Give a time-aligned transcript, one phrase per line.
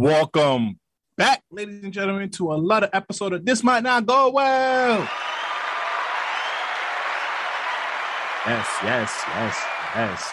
[0.00, 0.80] Welcome
[1.14, 5.00] back, ladies and gentlemen, to another episode of This Might Not Go Well.
[8.46, 10.32] Yes, yes, yes, yes.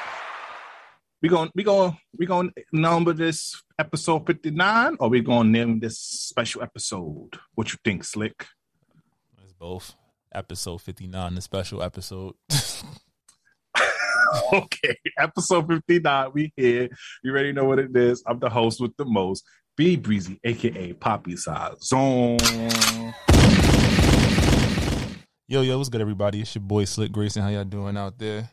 [1.21, 5.81] We going we going we to number this episode 59 or we going to name
[5.81, 7.31] this special episode?
[7.53, 8.45] What you think, Slick?
[9.43, 9.95] It's both.
[10.33, 12.35] Episode 59, the special episode.
[14.53, 16.31] okay, episode 59.
[16.33, 16.89] We here.
[17.23, 18.23] You already know what it is.
[18.27, 19.43] I'm the host with the most,
[19.75, 22.37] B Breezy, aka Poppy Size Zone.
[25.47, 26.41] Yo, yo, what's good, everybody?
[26.41, 27.41] It's your boy Slick Grayson.
[27.41, 28.49] How y'all doing out there?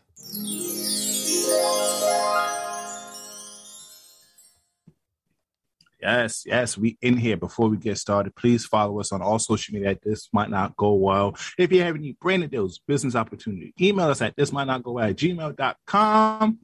[6.05, 7.39] Yes, yes, we in here.
[7.39, 9.97] Before we get started, please follow us on all social media.
[10.03, 11.35] This might not go well.
[11.57, 14.93] If you have any brand deals, business opportunity, email us at this might not go
[14.93, 16.59] well at gmail.com.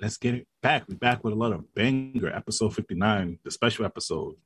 [0.00, 0.84] Let's get it back.
[0.88, 4.36] We're back with a lot of banger, episode 59, the special episode.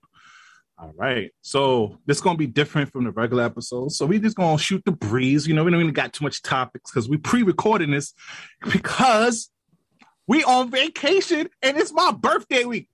[0.78, 1.30] All right.
[1.42, 3.92] So this is gonna be different from the regular episode.
[3.92, 5.46] So we just gonna shoot the breeze.
[5.46, 8.14] You know, we don't even got too much topics because we pre-recording this
[8.72, 9.50] because
[10.26, 12.88] we on vacation and it's my birthday week.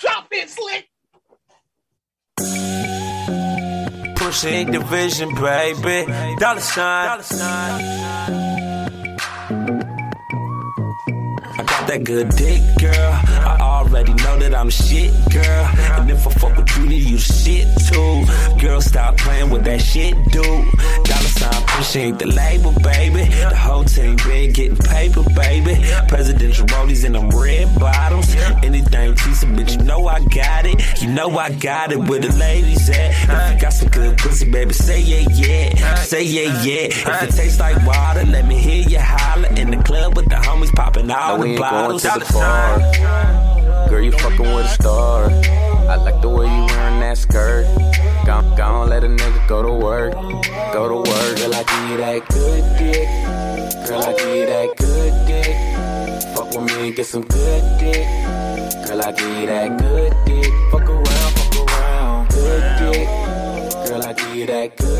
[0.00, 0.88] Drop it, slick.
[4.16, 6.36] Pushing division, baby.
[6.38, 7.06] Dollar sign.
[7.08, 8.73] Dollar sign.
[11.94, 13.12] That good dick, girl.
[13.46, 15.64] I already know that I'm shit, girl.
[15.98, 18.24] And if I fuck with you, then you shit too.
[18.60, 20.44] Girl, stop playing with that shit, dude.
[20.44, 23.24] Dollar sign pushing the label, baby.
[23.24, 25.74] The whole team been getting paper, baby.
[26.08, 28.34] Presidential rollies in them red bottoms.
[28.62, 31.02] Anything decent, bitch, you know I got it.
[31.02, 33.10] You know I got it where the ladies at.
[33.10, 35.94] If you got some good pussy, baby, say yeah, yeah.
[35.96, 36.86] Say yeah, yeah.
[36.86, 39.48] If it tastes like water, let me hear you holler.
[39.54, 41.58] In the club with the homies popping all the ain't
[41.88, 42.28] going bottles.
[42.28, 43.88] to the bar.
[43.88, 45.30] Girl, you fucking with a star.
[45.90, 47.66] I like the way you wearing that skirt.
[48.26, 50.14] Gon' gon' let a nigga go to work.
[50.72, 51.36] Go to work.
[51.36, 53.08] Girl, I give you that good dick.
[53.86, 56.34] Girl, I give you that good dick.
[56.34, 58.06] Fuck with me and get some good dick.
[58.86, 60.52] Girl, I give you that good dick.
[60.70, 62.28] Fuck around, fuck around.
[62.30, 63.08] Good dick.
[63.86, 64.93] Girl, I give you that good dick.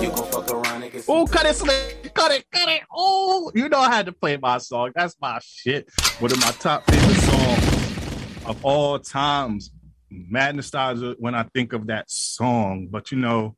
[0.00, 2.12] You gon' fuck around and get Oh, cut it, slick.
[2.14, 2.80] Cut it, cut it.
[2.90, 4.92] Oh, you know I had to play my song.
[4.94, 5.90] That's my shit.
[6.20, 9.70] One of my top favorite songs of all times.
[10.10, 12.88] Mad nostalgia when I think of that song.
[12.90, 13.54] But you know,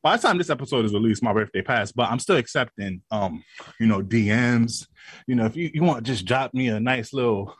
[0.00, 1.96] by the time this episode is released, my birthday passed.
[1.96, 3.42] But I'm still accepting, um,
[3.80, 4.86] you know, DMs.
[5.26, 7.52] You know, if you, you want to just drop me a nice little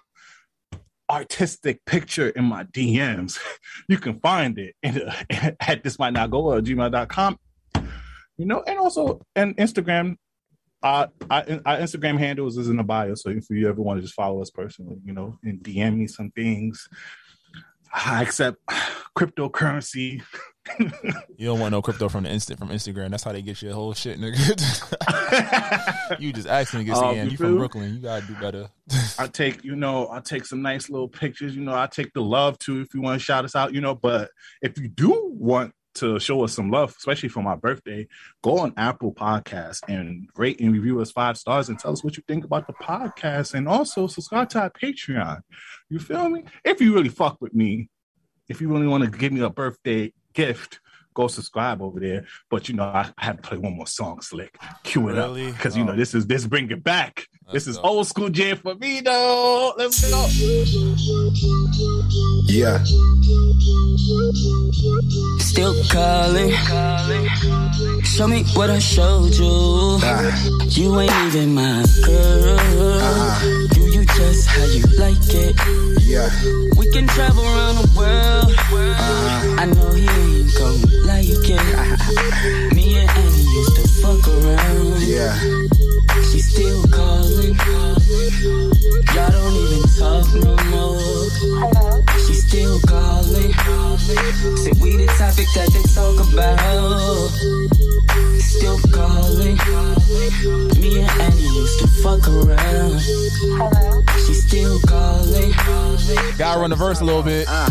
[1.10, 3.40] artistic picture in my DMs,
[3.88, 5.02] you can find it in,
[5.60, 7.36] at this might not go or gmail.com.
[8.40, 10.16] You know, and also and Instagram.
[10.82, 14.02] Uh, our, our Instagram handles is in the bio, so if you ever want to
[14.02, 16.88] just follow us personally, you know, and DM me some things,
[17.92, 18.56] I accept
[19.16, 20.22] cryptocurrency.
[21.36, 23.10] You don't want no crypto from the instant from Instagram.
[23.10, 24.36] That's how they get your whole shit, nigga.
[26.20, 27.56] you just asking to get Um, you you from?
[27.56, 27.94] Brooklyn.
[27.94, 28.68] You gotta do better.
[29.18, 31.56] I take, you know, I take some nice little pictures.
[31.56, 33.74] You know, I take the love too if you want to shout us out.
[33.74, 34.30] You know, but
[34.62, 38.06] if you do want to show us some love, especially for my birthday,
[38.42, 42.16] go on Apple Podcasts and rate and review us five stars and tell us what
[42.16, 45.40] you think about the podcast, and also subscribe to our Patreon.
[45.88, 46.44] You feel me?
[46.64, 47.88] If you really fuck with me,
[48.48, 50.80] if you really want to give me a birthday gift.
[51.14, 54.20] Go subscribe over there, but you know I, I have to play one more song,
[54.20, 54.56] Slick.
[54.84, 55.48] Cue it Really?
[55.48, 55.96] up, because you know Oh.
[55.96, 57.26] this is this bring it back.
[57.46, 57.82] Let's this is go.
[57.82, 59.74] old school jam for me, though.
[59.76, 60.26] Let's go.
[62.46, 62.78] Yeah.
[65.40, 66.50] Still calling.
[68.04, 69.98] Show me what I showed you.
[70.02, 70.46] Ah.
[70.68, 72.58] You ain't even my girl.
[72.58, 73.66] Uh-huh.
[73.72, 75.56] Do you just how you like it?
[76.06, 76.30] Yeah.
[76.78, 78.54] We can travel around the world.
[78.90, 79.56] Uh-huh.
[79.58, 80.19] I know he ain't gon'
[81.10, 82.74] like it.
[82.74, 85.02] Me and Annie used to fuck around.
[85.02, 85.34] Yeah.
[86.30, 87.56] She still calling.
[89.14, 91.89] Y'all don't even talk no more
[92.50, 93.52] still calling.
[94.58, 97.30] Say we the topic that they talk about.
[98.40, 99.56] Still calling.
[100.80, 102.98] Me and Annie used to fuck around.
[102.98, 104.02] Hello.
[104.26, 105.52] She still calling.
[106.38, 107.46] Gotta run the verse a little bit.
[107.48, 107.70] Uh,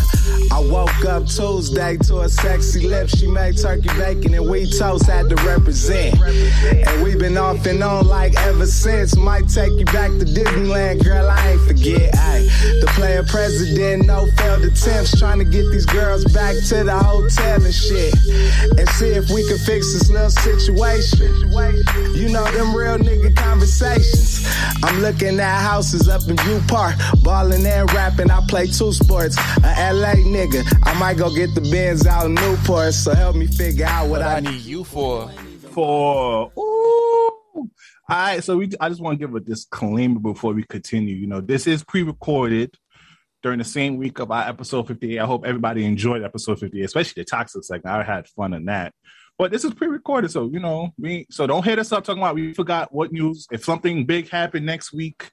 [0.51, 3.09] I woke up Tuesday to a sexy lip.
[3.09, 6.19] She made turkey bacon and we toast had to represent.
[6.21, 9.17] And we've been off and on like ever since.
[9.17, 11.27] Might take you back to Disneyland, girl.
[11.27, 12.15] I ain't forget.
[12.15, 12.47] Ay,
[12.79, 15.17] the player president, no failed attempts.
[15.19, 18.13] Trying to get these girls back to the hotel and shit.
[18.77, 21.51] And see if we can fix this little situation.
[22.15, 24.45] You know, them real nigga conversations.
[24.83, 28.29] I'm looking at houses up in View Park, balling and rapping.
[28.31, 29.37] I play two sports.
[29.63, 32.93] A LA nigga, I might go get the Benz out in Newport.
[32.93, 35.29] So help me figure out what, What I I need you for.
[35.71, 37.29] for ooh.
[37.55, 37.69] All
[38.17, 41.15] right, so we I just want to give a disclaimer before we continue.
[41.15, 42.75] You know, this is pre-recorded
[43.41, 45.19] during the same week of our episode 58.
[45.19, 47.95] I hope everybody enjoyed episode 58, especially the toxic segment.
[47.95, 48.93] I had fun in that.
[49.37, 52.35] But this is pre-recorded, so you know, we so don't hit us up talking about
[52.35, 53.47] we forgot what news.
[53.51, 55.31] If something big happened next week,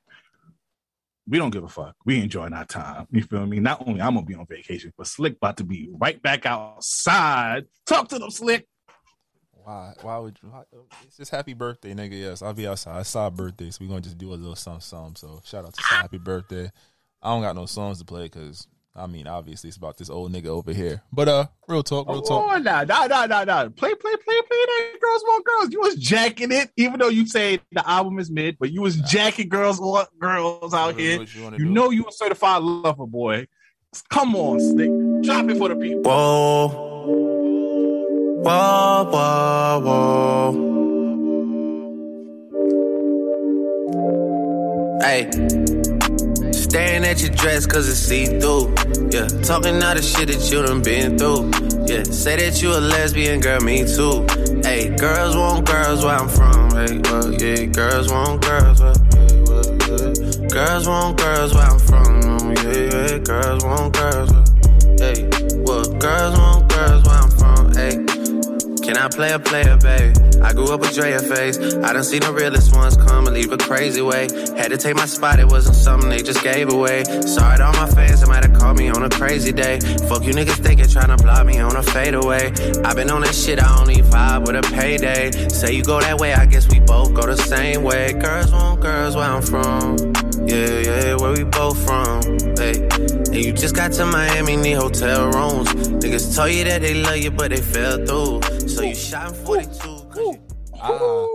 [1.28, 1.96] we don't give a fuck.
[2.04, 3.08] We enjoying our time.
[3.10, 3.58] You feel me?
[3.58, 7.66] Not only I'm gonna be on vacation, but Slick about to be right back outside.
[7.84, 8.68] Talk to them, Slick.
[9.50, 9.94] Why?
[10.02, 10.52] Why would you?
[11.04, 12.12] It's just happy birthday, nigga.
[12.12, 13.00] Yes, I'll be outside.
[13.00, 15.16] It's our birthday, so we gonna just do a little something, something.
[15.16, 16.70] So shout out to happy birthday.
[17.26, 20.32] I don't got no songs to play because I mean, obviously it's about this old
[20.32, 21.02] nigga over here.
[21.12, 22.50] But uh, real talk, real talk.
[22.50, 23.68] Oh, nah, nah, nah, nah, nah.
[23.68, 25.72] Play, play, play, play that Girls Want Girls.
[25.72, 28.96] You was jacking it, even though you say the album is mid, but you was
[29.00, 31.20] jacking Girls Want Girls out What- here.
[31.22, 31.70] you wanna You do?
[31.72, 33.48] know you a certified lover boy.
[34.08, 34.90] Come on, Slick.
[35.24, 36.02] Drop it for the people.
[36.04, 36.68] Whoa.
[38.44, 40.52] Whoa, whoa, whoa.
[45.00, 45.28] Hey.
[46.76, 48.68] Staring at your dress cause it's see through.
[49.08, 49.28] Yeah.
[49.40, 51.48] Talking all the shit that you done been through.
[51.88, 52.02] Yeah.
[52.02, 54.26] Say that you a lesbian, girl, me too.
[54.60, 54.94] Hey.
[54.94, 56.68] Girls want girls where I'm from.
[56.76, 57.64] Hey, well, yeah.
[57.72, 60.48] Girls want girls where, yeah, uh, well, yeah.
[60.52, 62.52] Girls want girls where I'm from.
[62.52, 63.18] Yeah, yeah.
[63.24, 64.44] Girls want girls where,
[65.00, 65.30] hey.
[65.64, 66.65] Well, girls want
[68.86, 70.14] Can I play a player, babe?
[70.40, 71.58] I grew up with Drea face.
[71.58, 74.28] I done seen the realest ones come and leave a crazy way.
[74.56, 77.02] Had to take my spot, it wasn't something they just gave away.
[77.02, 79.80] Sorry to all my fans they might have called me on a crazy day.
[80.08, 82.52] Fuck you niggas thinking trying to block me on a fadeaway.
[82.84, 85.32] i been on that shit, I only vibe with a payday.
[85.48, 88.12] Say you go that way, I guess we both go the same way.
[88.12, 90.25] Girls want girls where I'm from.
[90.46, 92.22] Yeah, yeah, where we both from.
[92.56, 92.86] Hey.
[93.26, 95.68] And you just got to Miami, need hotel rooms.
[96.02, 98.68] Niggas told you that they love you, but they fell through.
[98.68, 99.72] So you shot in 42.
[99.82, 100.40] 'cause you-
[100.80, 101.26] Ah.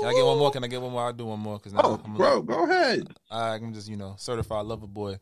[0.00, 0.50] Can I get one more?
[0.50, 1.02] Can I get one more?
[1.06, 3.08] I'll do one more because now Oh, I'm, bro, go ahead.
[3.30, 5.18] I'm just you know certified lover boy,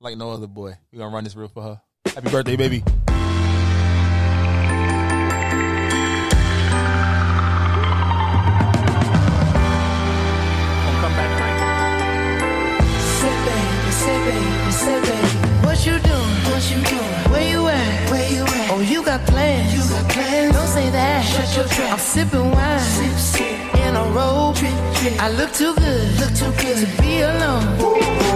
[0.00, 0.74] like no other boy.
[0.92, 1.80] We gonna run this real for her.
[2.06, 2.82] Happy birthday, baby.
[16.60, 17.32] What you doing?
[17.32, 18.10] Where you at?
[18.10, 18.70] Where you at?
[18.70, 19.72] Oh, you got plans.
[19.72, 20.54] You got plans.
[20.54, 21.24] Don't say that.
[21.24, 21.92] Shut your trap.
[21.94, 22.80] I'm sipping wine.
[22.80, 23.74] Sip, sip.
[23.76, 24.56] In a robe.
[24.56, 25.22] Drip, drip.
[25.22, 26.20] I look too good.
[26.20, 27.64] Look too good to be alone.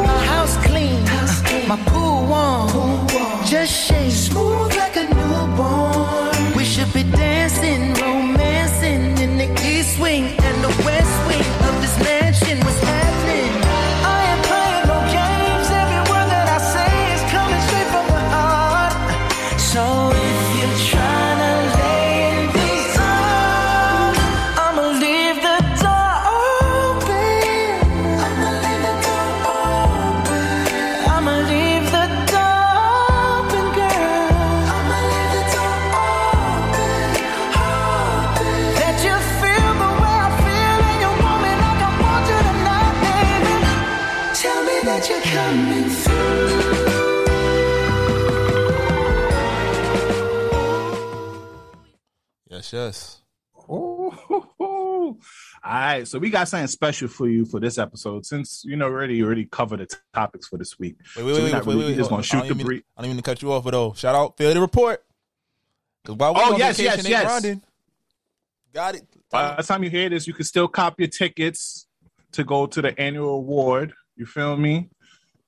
[0.09, 1.05] My house clean.
[1.05, 1.69] House clean.
[1.69, 2.71] My pool warm.
[2.71, 3.45] Pool warm.
[3.45, 4.11] Just shake.
[4.11, 6.57] Smooth like a newborn.
[6.57, 10.33] We should be dancing, romancing in the east wing
[52.75, 53.23] Yes.
[53.69, 54.13] Oh,
[54.59, 55.17] all
[55.65, 56.09] right.
[56.09, 58.27] So we got something special for you for this episode.
[58.27, 60.97] Since you know already already covered the topics for this week.
[61.17, 62.83] Wait, wait, So we're wait, wait, really- wait, we just gonna shoot the brief.
[62.97, 65.05] I don't even cut you off, but though, shout out, failure to report.
[66.03, 67.25] Because while we Oh, on yes, vacation, yes, yes.
[67.25, 67.63] grinding.
[68.75, 69.03] Got it.
[69.31, 71.87] By the time you hear this, you can still cop your tickets
[72.33, 73.95] to go to the annual award.
[74.17, 74.91] You feel me?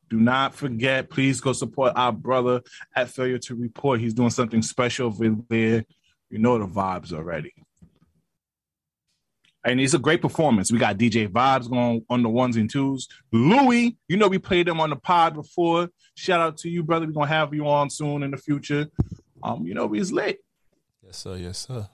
[0.08, 2.62] Do not forget, please go support our brother
[2.94, 3.98] at Failure to Report.
[3.98, 5.84] He's doing something special over there.
[6.30, 7.52] You know the vibes already.
[9.64, 10.70] And it's a great performance.
[10.70, 13.08] We got DJ Vibes going on the ones and twos.
[13.32, 15.88] Louis, you know we played him on the pod before.
[16.14, 17.06] Shout out to you, brother.
[17.06, 18.86] We're gonna have you on soon in the future.
[19.42, 20.38] Um, you know, he's lit.
[21.04, 21.36] Yes, sir.
[21.36, 21.88] Yes, sir.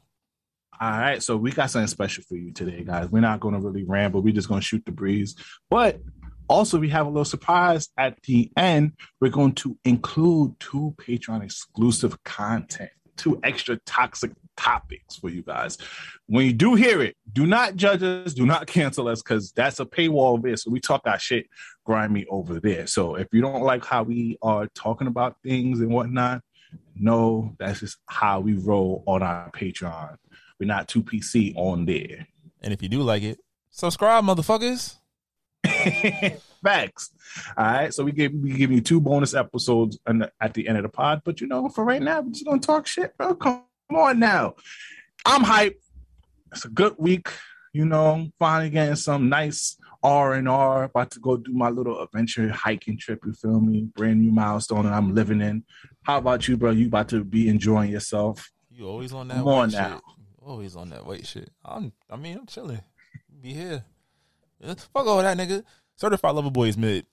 [0.81, 3.09] All right, so we got something special for you today, guys.
[3.09, 4.21] We're not going to really ramble.
[4.21, 5.37] We're just going to shoot the breeze.
[5.71, 6.01] But
[6.49, 8.93] Also, we have a little surprise at the end.
[9.21, 12.91] We're going to include two Patreon exclusive content,
[13.23, 15.79] two extra toxic topics for you guys.
[16.27, 19.79] When you do hear it, do not judge us, do not cancel us, because that's
[19.79, 20.57] a paywall there.
[20.57, 21.47] So we talk our shit
[21.87, 22.87] grimy over there.
[22.87, 26.43] So if you don't like how we are talking about things and whatnot,
[26.97, 30.17] no, that's just how we roll on our Patreon.
[30.59, 32.27] We're not too PC on there.
[32.61, 33.39] And if you do like it,
[33.71, 34.97] subscribe, motherfuckers.
[36.63, 37.11] Facts.
[37.57, 37.95] All right.
[37.95, 40.89] So we give we give you two bonus episodes the, at the end of the
[40.89, 41.23] pod.
[41.25, 43.35] But you know, for right now, we're just gonna talk shit, bro.
[43.35, 43.63] Come
[43.95, 44.55] on now.
[45.25, 45.77] I'm hyped.
[46.53, 47.29] It's a good week.
[47.73, 50.85] You know, finally getting some nice R and R.
[50.85, 53.21] About to go do my little adventure hiking trip.
[53.25, 53.89] You feel me?
[53.97, 55.65] Brand new milestone that I'm living in.
[56.03, 56.71] How about you, bro?
[56.71, 58.51] You about to be enjoying yourself?
[58.71, 59.81] You always on that Come on shit.
[59.81, 60.01] now.
[60.45, 61.51] Always on that white shit.
[61.65, 61.93] I'm.
[62.11, 62.83] I mean, I'm chilling.
[63.41, 63.85] Be here.
[64.65, 65.65] Fuck all that, nigga.
[66.03, 67.07] Certified Lover Boy is mid.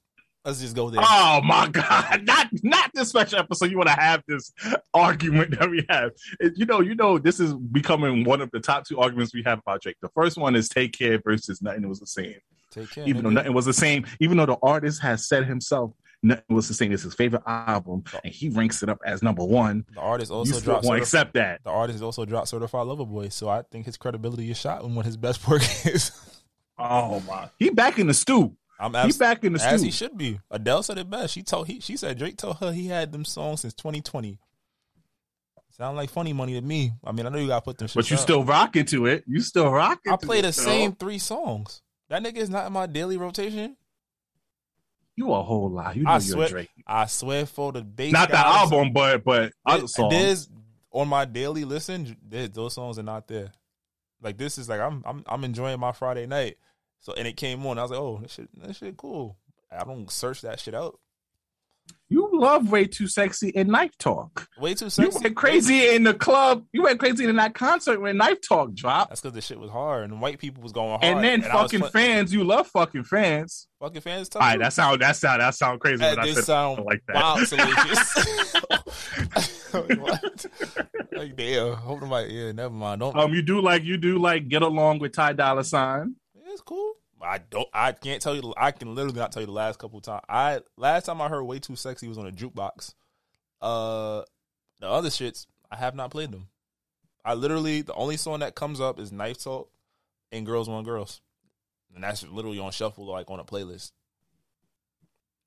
[0.44, 1.04] Let's just go there.
[1.04, 2.22] Oh my god!
[2.26, 3.70] Not not this special episode.
[3.70, 4.52] You want to have this
[4.96, 6.10] argument that we have?
[6.56, 9.60] You know, you know, this is becoming one of the top two arguments we have
[9.60, 9.98] about Drake.
[10.02, 12.38] The first one is "Take Care" versus "Nothing Was the Same."
[12.72, 13.08] Take care.
[13.08, 15.92] Even though nothing was the same, even though the artist has said himself
[16.24, 16.92] nothing was the same.
[16.92, 18.20] It's his favorite album, oh.
[18.24, 19.86] and he ranks it up as number one.
[19.94, 20.86] the artist also still dropped.
[20.86, 21.64] Certif- accept that.
[21.64, 24.96] the artist also dropped Certified Lover Boy, so I think his credibility is shot when
[24.96, 26.12] what his best work is.
[26.80, 27.50] Oh my!
[27.60, 28.56] He back in the stew.
[28.80, 29.86] I'm He abs- back in the as stew.
[29.86, 30.40] he should be.
[30.50, 31.34] Adele said it best.
[31.34, 34.40] She told he she said Drake told her he had them songs since 2020.
[35.72, 36.92] Sound like funny money to me.
[37.06, 37.88] I mean, I know you gotta put them.
[37.94, 38.22] But you up.
[38.22, 39.24] still rocking to it.
[39.28, 40.12] You still rocking.
[40.12, 40.52] I to play it, the though.
[40.52, 41.82] same three songs.
[42.10, 43.78] That nigga is not in my daily rotation.
[45.16, 45.96] You a whole lot.
[45.96, 46.70] You know I you're swear, Drake.
[46.88, 48.12] I swear for the bass.
[48.14, 50.14] Not the album, but but other songs.
[50.14, 50.50] There's
[50.92, 52.16] on my daily listen.
[52.28, 53.52] there- those songs are not there.
[54.22, 56.58] Like this is like I'm I'm I'm enjoying my Friday night.
[57.00, 57.78] So and it came on.
[57.78, 59.38] I was like, oh, this shit, this shit cool.
[59.72, 61.00] I don't search that shit out.
[62.12, 64.48] You love way too sexy in Knife Talk.
[64.60, 65.12] Way too sexy.
[65.16, 66.66] You went crazy in the club.
[66.74, 69.10] You went crazy in that concert when Knife Talk dropped.
[69.10, 71.04] That's because the shit was hard and white people was going hard.
[71.04, 73.68] And then was fucking fans, you love fucking fans.
[73.80, 74.30] fucking fans.
[74.36, 75.98] All right, that sound that sound that sound crazy.
[75.98, 77.16] That did sound like that.
[77.16, 78.14] wild salacious.
[80.00, 80.46] what?
[81.12, 81.74] Like damn.
[81.74, 82.34] Hope nobody.
[82.34, 83.02] Yeah, never mind.
[83.02, 83.14] Don't.
[83.18, 86.16] Um, you do like you do like get along with Ty Dolla Sign.
[86.50, 86.96] It's cool.
[87.22, 87.68] I don't.
[87.74, 88.54] I can't tell you.
[88.58, 90.24] I can literally not tell you the last couple times.
[90.30, 92.94] I last time I heard "Way Too Sexy" was on a jukebox.
[93.62, 94.24] Uh,
[94.80, 96.48] the other shits I have not played them.
[97.26, 99.70] I literally the only song that comes up is "Knife Talk"
[100.32, 101.22] and "Girls Want Girls,"
[101.94, 103.92] and that's literally on shuffle like on a playlist.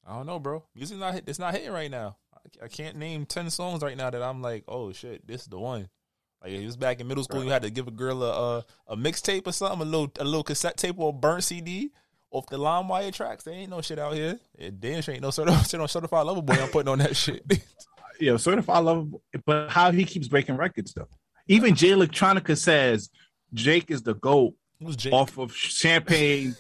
[0.06, 0.64] I don't know, bro.
[0.74, 1.22] Music's not.
[1.26, 2.16] It's not hitting right now.
[2.34, 5.48] I, I can't name ten songs right now that I'm like, oh shit, this is
[5.48, 5.88] the one.
[6.42, 8.64] Like it was back in middle school, you had to give a girl a a,
[8.88, 11.92] a mixtape or something, a little a little cassette tape or a burnt CD
[12.30, 13.44] off the LimeWire tracks.
[13.44, 14.38] There ain't no shit out here.
[14.58, 16.54] It damn sure ain't no certified shit on certified lover boy.
[16.54, 17.44] I'm putting on that shit.
[18.20, 19.12] Yeah, certified love.
[19.46, 21.08] But how he keeps breaking records though.
[21.48, 23.10] Even Jay Electronica says
[23.52, 24.54] Jake is the goat
[25.10, 26.54] off of Champagne.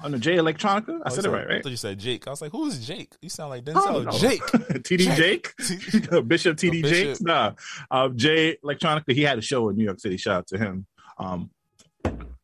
[0.00, 1.62] On the Jay Electronica, I Oh, said it right, I right?
[1.62, 2.26] thought you said Jake.
[2.28, 3.14] I was like, who's Jake?
[3.20, 4.04] You sound like I Denzel.
[4.04, 4.10] know.
[4.12, 4.42] Jake.
[4.84, 6.82] TD Jake, Bishop TD Oh.
[6.82, 7.20] Bishop.
[7.26, 7.52] Nah,
[7.90, 9.12] um, Jay Electronica.
[9.12, 10.16] He had a show in New York City.
[10.16, 10.86] Shout out to him.
[11.18, 11.50] Um,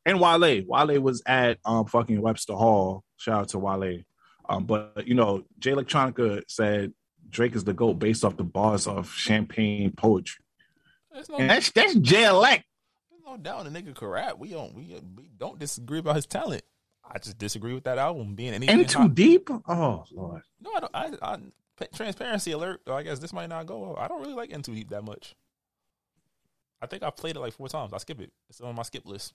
[0.06, 0.62] and Wale.
[0.66, 3.04] Wale was at um fucking Webster Hall.
[3.16, 4.00] Shout out to Wale.
[4.48, 6.92] Um, but you know, Jay Electronica said
[7.30, 10.44] Drake is the goat based off the bars of Champagne poetry,
[11.30, 12.64] no, and that's that's Jay Elect.
[13.10, 14.38] there's no doubt the nigga could rap.
[14.38, 16.62] We don't we, we don't disagree about his talent.
[17.10, 18.80] I just disagree with that album being anything.
[18.80, 19.14] And too hot.
[19.14, 19.48] deep.
[19.68, 20.42] Oh lord.
[20.60, 21.22] No, I don't.
[21.22, 21.38] I, I
[21.94, 22.80] transparency alert.
[22.86, 23.96] I guess this might not go.
[23.98, 25.34] I don't really like In Too Deep that much.
[26.80, 27.92] I think I played it like four times.
[27.92, 28.30] I skip it.
[28.48, 29.32] It's on my skip list.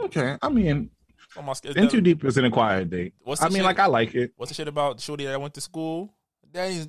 [0.00, 0.90] Okay, I mean,
[1.36, 1.76] on my skip.
[1.76, 3.14] In Too Deep is an acquired date.
[3.22, 3.64] What's I mean, shit?
[3.64, 4.32] like I like it.
[4.36, 6.14] What's the shit about Shorty that I went to school?
[6.50, 6.88] Daddy's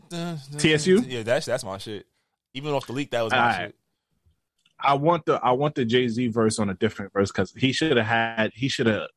[0.58, 1.04] TSU?
[1.08, 2.06] Yeah, that's that's my shit.
[2.54, 3.76] Even off the leak, that was my shit.
[4.80, 7.72] I want the I want the Jay Z verse on a different verse because he
[7.72, 9.08] should have had he should have.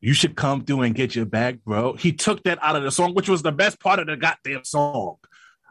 [0.00, 1.94] You should come through and get your bag, bro.
[1.94, 4.64] He took that out of the song, which was the best part of the goddamn
[4.64, 5.16] song.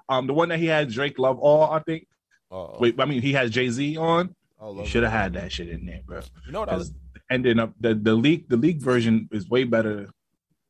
[0.10, 2.08] Um, the one that he had Drake Love All, I think.
[2.52, 2.78] Uh-oh.
[2.80, 4.36] Wait, I mean he has Jay Z on.
[4.60, 6.22] Oh, You should have had that shit in there, bro.
[6.46, 6.94] You know what I was?
[7.30, 10.10] Ending up the the leak the leak version is way better.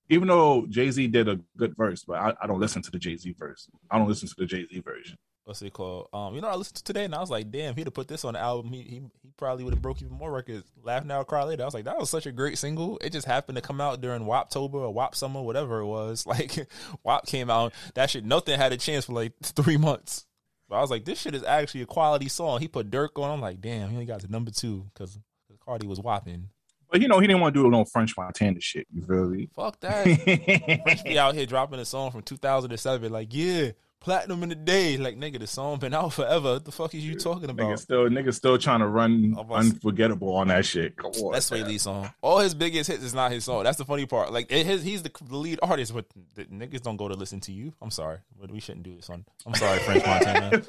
[0.09, 2.97] Even though Jay Z did a good verse, but I, I don't listen to the
[2.97, 3.69] Jay Z verse.
[3.91, 5.17] I don't listen to the Jay Z version.
[5.47, 6.09] What's it called?
[6.11, 8.09] Um, you know, I listened to today and I was like, damn, he'd have put
[8.09, 8.69] this on the album.
[8.73, 10.69] He he, he probably would have broke even more records.
[10.83, 11.61] Laugh now, cry later.
[11.61, 12.97] I was like, that was such a great single.
[12.97, 16.25] It just happened to come out during WAPtober or WAP summer, whatever it was.
[16.37, 16.67] Like
[17.05, 20.25] WAP came out, that shit, nothing had a chance for like three months.
[20.67, 22.59] But I was like, this shit is actually a quality song.
[22.59, 23.31] He put Durk on.
[23.31, 25.17] I'm like, damn, he only got to number two because
[25.63, 26.49] Cardi was whopping.
[26.91, 28.85] But you know, he didn't want to do no French Montana shit.
[28.93, 29.47] You feel me?
[29.55, 30.03] Fuck that.
[30.83, 34.97] French be out here dropping a song from 2007, like, yeah, platinum in the day.
[34.97, 36.53] Like, nigga, the song been out forever.
[36.53, 37.79] What the fuck is you talking Nigga about?
[37.79, 40.95] still, nigga still trying to run unforgettable on that shit.
[40.95, 41.65] Come on, That's Swae.
[41.65, 42.11] Lee song.
[42.21, 43.63] All his biggest hits is not his song.
[43.63, 44.31] That's the funny part.
[44.31, 47.51] Like it, his, he's the, lead artist, but the niggas don't go to listen to
[47.51, 47.73] you.
[47.81, 49.25] I'm sorry, but we shouldn't do this on.
[49.45, 50.63] I'm sorry, French Montana.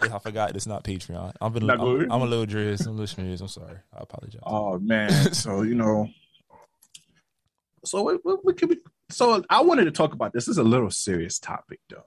[0.14, 1.32] I forgot it's not Patreon.
[1.40, 1.66] I've been.
[1.66, 2.10] Not I'm.
[2.10, 2.86] I'm a little dress.
[2.86, 3.40] I'm listeners.
[3.40, 3.76] I'm sorry.
[3.92, 4.40] I apologize.
[4.44, 6.08] Oh man, so you know,
[7.84, 8.78] so we, we, we can be.
[9.10, 10.46] So I wanted to talk about this.
[10.46, 12.04] This is a little serious topic, though.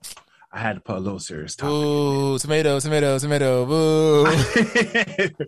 [0.52, 1.72] I had to put a little serious topic.
[1.72, 3.66] Boo, tomato, tomato, tomato.
[3.66, 4.26] Boo.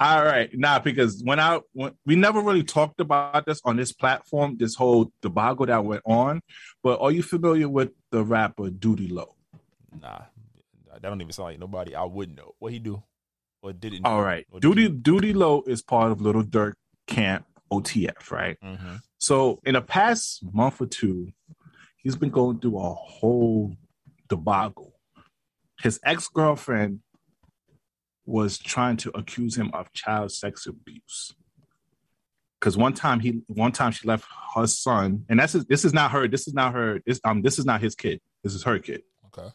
[0.00, 3.92] All right, nah, because when I when, we never really talked about this on this
[3.92, 6.40] platform, this whole debacle that went on.
[6.82, 9.34] But are you familiar with the rapper Doodie Lo?
[10.00, 10.22] nah,
[10.92, 12.54] that don't even sound like nobody I would know.
[12.58, 13.02] What he do?
[13.62, 14.06] Or didn't?
[14.06, 16.72] All right, Doodie Doodie Lo is part of Little Durk
[17.06, 18.56] Camp OTF, right?
[18.62, 21.32] hmm So in the past month or two,
[21.98, 23.76] he's been going through a whole
[24.28, 24.94] debacle.
[25.80, 27.00] His ex girlfriend
[28.26, 31.34] was trying to accuse him of child sex abuse.
[32.60, 36.10] Because one time he, one time she left her son, and that's this is not
[36.10, 36.26] her.
[36.26, 37.00] This is not her.
[37.06, 38.20] This um, this is not his kid.
[38.42, 39.02] This is her kid.
[39.26, 39.48] Okay.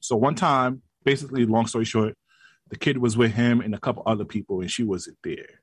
[0.00, 2.16] So one time, basically, long story short,
[2.70, 5.60] the kid was with him and a couple other people, and she wasn't there.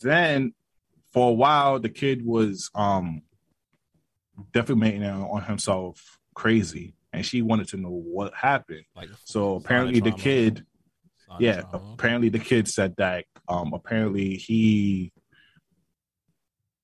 [0.00, 0.54] Then,
[1.12, 3.22] for a while, the kid was um
[4.52, 8.84] defamating on himself crazy, and she wanted to know what happened.
[8.94, 10.64] Like So apparently, the kid,
[11.40, 11.92] yeah, trauma.
[11.94, 15.12] apparently the kid said that um apparently he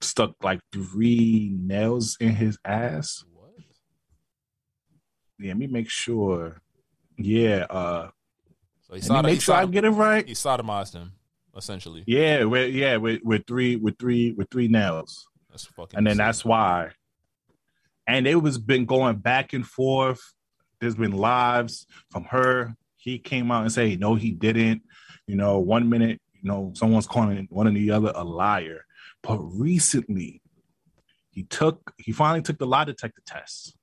[0.00, 3.24] stuck like three nails in his ass.
[3.32, 3.50] What?
[5.38, 6.60] Yeah, let me make sure.
[7.16, 8.10] Yeah, uh
[8.82, 10.26] So he sodom- make he sure I sodom- get it right.
[10.26, 11.12] He sodomized him,
[11.56, 12.02] essentially.
[12.06, 15.26] Yeah, with yeah, with, with three with three with three nails.
[15.50, 15.96] That's fucking.
[15.96, 16.26] And then insane.
[16.26, 16.90] that's why.
[18.06, 20.20] And it was been going back and forth.
[20.80, 22.76] There's been lives from her.
[22.96, 24.82] He came out and say, no, he didn't.
[25.26, 28.84] You know, one minute, you know, someone's calling one and the other a liar.
[29.22, 30.42] But recently,
[31.30, 33.76] he took he finally took the lie detector test.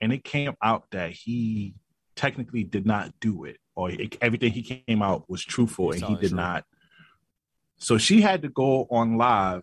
[0.00, 1.74] And it came out that he
[2.14, 6.10] technically did not do it, or it, everything he came out was truthful, He's and
[6.10, 6.32] he did truth.
[6.34, 6.64] not.
[7.78, 9.62] So she had to go on live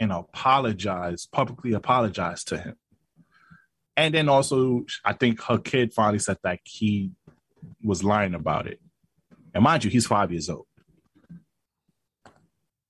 [0.00, 2.74] and apologize, publicly apologize to him.
[3.96, 7.12] And then also, I think her kid finally said that he
[7.84, 8.80] was lying about it.
[9.54, 10.66] And mind you, he's five years old.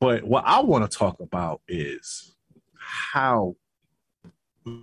[0.01, 2.35] But what I want to talk about is
[2.77, 3.57] how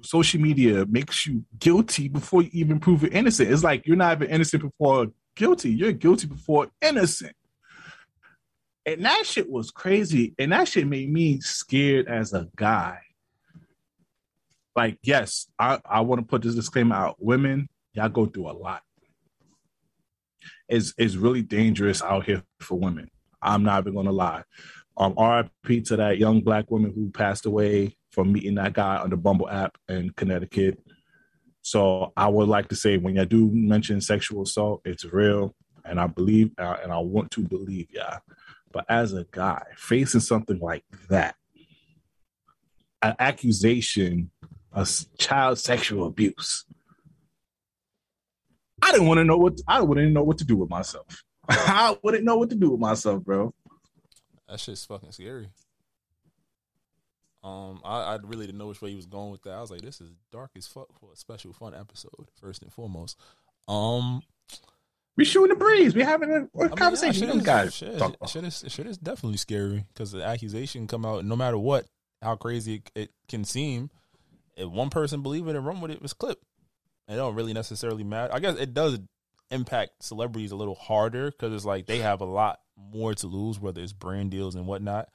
[0.02, 3.50] social media makes you guilty before you even prove it innocent.
[3.50, 5.72] It's like you're not even innocent before guilty.
[5.72, 7.36] You're guilty before innocent.
[8.88, 10.34] And that shit was crazy.
[10.40, 13.00] And that shit made me scared as a guy.
[14.78, 17.18] Like, yes, I, I want to put this disclaimer out.
[17.20, 18.82] Women, y'all go through a lot.
[20.70, 23.10] It's, it's really dangerous out here for women.
[23.42, 24.44] I'm not even gonna lie.
[24.96, 29.10] Um, RIP to that young black woman who passed away from meeting that guy on
[29.10, 30.80] the Bumble app in Connecticut.
[31.62, 35.54] So I would like to say when you do mention sexual assault, it's real,
[35.86, 38.20] and I believe uh, and I want to believe yeah.
[38.72, 41.36] But as a guy facing something like that,
[43.02, 44.32] an accusation
[44.72, 46.66] of child sexual abuse,
[48.82, 51.24] I didn't want to know what I wouldn't know what to do with myself.
[51.50, 53.54] I wouldn't know what to do with myself, bro.
[54.48, 55.50] That shit's fucking scary.
[57.44, 59.54] Um, I, I really didn't know which way he was going with that.
[59.54, 62.72] I was like, this is dark as fuck for a special fun episode, first and
[62.74, 63.18] foremost.
[63.68, 64.22] Um,
[65.18, 65.94] We shooting the breeze.
[65.96, 67.28] We having a, a I mean, conversation.
[67.28, 71.06] yeah, shit guys shit, talk shit is shit is definitely scary because the accusation come
[71.06, 71.26] out.
[71.26, 71.86] No matter what,
[72.22, 73.90] how crazy it, it can seem,
[74.56, 76.40] if one person believe it and run with it, it's clip.
[77.10, 78.34] It don't really necessarily matter.
[78.34, 79.00] I guess it does
[79.50, 83.60] impact celebrities a little harder because it's like they have a lot more to lose,
[83.60, 85.10] whether it's brand deals and whatnot.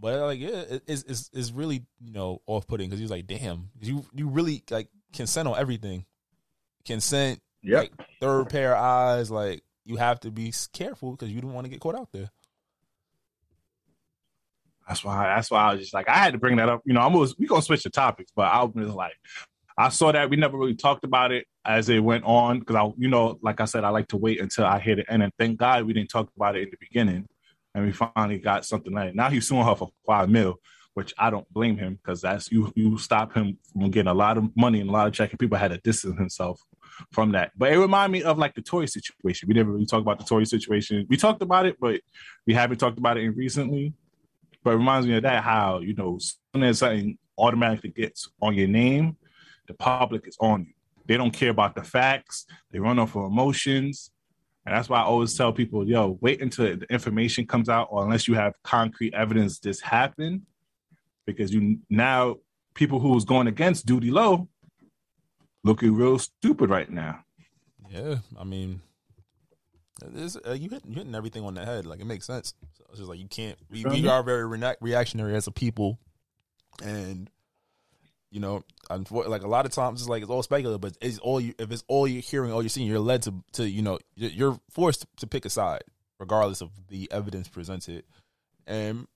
[0.00, 3.26] But like, yeah, it- it's it's, it's really you know off putting because he's like,
[3.26, 6.04] damn, you you really like consent on everything,
[6.84, 7.80] consent, Yep.
[7.80, 11.64] like third pair of eyes, like you have to be careful because you don't want
[11.64, 12.30] to get caught out there.
[14.86, 15.26] That's why.
[15.26, 16.82] That's why I was just like, I had to bring that up.
[16.84, 19.16] You know, I'm always we gonna switch the topics, but I was like,
[19.76, 22.90] I saw that we never really talked about it as it went on because I,
[22.96, 25.32] you know, like I said, I like to wait until I hear the end, and
[25.38, 27.26] thank God we didn't talk about it in the beginning,
[27.74, 30.56] and we finally got something like now he's suing her for five mil,
[30.94, 34.38] which I don't blame him because that's you you stop him from getting a lot
[34.38, 36.62] of money and a lot of check, and people had to distance himself
[37.12, 37.52] from that.
[37.56, 39.48] But it reminded me of like the Tory situation.
[39.48, 41.06] We never really talked about the Tory situation.
[41.08, 42.00] We talked about it, but
[42.46, 43.92] we haven't talked about it in recently.
[44.64, 48.54] But it reminds me of that how you know soon as something automatically gets on
[48.54, 49.16] your name,
[49.66, 50.72] the public is on you.
[51.06, 52.46] They don't care about the facts.
[52.70, 54.10] They run off of emotions.
[54.66, 58.04] And that's why I always tell people, yo, wait until the information comes out, or
[58.04, 60.42] unless you have concrete evidence this happened,
[61.24, 62.36] because you now
[62.74, 64.46] people who's going against Doodie Lo
[65.64, 67.24] looking real stupid right now.
[67.90, 68.80] Yeah, I mean,
[70.02, 71.86] uh, you hit hitting everything on the head.
[71.86, 72.54] Like it makes sense.
[72.76, 73.58] So it's just like you can't.
[73.70, 75.98] We, we are very rena- reactionary as a people,
[76.82, 77.30] and
[78.30, 80.80] you know, like a lot of times it's like it's all speculative.
[80.80, 83.34] But it's all you if it's all you're hearing, all you're seeing, you're led to
[83.52, 85.82] to you know you're- you're forced to pick a side
[86.20, 88.04] regardless of the evidence presented,
[88.66, 89.06] and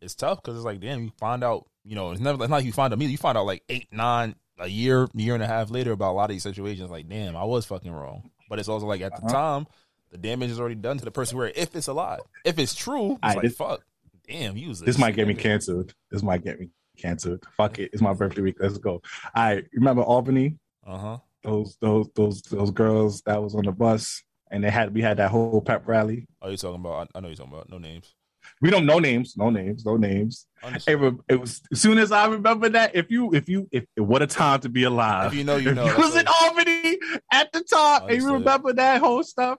[0.00, 1.66] it's tough because it's like damn, you find out.
[1.86, 3.12] You know, it's never it's not like you find out immediately.
[3.12, 6.16] You find out like eight, nine, a year, year and a half later about a
[6.16, 6.90] lot of these situations.
[6.90, 8.30] Like, damn, I was fucking wrong.
[8.48, 9.32] But it's also like at the Uh-huh.
[9.32, 9.66] time,
[10.10, 11.36] the damage is already done to the person.
[11.38, 13.84] Where if it's a lie, if it's true, it's Aight, like this- fuck,
[14.28, 15.94] damn, you was This might get me canceled.
[16.10, 17.44] This might get me canceled.
[17.56, 17.90] Fuck it.
[17.92, 18.56] It's my birthday week.
[18.60, 19.02] Let's go.
[19.34, 20.58] I remember Albany.
[20.86, 21.18] Uh huh.
[21.42, 25.16] Those those those those girls that was on the bus, and they had we had
[25.16, 26.26] that whole pep rally.
[26.40, 27.08] Oh, you talking about?
[27.14, 27.68] I I know you're talking about.
[27.70, 28.14] No names.
[28.60, 30.46] We don't know names, no names, no names.
[30.86, 32.94] It, it was as soon as I remember that.
[32.94, 35.32] If you, if you, if what a time to be alive.
[35.32, 35.86] If you know, you If know.
[35.86, 36.98] you was in Albany
[37.32, 39.58] at the top, and you remember that whole stuff.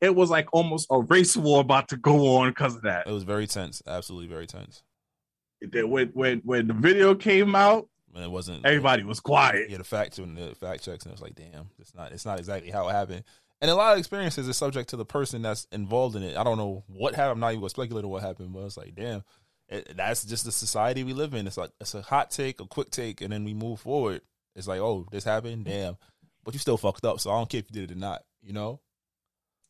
[0.00, 3.06] It was like almost a race war about to go on because of that.
[3.06, 3.82] It was very tense.
[3.86, 4.82] Absolutely very tense.
[5.72, 9.70] When when when the video came out, And it wasn't everybody was quiet.
[9.70, 12.12] Yeah, the fact and the fact checks, and it was like, damn, it's not.
[12.12, 13.24] It's not exactly how it happened.
[13.64, 16.36] And a lot of experiences is subject to the person that's involved in it.
[16.36, 17.32] I don't know what happened.
[17.32, 19.24] I'm not even going to speculate on what happened, but it's like, damn,
[19.70, 21.46] it, that's just the society we live in.
[21.46, 24.20] It's like it's a hot take, a quick take, and then we move forward.
[24.54, 25.96] It's like, oh, this happened, damn,
[26.44, 27.20] but you still fucked up.
[27.20, 28.20] So I don't care if you did it or not.
[28.42, 28.80] You know?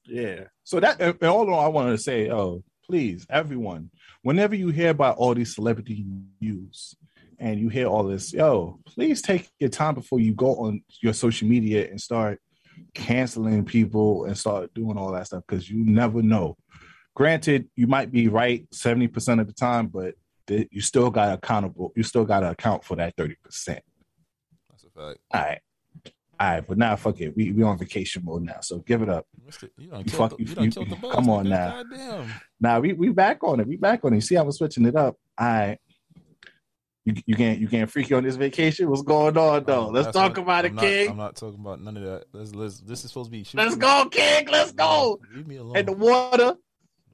[0.06, 0.46] Yeah.
[0.64, 5.18] So that and all I wanted to say, oh, please, everyone, whenever you hear about
[5.18, 6.04] all these celebrity
[6.40, 6.96] news
[7.38, 11.12] and you hear all this, yo, please take your time before you go on your
[11.12, 12.40] social media and start
[12.94, 16.56] canceling people and start doing all that stuff because you never know.
[17.14, 20.14] Granted, you might be right 70% of the time, but
[20.46, 23.36] th- you still got accountable, you still got to account for that 30%.
[23.46, 23.82] That's
[24.84, 25.18] a fact.
[25.32, 25.60] All right.
[26.40, 27.36] All right, but now fuck it.
[27.36, 29.24] We we on vacation mode now, so give it up.
[29.78, 31.12] You done You killed, the, you you- you- the buzz.
[31.14, 31.84] come on now.
[31.84, 32.28] Goddamn.
[32.60, 33.68] Now we we back on it.
[33.68, 34.16] We back on it.
[34.16, 35.16] You see how we're switching it up.
[35.38, 35.78] All right.
[37.04, 38.88] You you can't you can't freaky on this vacation.
[38.88, 39.88] What's going on though?
[39.88, 41.10] Let's that's talk about I'm it, not- King.
[41.10, 42.24] I'm not talking about none of that.
[42.32, 43.46] Let's, let's, this is supposed to be.
[43.52, 44.48] Let's go, King.
[44.48, 45.20] Let's go.
[45.34, 45.76] Leave me alone.
[45.76, 46.54] And the water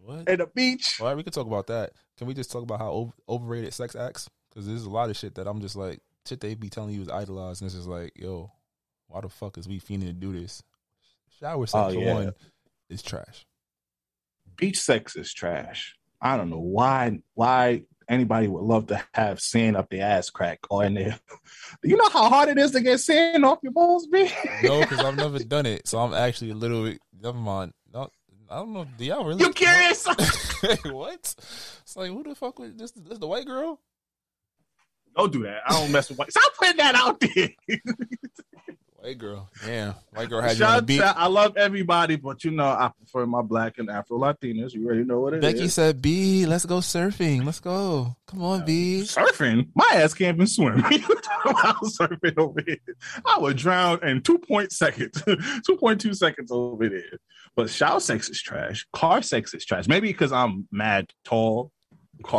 [0.05, 0.29] What?
[0.29, 1.01] and the beach.
[1.01, 1.91] All right, we can talk about that.
[2.19, 4.29] Can we just talk about how over, overrated sex acts?
[4.51, 7.03] Because there's a lot of shit that I'm just like, shit they be telling you
[7.03, 8.53] is idolized, and it's just like, yo,
[9.09, 10.63] why the fuck is we fiending to do this?
[11.41, 12.15] Shower sex Oh, yeah.
[12.15, 12.33] one
[12.89, 13.45] is trash.
[14.57, 15.97] Beach sex is trash.
[16.21, 20.59] I don't know why why anybody would love to have sand up their ass crack
[20.69, 21.19] or in there.
[21.85, 24.31] You know how hard it is to get sand off your balls, B?
[24.63, 26.99] No, because I've never done it, so I'm actually a little bit.
[27.19, 27.73] Never mind.
[27.95, 28.11] No,
[28.51, 28.87] I don't know.
[28.99, 29.45] Do y'all really?
[29.45, 30.05] You curious?
[30.85, 31.35] what?
[31.39, 32.91] It's like who the fuck was this?
[32.91, 33.81] This the white girl?
[35.17, 35.63] Don't do that.
[35.67, 36.33] I don't mess with white.
[36.33, 37.51] Stop putting that out there.
[39.03, 39.49] White girl.
[39.67, 41.01] yeah, white girl had Shout beat.
[41.01, 44.75] I love everybody, but you know I prefer my black and Afro Latinas.
[44.75, 45.53] You already know what it is.
[45.53, 47.45] Becky said, "B, let's go surfing.
[47.45, 48.15] Let's go.
[48.27, 49.69] Come on, B." surfing.
[49.75, 50.85] My ass can't even swim.
[50.91, 52.77] You talking about surfing over here.
[53.25, 55.23] I would drown in two point seconds,
[55.67, 57.19] two point two seconds over there.
[57.57, 58.87] But shower sex is trash.
[58.93, 59.89] Car sex is trash.
[59.89, 61.73] Maybe because I'm mad tall.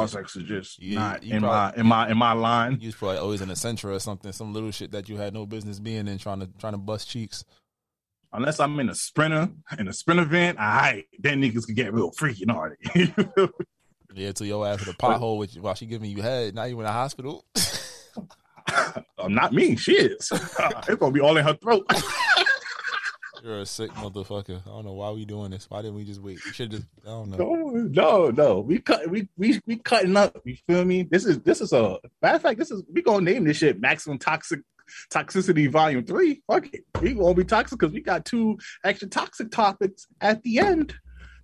[0.07, 2.77] Sex is just not you in probably- my in my in my line.
[2.79, 5.33] You was probably always in a Sentra or something, some little shit that you had
[5.33, 7.43] no business being in, trying to trying to bust cheeks.
[8.33, 11.93] Unless I'm in a sprinter in a sprinter I all right, then niggas can get
[11.93, 13.13] real freaky already.
[14.13, 16.53] Yeah, to your ass with a pothole with you while she giving you head.
[16.53, 17.45] Now you in the hospital.
[19.17, 19.75] um, not me.
[19.77, 20.29] She is.
[20.33, 21.85] it's gonna be all in her throat.
[23.43, 24.61] You're a sick motherfucker.
[24.65, 25.69] I don't know why we doing this.
[25.69, 26.43] Why didn't we just wait?
[26.45, 26.85] We should just.
[27.03, 27.37] I don't know.
[27.37, 28.59] No, no, no.
[28.59, 29.09] We cut.
[29.09, 30.39] We we we cutting up.
[30.45, 31.03] You feel me?
[31.03, 32.59] This is this is a matter of fact.
[32.59, 34.59] This is we gonna name this shit maximum toxic
[35.11, 36.43] toxicity volume three.
[36.47, 36.83] Fuck it.
[37.01, 40.93] We gonna be toxic because we got two extra toxic topics at the end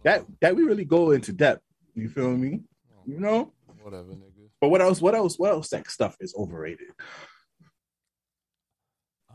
[0.04, 1.64] that that we really go into depth.
[1.96, 2.62] You feel me?
[3.06, 3.54] You know.
[3.82, 4.50] Whatever, nigga.
[4.62, 5.02] But what else?
[5.02, 5.40] What else?
[5.40, 5.70] What else?
[5.70, 6.88] Sex stuff is overrated.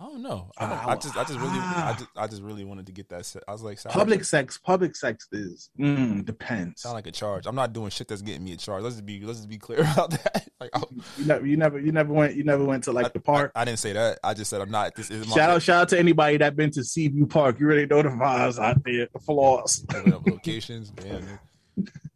[0.02, 0.50] I don't know.
[0.58, 3.08] I, don't, I just, I just really, I just, I just really wanted to get
[3.10, 3.24] that.
[3.24, 3.44] Set.
[3.46, 4.58] I was like, Public like, sex.
[4.58, 6.82] Public sex is mm, depends.
[6.82, 7.46] sound like a charge.
[7.46, 8.82] I'm not doing shit that's getting me a charge.
[8.82, 10.48] Let's just be, let's just be clear about that.
[10.62, 10.82] Like, I,
[11.18, 13.50] You never, you never, you never went, you never went to like the park.
[13.56, 14.20] I didn't say that.
[14.22, 14.94] I just said I'm not.
[14.94, 17.58] This is my Shout out, shout out to anybody that been to Seaview Park.
[17.58, 19.84] You really know the vibes out there, the flaws.
[20.24, 20.90] Locations.
[20.90, 21.88] Damn, nigga.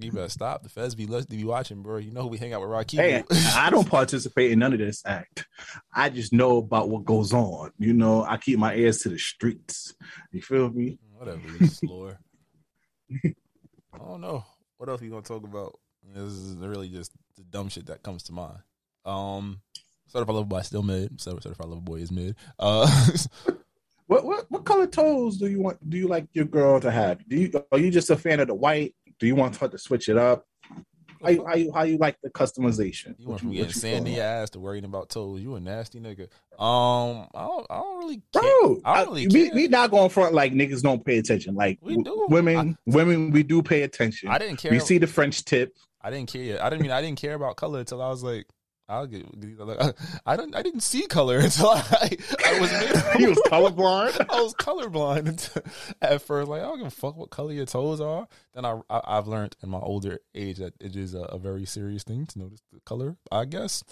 [0.00, 0.62] You better stop.
[0.62, 1.96] The feds be listening, be watching, bro.
[1.96, 2.96] You know who we hang out with, Rocky.
[2.96, 5.46] Hey, I don't participate in none of this act.
[5.92, 7.72] I just know about what goes on.
[7.78, 9.94] You know, I keep my ears to the streets.
[10.30, 10.98] You feel me?
[11.16, 12.18] Whatever, you slore.
[13.24, 14.44] I don't know.
[14.76, 15.78] What else we gonna talk about?
[16.14, 18.58] This is really just the dumb shit that comes to mind.
[19.04, 19.60] Um,
[20.06, 21.20] Certified Lover Boy still mid.
[21.20, 22.36] Certified Lover Boy is mid.
[22.58, 22.88] Uh,
[24.08, 25.88] What what what color toes do you want?
[25.88, 27.20] Do you like your girl to have?
[27.28, 28.94] Do you are you just a fan of the white?
[29.18, 30.44] Do you want her to switch it up?
[31.20, 33.16] How you, how you, how you like the customization?
[33.18, 35.40] you went What from what getting you sand your ass to worrying about toes.
[35.40, 36.28] You a nasty nigga.
[36.62, 38.42] Um, I don't, I don't really care.
[38.42, 39.54] Bro, I don't really I- we, care.
[39.56, 41.56] we not going front like niggas don't pay attention.
[41.56, 42.26] Like We do.
[42.28, 44.28] women, women we do pay attention.
[44.28, 44.70] I didn't care.
[44.70, 45.76] We see the French tip.
[46.00, 46.62] I didn't care.
[46.62, 48.46] I didn't mean I didn't care about color until I was like,
[48.88, 49.26] I'll get.
[50.24, 50.54] I didn't.
[50.54, 52.70] I didn't see color until I, I was.
[53.16, 54.26] He was colorblind.
[54.30, 55.62] I was colorblind until-
[56.00, 56.48] at first.
[56.48, 58.26] Like I don't give a fuck what color your toes are.
[58.54, 61.66] Then I, I I've learned in my older age that it is a, a very
[61.66, 63.16] serious thing to notice the color.
[63.30, 63.84] I guess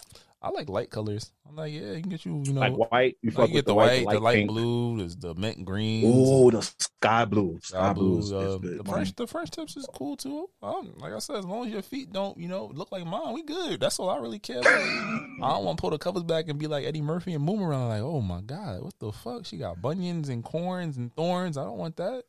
[0.47, 1.33] I like light colors.
[1.49, 3.17] I'm like, yeah, you can get you, you know, like white.
[3.21, 4.49] You like, fuck you with get the, the white, the light pink.
[4.49, 6.05] blue, there's the mint green.
[6.07, 7.59] Oh, the sky blue.
[7.63, 8.83] Sky, Sky uh, the.
[8.87, 10.49] French, the French tips is cool too.
[10.63, 13.35] Um, like I said, as long as your feet don't, you know, look like mine,
[13.35, 13.81] we good.
[13.81, 14.61] That's all I really care.
[14.61, 14.73] about.
[14.73, 17.89] I don't want to pull the covers back and be like Eddie Murphy and Boomerang.
[17.89, 19.47] Like, oh my god, what the fuck?
[19.47, 21.59] She got bunions and corns and thorns.
[21.59, 22.23] I don't want that.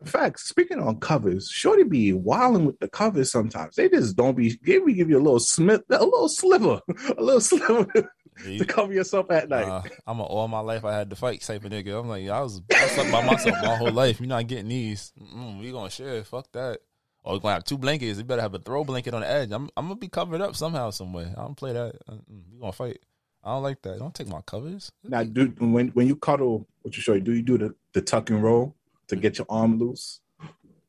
[0.00, 3.76] In fact, speaking on covers, Shorty be wilding with the covers sometimes.
[3.76, 4.58] They just don't be.
[4.64, 6.80] They be give you a little smith, a little sliver,
[7.18, 7.86] a little sliver
[8.44, 9.68] to cover yourself at night.
[9.68, 12.00] Uh, I'm a, all my life I had to fight type of nigga.
[12.00, 14.20] I'm like, I was, I by myself my whole life.
[14.20, 15.12] You're not getting these.
[15.20, 16.24] Mm-mm, we gonna share.
[16.24, 16.80] Fuck that.
[17.22, 18.16] Or we gonna have two blankets.
[18.16, 19.52] You better have a throw blanket on the edge.
[19.52, 21.30] I'm, I'm gonna be covered up somehow, some way.
[21.36, 21.96] I don't play that.
[22.26, 23.00] We gonna fight.
[23.44, 23.98] I don't like that.
[23.98, 24.92] Don't take my covers.
[25.02, 28.30] now, do when when you cuddle with your shorty, do you do the, the tuck
[28.30, 28.76] and roll
[29.10, 30.20] to get your arm loose?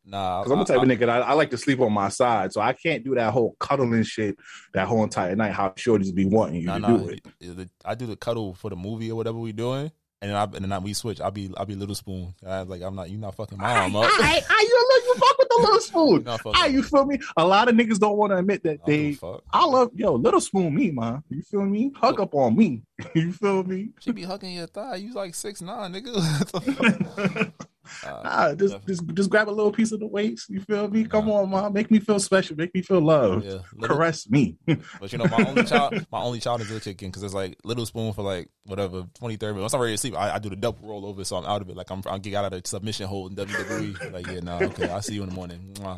[0.04, 2.52] Nah, Because I'm the type of nigga I, I like to sleep on my side,
[2.52, 4.36] so I can't do that whole cuddling shit
[4.74, 5.52] that whole entire night.
[5.54, 6.98] How shorties be wanting you Nah, to nah.
[6.98, 7.70] do it.
[7.86, 10.56] I do the cuddle for the movie or whatever we doing, and then I, and
[10.56, 11.22] then I, we switch.
[11.22, 12.34] I'll be I'll be little spoon.
[12.46, 14.06] I, like I'm not you not fucking my arm up.
[14.06, 15.80] I, I, you look, you fuck with the little
[16.42, 16.54] spoon.
[16.56, 17.20] Ah, you feel me?
[17.38, 19.40] A lot of niggas don't want to admit that I don't give a they.
[19.54, 21.24] I love yo little spoon me, man.
[21.30, 21.92] You feel me?
[21.96, 22.82] Hug up on me.
[23.16, 23.90] You feel me?
[24.00, 24.96] She be hugging your thigh.
[24.96, 27.52] You like six nine, nigga.
[27.82, 28.12] What the fuck?
[28.14, 30.50] Uh, Ah, just, just just grab a little piece of the waist.
[30.50, 31.04] You feel me?
[31.06, 32.56] Come on, mom, Make me feel special.
[32.56, 33.46] Make me feel loved.
[33.46, 34.58] yeah, little- Caress me.
[35.00, 37.58] But you know, my only child, my only child is little chicken because it's like
[37.64, 39.62] little spoon for like whatever 20, 30 minutes.
[39.62, 41.62] Once I'm ready to sleep, I, I do the double roll over, so I'm out
[41.62, 41.76] of it.
[41.76, 44.12] Like I'm, I get out of the submission hold in WWE.
[44.14, 45.74] Like yeah, nah, okay, I'll see you in the morning.
[45.84, 45.98] I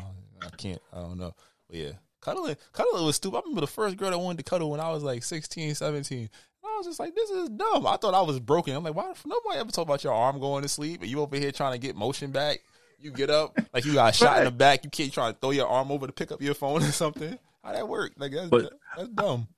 [0.56, 1.34] can't, I don't know,
[1.68, 3.36] but yeah, cuddling, cuddling was stupid.
[3.36, 6.28] I remember the first girl that wanted to cuddle when I was like 16, 17.
[6.74, 7.86] I was just like, this is dumb.
[7.86, 8.74] I thought I was broken.
[8.74, 9.12] I'm like, why?
[9.24, 11.78] Nobody ever talk about your arm going to sleep, and you over here trying to
[11.78, 12.60] get motion back.
[12.98, 14.84] You get up like you got shot in the back.
[14.84, 17.38] You can't try to throw your arm over to pick up your phone or something.
[17.62, 18.12] How that work?
[18.16, 19.48] Like that's, But- that's dumb.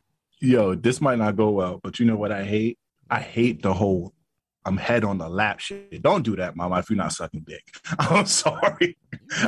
[0.41, 2.79] Yo, this might not go well, but you know what I hate?
[3.09, 4.13] I hate the whole
[4.67, 6.03] I'm head on the lap shit.
[6.03, 7.63] Don't do that, mama, if you're not sucking dick.
[8.01, 8.99] I'm sorry.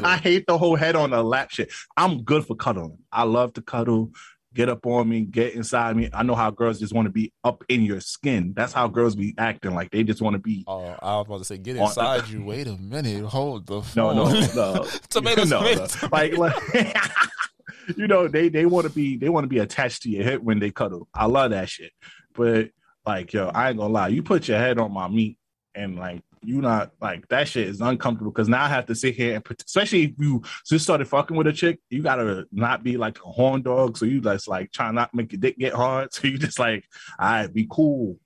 [0.03, 1.73] I hate the whole head on the lap shit.
[1.97, 2.99] I'm good for cuddling.
[3.13, 4.13] I love to cuddle.
[4.59, 6.11] Get up on me, get inside me.
[6.13, 8.55] I know how girls just want to be up in your skin.
[8.57, 9.73] That's how girls be acting.
[9.73, 10.65] Like they just want to be.
[10.67, 12.43] Oh, I was about to say, get inside you.
[12.45, 13.25] Wait a minute.
[13.25, 14.17] Hold the No, phone.
[14.17, 14.25] no,
[14.57, 14.85] no.
[15.11, 16.09] Tomato, no, tomato, no.
[16.11, 16.57] Like, like
[17.97, 20.43] you know, they they want to be they want to be attached to your hip
[20.43, 21.07] when they cuddle.
[21.15, 21.93] I love that shit.
[22.35, 22.71] But
[23.07, 24.09] like, yo, I ain't gonna lie.
[24.09, 25.39] You put your head on my meat,
[25.77, 29.15] and like, you not like that shit is uncomfortable because now I have to sit
[29.15, 32.97] here and especially if you just started fucking with a chick, you gotta not be
[32.97, 33.97] like a horn dog.
[33.97, 36.09] So you just like try not make your dick get hard.
[36.19, 36.85] So you just like,
[37.19, 38.19] all right, be cool,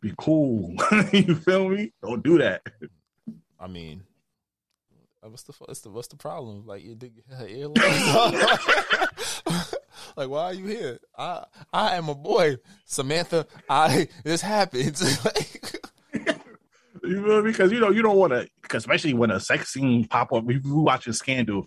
[0.00, 0.74] be cool.
[1.12, 1.92] you feel me?
[2.02, 2.62] Don't do that.
[3.58, 4.02] I mean,
[5.22, 6.66] uh, what's the what's the what's the problem?
[6.66, 7.76] Like you dig her earlobe.
[10.16, 10.98] like why are you here?
[11.16, 13.46] I I am a boy, Samantha.
[13.68, 15.24] I this happens.
[15.24, 15.79] Like,
[17.10, 17.50] You me?
[17.50, 20.44] Because you know you don't want to, especially when a sex scene pop up.
[20.48, 21.66] If you watch a scandal,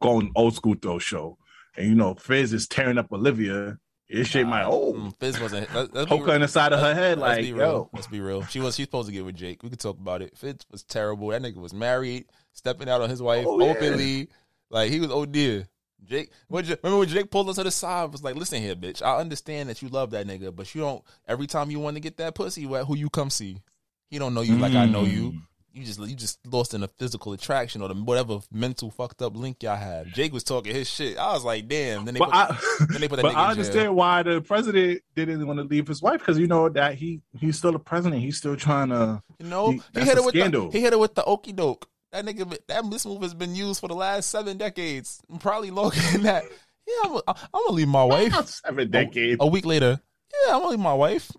[0.00, 1.38] going old school throw show,
[1.76, 3.78] and you know Fitz is tearing up Olivia.
[4.08, 5.72] It shit my oh mm, Fitz wasn't.
[5.74, 7.62] Let, let's poke her the side of her head Let's like be real.
[7.62, 7.90] yo.
[7.94, 8.42] Let's be real.
[8.44, 9.62] She was she's supposed to get with Jake.
[9.62, 10.36] We could talk about it.
[10.36, 11.28] Fitz was terrible.
[11.28, 13.70] That nigga was married, stepping out on his wife Oh, yeah.
[13.70, 14.28] openly.
[14.70, 15.66] Like he was oh dear.
[16.04, 18.10] Jake, what remember when Jake pulled us to the side?
[18.10, 19.02] Was like, listen here, bitch.
[19.02, 21.02] I understand that you love that nigga, but you don't.
[21.28, 23.62] Every time you want to get that pussy, wh- who you come see?
[24.12, 25.32] He don't know you like I know you.
[25.32, 25.42] Mm.
[25.72, 29.34] You just you just lost in a physical attraction or the whatever mental fucked up
[29.34, 30.06] link y'all have.
[30.08, 31.16] Jake was talking his shit.
[31.16, 32.04] I was like, damn.
[32.04, 32.58] Then they But put, I,
[32.90, 36.02] then they put that but I understand why the president didn't want to leave his
[36.02, 38.20] wife because you know that he he's still the president.
[38.20, 39.22] He's still trying to.
[39.38, 40.70] You know, He- he, hit a it with the scandal.
[40.70, 41.88] he hit it with the okey doke.
[42.10, 45.96] That nigga, that this move has been used for the last seven decades, probably longer
[46.12, 46.44] than that.
[46.86, 48.46] Yeah, I'm, I'm gonna leave my wife.
[48.46, 49.38] Seven decades.
[49.40, 49.98] A week later,
[50.46, 51.30] yeah, I'm gonna leave my wife.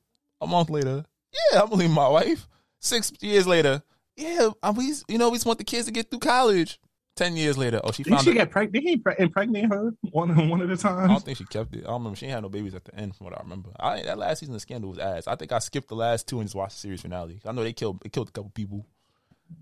[0.41, 1.05] A month later,
[1.51, 2.47] yeah, I'm gonna leave my wife.
[2.84, 3.82] Six years later,
[4.17, 6.80] yeah, uh, we, you know, we just want the kids to get through college.
[7.15, 8.34] Ten years later, oh, she Did found she it.
[8.34, 8.84] get pregnant?
[8.86, 11.10] He pre- impregnate her one one at a time?
[11.10, 11.84] I don't think she kept it.
[11.84, 12.15] I don't remember.
[12.17, 13.69] She had no babies at the end, from what I remember.
[13.80, 15.28] I that last season of Scandal was ass.
[15.28, 17.39] I think I skipped the last two and just watched the series finale.
[17.46, 18.86] I know they killed they killed a couple people.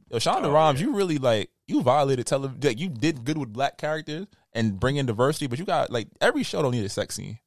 [0.09, 2.61] Yo, Shonda Oh, Rhimes, you really like you violated television.
[2.61, 6.43] Like, you did good with black characters and bringing diversity, but you got like every
[6.43, 7.37] show don't need a sex scene.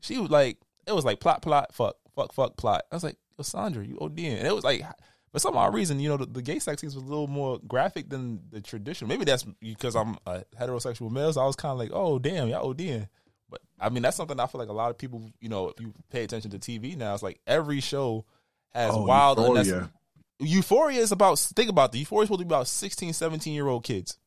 [0.00, 0.56] She was like,
[0.86, 2.84] it was like plot, plot, fuck, fuck, fuck, plot.
[2.90, 4.38] I was like, Yo, Sandra, you ODing.
[4.38, 4.82] And it was like,
[5.32, 7.58] for some odd reason, you know, the, the gay sex scenes was a little more
[7.66, 9.08] graphic than the traditional.
[9.08, 12.48] Maybe that's because I'm a heterosexual male, so I was kind of like, oh, damn,
[12.48, 13.08] y'all ODing.
[13.48, 15.80] But I mean, that's something I feel like a lot of people, you know, if
[15.80, 18.26] you pay attention to TV now, it's like every show
[18.74, 19.90] has Oh, wild, Euphoria.
[20.38, 23.68] Euphoria is about, think about the Euphoria is supposed to be about 16, 17 year
[23.68, 24.18] old kids.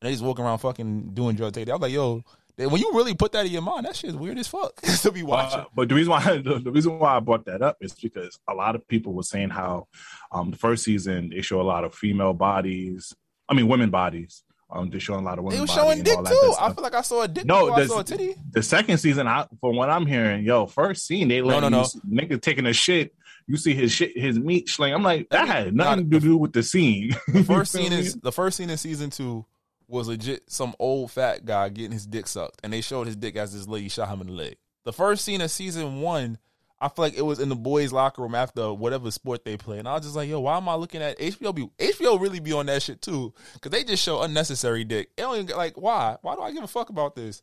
[0.00, 1.68] And they just walking around fucking doing drug take.
[1.68, 2.22] I was like, yo,
[2.58, 5.12] when you really put that in your mind, that shit is weird as fuck to
[5.12, 5.60] be watching.
[5.60, 8.38] Uh, but the reason why the, the reason why I brought that up is because
[8.48, 9.88] a lot of people were saying how
[10.32, 13.14] um, the first season they show a lot of female bodies.
[13.48, 14.42] I mean, women bodies.
[14.68, 15.58] Um, they're showing a lot of women.
[15.64, 15.74] Bodies.
[15.76, 16.54] They was body showing dick too.
[16.58, 18.34] I feel like I saw a dick No, before I saw a titty.
[18.50, 21.82] the second season, I, from what I'm hearing, yo, first scene they let No, no,
[21.82, 21.86] no.
[22.10, 23.14] nigga taking a shit.
[23.46, 24.92] You see his shit, his meat sling.
[24.92, 27.14] I'm like, that had nothing Nah, to do with the scene.
[27.28, 29.44] The first scene is the first scene in season two
[29.88, 33.36] was legit some old fat guy getting his dick sucked, and they showed his dick
[33.36, 34.56] as this lady shot him in the leg.
[34.84, 36.38] The first scene of season one,
[36.80, 39.78] I feel like it was in the boys' locker room after whatever sport they play,
[39.78, 41.54] and I was just like, yo, why am I looking at HBO?
[41.54, 43.32] Be HBO really be on that shit too?
[43.54, 45.10] Because they just show unnecessary dick.
[45.16, 46.16] It don't even, like why?
[46.22, 47.42] Why do I give a fuck about this?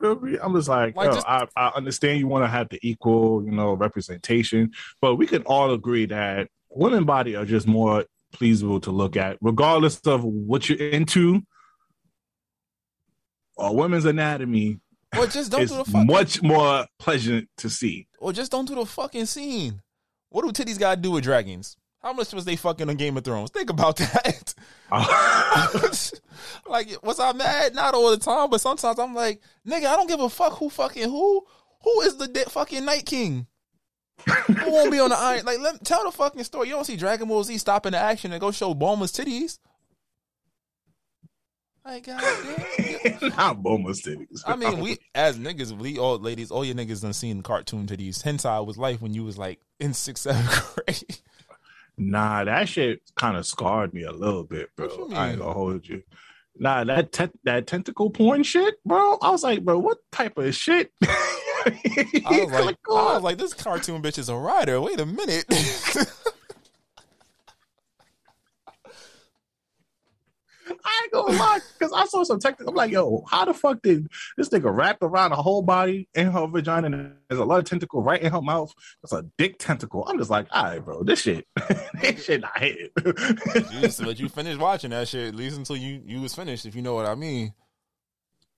[0.00, 3.42] I'm just like, Like, yo, just- I, I understand you want to have the equal,
[3.44, 8.80] you know, representation, but we can all agree that women body are just more pleasable
[8.82, 11.40] to look at, regardless of what you're into.
[13.58, 14.80] A women's anatomy
[15.16, 18.08] Or just don't do the fucking much more pleasant to see.
[18.18, 19.80] or just don't do the fucking scene.
[20.30, 21.76] What do titties got to do with dragons?
[22.02, 23.50] How much was they fucking on Game of Thrones?
[23.50, 24.54] Think about that.
[26.66, 27.74] like, was I mad?
[27.74, 30.68] Not all the time, but sometimes I'm like, nigga, I don't give a fuck who
[30.68, 31.46] fucking who.
[31.82, 33.46] Who is the fucking Night King?
[34.26, 35.44] Who won't be on the iron?
[35.44, 36.68] Like, let tell the fucking story.
[36.68, 39.58] You don't see Dragon Ball Z stopping the action and go show Bulma's titties.
[41.84, 43.18] Like, goddamn.
[43.36, 44.42] Not Boma's titties.
[44.46, 48.22] I mean, we as niggas, we all ladies, all your niggas done seen cartoon titties.
[48.22, 51.18] Hentai was life when you was like in sixth, seventh grade.
[51.96, 55.10] Nah, that shit kind of scarred me a little bit, bro.
[55.14, 56.02] I ain't gonna hold you.
[56.56, 59.18] Nah, that te- that tentacle porn shit, bro.
[59.20, 60.92] I was like, bro, what type of shit?
[61.02, 61.74] I
[62.26, 64.80] was like, I was like, this cartoon bitch is a writer.
[64.80, 65.46] Wait a minute.
[70.84, 72.60] I ain't gonna lie, because I saw some tech.
[72.66, 76.30] I'm like, yo, how the fuck did this nigga wrap around the whole body in
[76.30, 76.86] her vagina?
[76.86, 78.72] And there's a lot of tentacle right in her mouth.
[79.02, 80.04] That's a dick tentacle.
[80.06, 81.46] I'm just like, all right, bro, this shit,
[82.00, 82.92] this shit not hit.
[82.94, 86.66] but you finished watching that shit at least until you you was finished.
[86.66, 87.54] If you know what I mean.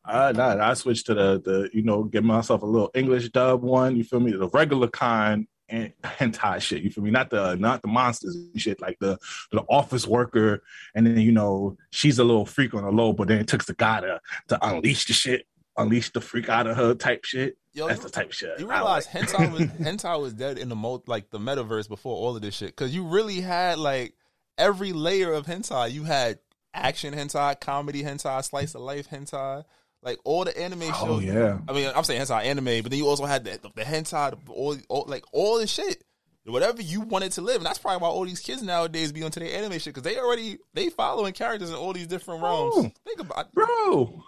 [0.04, 3.62] Uh, nah, I switched to the the you know, give myself a little English dub
[3.62, 3.96] one.
[3.96, 4.32] You feel me?
[4.32, 6.82] The regular kind and hentai shit.
[6.82, 7.10] You feel me?
[7.10, 9.18] Not the not the monsters and shit like the
[9.52, 10.62] the office worker.
[10.94, 13.64] And then you know she's a little freak on the low, but then it took
[13.64, 17.56] the guy to to unleash the shit, unleash the freak out of her type shit.
[17.72, 18.58] Yo, That's you- the type of shit.
[18.58, 19.28] You realize like.
[19.28, 22.54] hentai was hentai was dead in the mo like the metaverse before all of this
[22.56, 24.14] shit because you really had like
[24.56, 25.90] every layer of hentai.
[25.92, 26.38] You had
[26.72, 29.64] action hentai, comedy hentai, slice of life hentai,
[30.06, 30.94] like all the anime shows.
[31.02, 31.58] Oh yeah.
[31.68, 34.30] I mean, I'm saying hentai anime, but then you also had the the, the hentai,
[34.30, 36.04] the, all, all like all the shit,
[36.44, 39.40] whatever you wanted to live, and that's probably why all these kids nowadays be onto
[39.40, 42.74] their anime shit because they already they following characters in all these different realms.
[42.76, 42.90] Oh.
[43.04, 44.22] Think about bro.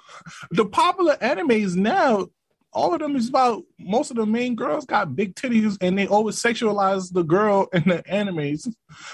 [0.51, 2.27] The popular animes now,
[2.73, 6.09] all of them is about most of the main girls got big titties, and they
[6.09, 8.69] always sexualize the girl in the animes.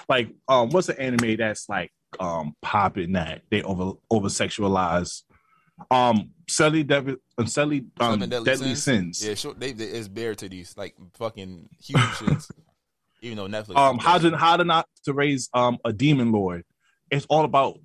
[0.09, 5.25] Like, um, what's the anime that's like um popping that they over over sexualize?
[5.90, 9.27] Um, Sally Devi, um, Sally um, Seven Deadly, Sins.
[9.27, 9.54] Yeah, sure.
[9.54, 12.50] They, they it's bare to these like fucking huge shits.
[13.22, 13.77] Even though Netflix.
[13.77, 16.64] Um, how to how to not to raise um a demon lord.
[17.10, 17.79] It's all about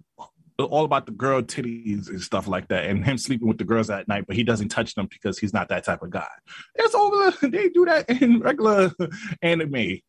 [0.66, 3.90] all about the girl titties and stuff like that, and him sleeping with the girls
[3.90, 6.28] at night, but he doesn't touch them because he's not that type of guy.
[6.76, 7.32] It's over.
[7.50, 8.92] They do that in regular
[9.42, 9.76] anime.
[9.76, 10.02] I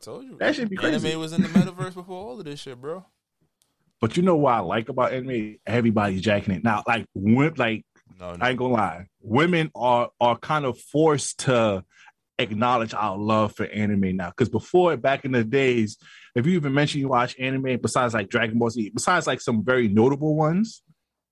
[0.00, 0.36] told you.
[0.38, 1.08] That should be crazy.
[1.08, 3.04] Anime was in the metaverse before all of this shit, bro.
[4.00, 5.56] But you know what I like about anime?
[5.66, 6.82] Everybody's jacking it now.
[6.86, 7.84] Like, when, like
[8.20, 11.84] No, I ain't gonna lie, women are are kind of forced to
[12.38, 14.30] acknowledge our love for anime now.
[14.30, 15.96] Because before, back in the days,
[16.34, 19.64] if you even mention you watch anime, besides like Dragon Ball Z, besides like some
[19.64, 20.82] very notable ones,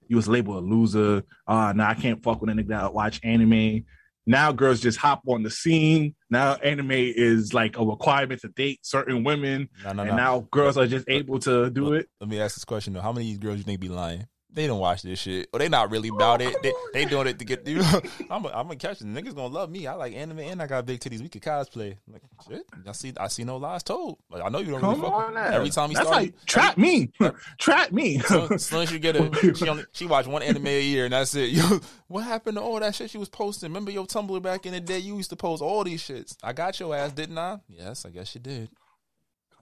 [0.08, 1.24] you was labeled a loser.
[1.46, 3.84] Ah, nah, I can't fuck with a nigga that watch anime.
[4.26, 6.14] Now girls just hop on the scene.
[6.30, 10.16] Now anime is like a requirement to date certain women, No, no, and no.
[10.16, 12.08] now girls are just able to do it.
[12.20, 14.26] Let me ask this question though: How many of these girls you think be lying?
[14.54, 16.54] They don't watch this shit, or they not really about it.
[16.62, 17.78] They they doing it to get you.
[17.78, 18.00] Know,
[18.30, 19.14] I'm gonna catch them.
[19.14, 19.86] Niggas gonna love me.
[19.86, 21.22] I like anime and I got big titties.
[21.22, 21.96] We could cosplay.
[22.06, 22.62] I'm like shit.
[22.86, 24.18] I see I see no lies told.
[24.30, 25.12] Like I know you don't really Come fuck.
[25.12, 25.36] on.
[25.38, 27.10] Every time he That's started, like trap me,
[27.58, 28.18] trap me.
[28.18, 31.04] So, as soon as you get a, she only she watch one anime a year
[31.04, 31.50] and that's it.
[31.50, 33.70] Yo, what happened to all that shit she was posting?
[33.70, 34.98] Remember your Tumblr back in the day?
[34.98, 36.36] You used to post all these shits.
[36.42, 37.58] I got your ass, didn't I?
[37.68, 38.68] Yes, I guess you did.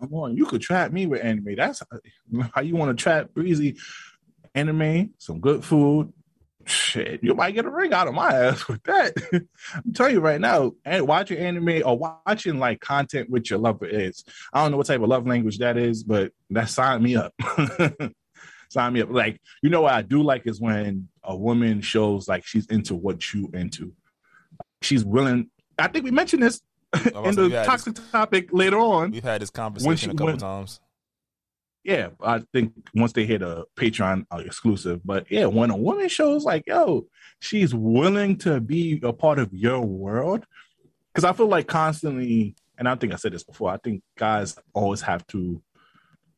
[0.01, 1.55] Come on, you could trap me with anime.
[1.57, 1.82] That's
[2.55, 3.76] how you want to trap breezy.
[4.55, 6.12] Anime, some good food.
[6.66, 9.14] Shit, you might get a ring out of my ass with that.
[9.74, 13.86] I'm telling you right now, and watching anime or watching like content with your lover
[13.86, 14.24] is.
[14.53, 17.32] I don't know what type of love language that is, but that signed me up.
[18.70, 19.11] sign me up.
[19.11, 22.94] Like, you know what I do like is when a woman shows like she's into
[22.94, 23.92] what you into.
[24.82, 25.51] She's willing.
[25.78, 26.61] I think we mentioned this
[27.24, 29.11] in the toxic topic later on.
[29.11, 30.80] We've had this conversation she a couple went- times.
[31.82, 36.08] Yeah, I think once they hit a Patreon uh, exclusive, but yeah, when a woman
[36.08, 37.06] shows like, yo,
[37.38, 40.44] she's willing to be a part of your world,
[41.12, 44.58] because I feel like constantly, and I think I said this before, I think guys
[44.74, 45.62] always have to,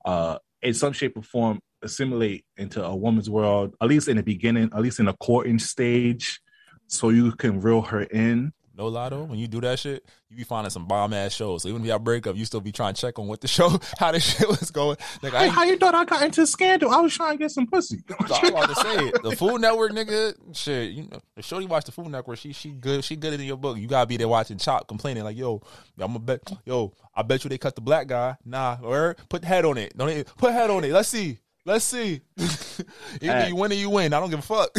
[0.05, 4.23] uh, in some shape or form, assimilate into a woman's world, at least in the
[4.23, 6.41] beginning, at least in the courting stage,
[6.87, 8.53] so you can reel her in.
[8.75, 9.25] No lotto.
[9.25, 11.63] When you do that shit, you be finding some bomb ass shows.
[11.63, 13.49] So even if y'all break up, you still be trying to check on what the
[13.59, 14.97] show, how the shit was going.
[15.23, 16.91] Like Hey, ain't- how you thought I got into scandal?
[16.91, 18.03] I was trying to get some pussy.
[18.21, 19.23] I'm about to say it.
[19.23, 20.93] The Food Network, nigga, shit.
[20.93, 23.05] You know, if Shorty watch the Food Network, she she good.
[23.05, 23.77] She good in your book.
[23.79, 25.61] You gotta be there watching Chop, complaining like, yo,
[25.99, 28.37] I'm a bet, yo, I bet you they cut the black guy.
[28.45, 29.97] Nah, or put head on it.
[29.97, 30.93] Don't they- put head on it.
[30.93, 31.39] Let's see.
[31.67, 32.23] Let's see.
[32.39, 32.87] Either
[33.21, 33.49] Hey.
[33.49, 34.13] you win or you win.
[34.15, 34.71] I don't give a fuck.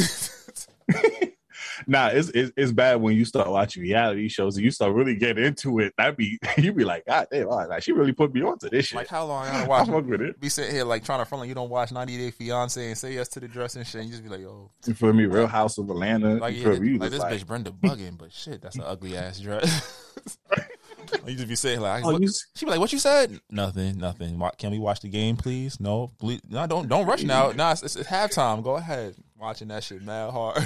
[1.87, 5.15] Nah, it's, it's it's bad when you start watching reality shows and you start really
[5.15, 5.93] getting into it.
[5.97, 8.87] That be you be like, God damn, right, like, she really put me onto this
[8.87, 8.97] shit.
[8.97, 9.87] like how long I gotta I watch?
[9.87, 10.39] fuck with it.
[10.39, 12.97] Be sitting here like trying to front like you don't watch 90 Day Fiance and
[12.97, 14.01] say yes to the dress and shit.
[14.01, 15.25] And you just be like, yo, You feel me?
[15.25, 16.35] Real House of Atlanta.
[16.35, 16.97] like, yeah, me?
[16.97, 19.99] Like this bitch Brenda bugging, but shit, that's an ugly ass dress.
[21.25, 22.19] you just be saying like, Oh,
[22.55, 23.39] she be like, "What you said?
[23.49, 24.41] Nothing, nothing.
[24.57, 25.79] Can we watch the game, please?
[25.79, 26.41] No, please.
[26.49, 27.51] No, don't don't rush now.
[27.51, 28.63] Nah, it's, it's, it's halftime.
[28.63, 30.57] Go ahead, watching that shit mad hard.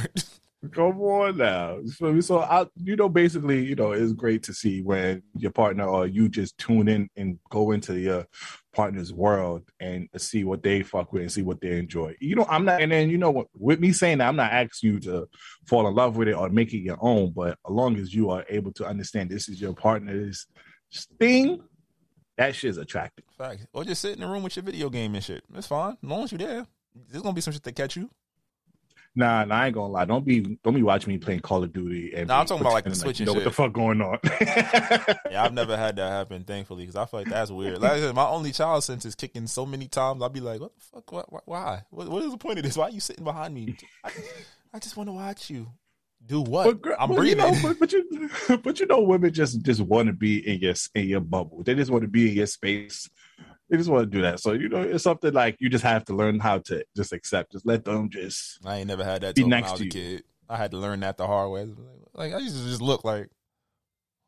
[0.68, 1.80] Come on now.
[2.02, 2.22] Me?
[2.22, 6.08] So I you know, basically, you know, it's great to see when your partner or
[6.08, 8.26] you just tune in and go into your
[8.74, 12.16] partner's world and see what they fuck with and see what they enjoy.
[12.20, 14.94] You know, I'm not and then you know with me saying that I'm not asking
[14.94, 15.28] you to
[15.66, 18.30] fall in love with it or make it your own, but as long as you
[18.30, 20.46] are able to understand this is your partner's
[21.20, 21.62] thing,
[22.38, 23.26] that shit's attractive.
[23.38, 23.66] Fact.
[23.74, 25.44] Or just sit in the room with your video game and shit.
[25.56, 25.98] It's fine.
[26.04, 26.66] As long as you there,
[27.10, 28.10] there's gonna be some shit that catch you.
[29.18, 30.06] Nah, nah, I ain't gonna lie.
[30.06, 32.74] Don't be don't be watching me playing Call of Duty and Nah, I'm talking about,
[32.74, 34.20] like, the Switch you know what the fuck going on.
[35.32, 37.82] Yeah, I've never had that happen, thankfully, because I feel like that's weird.
[37.82, 40.22] Like I said, my only child sense is kicking so many times.
[40.22, 41.12] I'll be like, "What the fuck?
[41.12, 41.82] What, why?
[41.90, 42.78] What, what is the point of this?
[42.78, 43.76] Why are you sitting behind me?
[44.04, 44.12] I,
[44.74, 45.68] I just want to watch you
[46.24, 46.82] do what?
[46.82, 47.38] But, I'm but, you breathing.
[47.38, 48.30] know, but, but you,
[48.64, 51.64] but you know, women just just want to be in your in your bubble.
[51.64, 53.10] They just want to be in your space.
[53.70, 54.40] They just want to do that.
[54.40, 57.52] So you know, it's something like you just have to learn how to just accept.
[57.52, 58.60] Just let them just.
[58.66, 59.92] I ain't never had that Be next to you.
[59.92, 60.24] kid.
[60.50, 61.68] I had to learn that the hard way.
[62.14, 63.30] Like I used to just look like,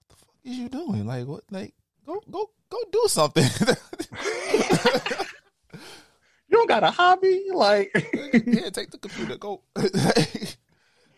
[0.08, 1.06] what the fuck is you doing?
[1.06, 1.44] Like what?
[1.50, 1.74] Like
[2.06, 3.46] go go go do something.
[6.50, 7.92] You don't got a hobby, like
[8.46, 9.38] yeah, take the computer.
[9.38, 9.62] Go.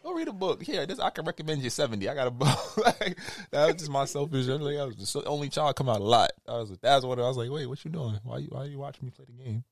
[0.03, 0.63] Go read a book.
[0.63, 2.09] Here, this I can recommend you seventy.
[2.09, 2.77] I got a book.
[2.77, 3.17] like,
[3.51, 4.47] that was just my selfish.
[4.47, 6.31] Like, I was the only child come out a lot.
[6.47, 7.51] I was like, that's what I was like.
[7.51, 8.19] Wait, what you doing?
[8.23, 9.63] Why you why you watching me play the game?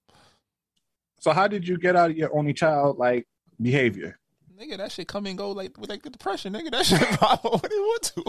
[1.19, 3.27] So how did you get out of your only child like
[3.61, 4.17] behavior?
[4.59, 6.53] Nigga, that shit come and go like with like the depression.
[6.53, 8.23] Nigga, that shit problem when they want to.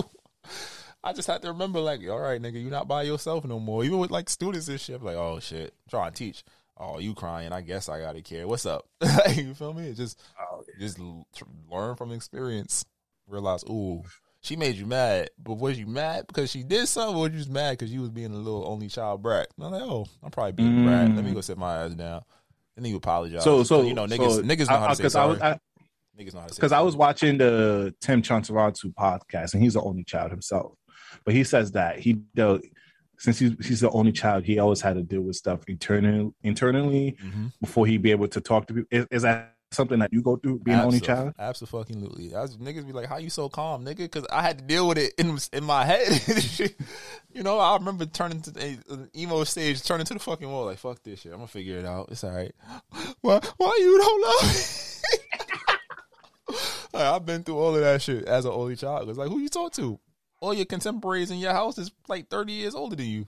[1.03, 3.85] I just had to remember, like, all right, nigga, you're not by yourself no more.
[3.85, 6.45] Even with like students and shit, I'm like, oh shit, try to teach.
[6.83, 7.53] Oh, you crying?
[7.53, 8.49] I guess I gotta care.
[8.49, 8.87] What's up?
[9.37, 9.93] you feel me?
[9.93, 12.87] Just, oh, just l- tr- learn from experience.
[13.29, 14.03] Realize, ooh,
[14.41, 17.39] she made you mad, but was you mad because she did something, or was you
[17.39, 19.49] just mad because you was being a little only child brat?
[19.59, 21.15] And I'm like, oh, I'm probably being a brat.
[21.15, 21.45] Let me go mm.
[21.45, 22.23] sit my ass down.
[22.77, 23.45] And then you apologize.
[23.45, 25.61] So so you know, niggas, so, niggas know how to say because I was I,
[26.19, 29.75] niggas know how to say because I was watching the Tim Chantarangsu podcast, and he's
[29.75, 30.73] the only child himself.
[31.27, 32.63] But he says that he does
[33.21, 37.17] since he's, he's the only child, he always had to deal with stuff internal internally
[37.25, 37.47] Mm-hmm.
[37.61, 38.89] before he'd be able to talk to people.
[38.91, 41.33] Is, is as something that you go through being an only child?
[41.39, 42.35] Absolutely.
[42.35, 44.89] I was, niggas be like, "How you so calm, nigga?" Because I had to deal
[44.89, 46.09] with it in in my head.
[47.33, 50.65] you know, I remember turning to the uh, emo stage, turning to the fucking wall,
[50.65, 52.09] like, "Fuck this shit, I'm gonna figure it out.
[52.11, 52.53] It's all right."
[53.21, 53.41] Why?
[53.59, 54.61] Why you don't love me?
[56.95, 59.09] like, I've been through all of that shit as an only child.
[59.09, 59.99] It's like, who you talk to?
[60.41, 63.27] All your contemporaries in your house is like thirty years older than you.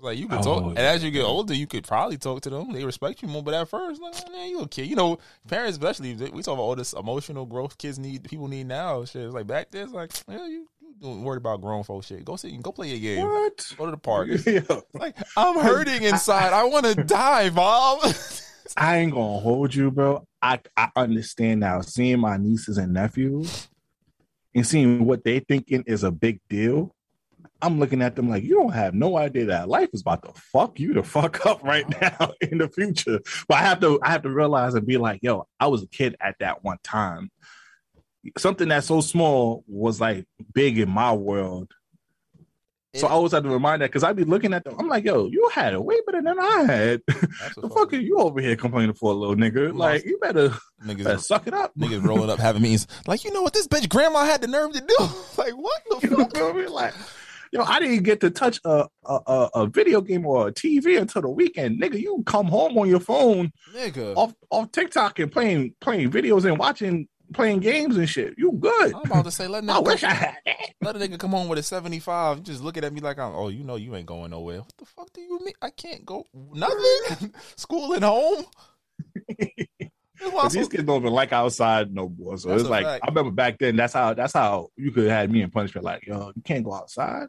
[0.00, 2.50] Like you could Oh, talk, and as you get older, you could probably talk to
[2.50, 2.72] them.
[2.72, 3.42] They respect you more.
[3.42, 4.86] But at first, like, oh, man, you a kid.
[4.88, 6.14] You know, parents especially.
[6.14, 9.04] We talk about all this emotional growth kids need, people need now.
[9.04, 12.06] Shit, it's like back then, it's like, yeah, you, you don't worry about grown folks
[12.06, 12.24] shit.
[12.24, 13.28] Go sit, and go play your game.
[13.28, 13.74] What?
[13.78, 14.28] Go to the park.
[14.94, 16.52] Like I'm hurting inside.
[16.52, 18.00] I want to die, mom.
[18.76, 20.26] I ain't gonna hold you, bro.
[20.40, 21.80] I I understand now.
[21.82, 23.68] Seeing my nieces and nephews
[24.54, 26.94] and seeing what they thinking is a big deal.
[27.60, 30.32] I'm looking at them like you don't have no idea that life is about to
[30.34, 33.20] fuck you to fuck up right now in the future.
[33.46, 35.88] But I have to I have to realize and be like, yo, I was a
[35.88, 37.30] kid at that one time.
[38.38, 41.72] Something that's so small was like big in my world.
[42.94, 44.76] So I always have to remind that because I'd be looking at them.
[44.78, 47.02] I'm like, yo, you had it way better than I had.
[47.06, 49.74] the fuck are you over here complaining for a little nigga?
[49.74, 50.50] Like, you better,
[50.84, 51.74] Niggas- better suck it up.
[51.74, 52.86] Niggas rolling up having meetings.
[53.06, 54.96] Like, you know what this bitch grandma had the nerve to do?
[55.38, 56.34] like, what the fuck?
[56.34, 56.68] Know what I mean?
[56.70, 56.92] Like,
[57.50, 61.00] yo, I didn't get to touch a, a a a video game or a TV
[61.00, 61.98] until the weekend, nigga.
[62.00, 66.58] You come home on your phone, nigga, off off TikTok and playing playing videos and
[66.58, 68.34] watching playing games and shit.
[68.36, 68.94] You good?
[68.94, 70.56] I'm about to say, let I wish I had that.
[70.80, 72.38] let a nigga come home with a 75.
[72.38, 74.60] You just looking at me like, I'm, oh, you know, you ain't going nowhere.
[74.60, 75.54] What the fuck do you mean?
[75.60, 77.34] I can't go nothing.
[77.56, 78.44] School and home.
[80.22, 82.38] That's why I'm But these kids don't even like outside no more.
[82.38, 83.04] So That's it's like fact.
[83.04, 83.76] I remember back then.
[83.76, 85.84] That's how that's how you could have had me in punishment.
[85.84, 87.26] Like, yo, you can't go outside.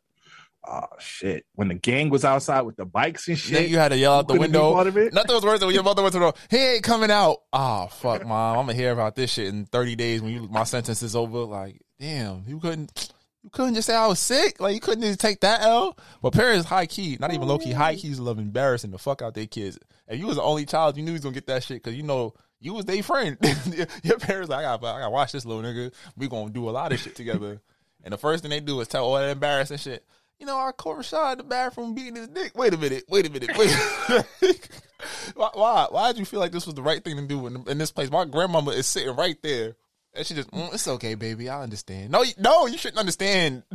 [0.66, 1.45] Oh shit!
[1.55, 4.14] When the gang was outside with the bikes and shit, Nigga, you had to yell
[4.14, 4.74] out the window.
[4.74, 5.14] part of it?
[5.14, 6.34] Nothing was worse than when your mother went to the door.
[6.49, 7.39] He ain't coming out.
[7.51, 8.59] Oh fuck, mom.
[8.59, 11.39] I'm gonna hear about this shit in 30 days when you my sentence is over.
[11.39, 13.14] Like, damn, you couldn't.
[13.43, 14.61] You couldn't just say I was sick.
[14.61, 15.97] Like you couldn't just take that L.
[16.22, 19.34] But parents high key, not even low key, high keys love embarrassing the fuck out
[19.34, 19.78] their kids.
[20.07, 21.97] If you was the only child, you knew you was gonna get that shit because
[21.97, 23.38] you know you was their friend.
[24.03, 25.93] Your parents like, I got I gotta watch this little nigga.
[26.16, 27.61] We gonna do a lot of shit together.
[28.05, 30.05] And the first thing they do is tell all that embarrassing shit.
[30.44, 32.52] You know, I caught Rashad in the bathroom beating his dick.
[32.54, 33.06] Wait a minute.
[33.08, 33.50] Wait a minute.
[33.58, 33.72] Wait.
[33.72, 34.70] a minute.
[35.36, 35.88] why, why?
[35.89, 37.94] Why did you feel like this was the right thing to do in, in this
[37.94, 38.12] place?
[38.12, 39.78] My grandmama is sitting right there,
[40.14, 41.48] and she just, "Mm, it's okay, baby.
[41.48, 42.12] I understand.
[42.12, 43.64] No, you, no, you shouldn't understand.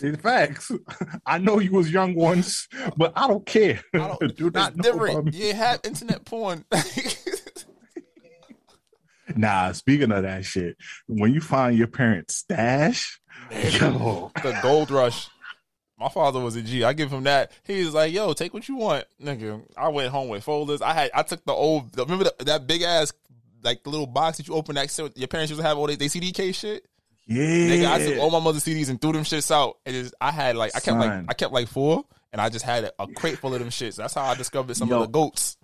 [0.00, 0.72] In facts,
[1.26, 3.82] I know you was young once, but I don't care.
[3.92, 5.34] Do not it's know about different.
[5.34, 6.64] You have internet porn.
[9.34, 10.76] Nah, speaking of that shit,
[11.08, 15.28] when you find your parents' stash, yo, the gold rush.
[15.98, 16.84] My father was a G.
[16.84, 17.52] I give him that.
[17.64, 20.82] He's like, "Yo, take what you want, nigga." I went home with folders.
[20.82, 21.96] I had, I took the old.
[21.98, 23.12] Remember the, that big ass,
[23.62, 25.96] like the little box that you open that your parents used to have all they,
[25.96, 26.86] they CD case shit.
[27.26, 29.78] yeah, Nigga, I took all my mother's CDs and threw them shits out.
[29.86, 32.64] And just, I had like, I kept like, I kept like four, and I just
[32.66, 33.96] had a, a crate full of them shits.
[33.96, 34.96] That's how I discovered some Yo.
[34.96, 35.56] of the goats.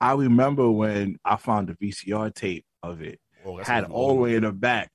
[0.00, 4.34] I remember when I found the VCR tape of it, Oh, had all the way
[4.34, 4.90] in the back.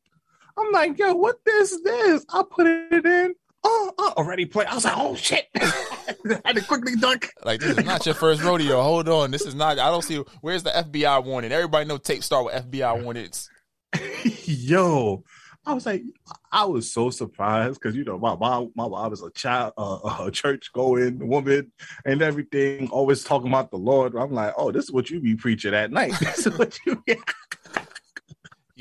[0.57, 2.25] I'm like, yo, what this this?
[2.29, 3.33] I put it in.
[3.63, 4.67] Oh, I already played.
[4.67, 5.47] I was like, oh shit!
[5.55, 7.29] I had to quickly duck.
[7.43, 8.81] Like this is not your first rodeo.
[8.81, 9.79] Hold on, this is not.
[9.79, 10.23] I don't see.
[10.41, 11.51] Where's the FBI warning?
[11.51, 13.49] Everybody know tape start with FBI warnings.
[14.45, 15.23] Yo,
[15.65, 16.03] I was like,
[16.51, 19.99] I was so surprised because you know my mom, my mom is a child, uh,
[20.21, 21.71] a church going woman,
[22.03, 22.89] and everything.
[22.89, 24.15] Always talking about the Lord.
[24.15, 26.13] I'm like, oh, this is what you be preaching at night.
[26.19, 27.03] This is what you.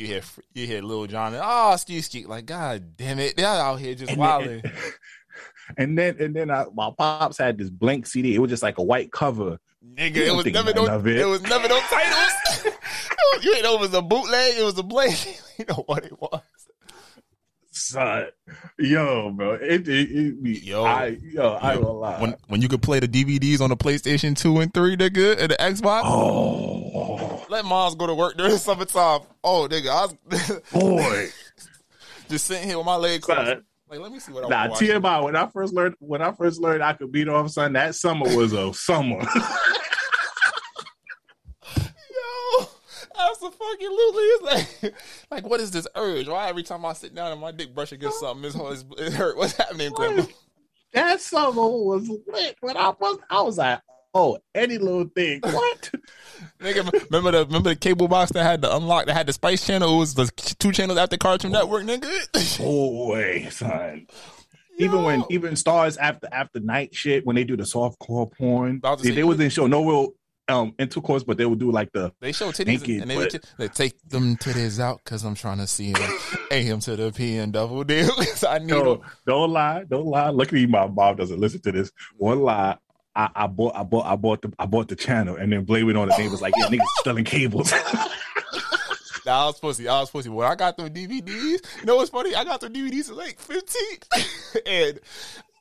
[0.01, 0.23] You hear
[0.55, 3.95] you hear Lil Jon and oh Steve Skeet like God damn it they're out here
[3.95, 4.63] just And wilding.
[4.63, 4.73] then,
[5.77, 8.35] and then and then I, my pops had this blank CD.
[8.35, 9.59] It was just like a white cover.
[9.95, 11.07] Nigga, it was never no it.
[11.19, 12.65] it was never no titles.
[13.43, 14.55] you ain't know it was a bootleg.
[14.57, 15.19] It was a blade.
[15.59, 16.41] you know what it was.
[17.73, 18.27] Son,
[18.79, 20.83] yo, bro, it, it, it Yo.
[20.83, 22.21] I, yo, I ain't gonna lie.
[22.23, 25.51] When when you could play the DVDs on the PlayStation two and three, nigga, and
[25.51, 26.03] the Xbox.
[26.05, 29.23] oh Let moms go to work during summertime.
[29.43, 31.29] Oh, nigga, I was boy,
[32.29, 33.63] just sitting here with my legs crossed.
[33.89, 35.03] Like, let me see what I Nah, want to watch.
[35.03, 35.25] TMI.
[35.25, 38.37] When I first learned, when I first learned I could beat off son, that summer
[38.37, 39.19] was a summer.
[41.77, 42.69] Yo,
[43.19, 44.23] absolutely.
[44.23, 44.43] It's
[44.83, 44.95] like,
[45.31, 46.29] like, what is this urge?
[46.29, 49.13] Why every time I sit down and my dick brush against something, it's, it's, it
[49.13, 49.37] hurt?
[49.37, 50.25] What's happening, Grandma?
[50.93, 52.57] that summer was lit.
[52.61, 53.81] When I was, I was like,
[54.15, 55.41] oh, any little thing.
[55.45, 55.91] What?
[56.61, 59.67] Nigga, remember the remember the cable box that had the unlock that had the Spice
[59.67, 59.95] Channel?
[59.95, 60.27] It was the
[60.59, 62.59] two channels after Cartoon Network, nigga.
[62.59, 64.07] Boy, son.
[64.79, 68.81] Even when even stars after after night shit when they do the soft softcore porn,
[68.81, 70.13] to they, they wasn't show no real
[70.49, 73.45] um intercourse, but they would do like the They show titties Naked, and they, but-
[73.59, 76.11] they take them titties out because I'm trying to see them.
[76.51, 78.09] AM to the P and double deal.
[78.09, 79.03] 'cause I need no, them.
[79.27, 80.31] don't lie, don't lie.
[80.31, 81.93] Luckily, my mom doesn't listen to this.
[82.17, 82.77] One lie.
[83.21, 85.91] I, I bought, I bought, I bought the, I bought the channel, and then blame
[85.91, 86.41] it on the neighbors.
[86.41, 87.73] Like, yeah, niggas stealing cables.
[89.27, 89.87] Nah, I was supposed to.
[89.87, 90.33] I was supposed to.
[90.33, 92.35] When I got them DVDs, you know what's funny?
[92.35, 95.01] I got the DVDs at like 15, and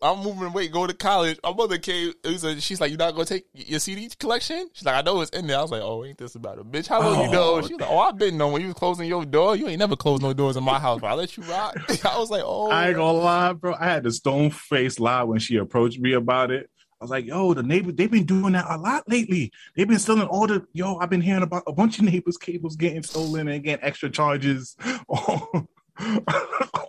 [0.02, 1.38] I'm moving away, go to college.
[1.44, 2.14] My mother came.
[2.24, 5.32] A, she's like, "You're not gonna take your CD collection?" She's like, "I know it's
[5.32, 6.88] in there." I was like, "Oh, ain't this about a bitch?
[6.88, 8.70] How long you oh, know?" Oh, She was like, "Oh, I've been knowing when you
[8.70, 9.58] was closing your door.
[9.58, 12.18] You ain't never closed no doors in my house, but I let you rock." I
[12.18, 13.00] was like, "Oh, I ain't oh.
[13.00, 13.76] gonna lie, bro.
[13.78, 16.70] I had the stone face lie when she approached me about it.
[17.02, 19.54] I was like, yo, the neighbor, they've been doing that a lot lately.
[19.76, 22.76] They've been stealing all the, yo, I've been hearing about a bunch of neighbors' cables
[22.76, 24.76] getting stolen and getting extra charges
[25.08, 25.68] on,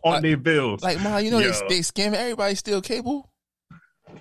[0.03, 0.83] on their bills.
[0.83, 3.31] Like, ma, you know they, they scamming everybody steal cable.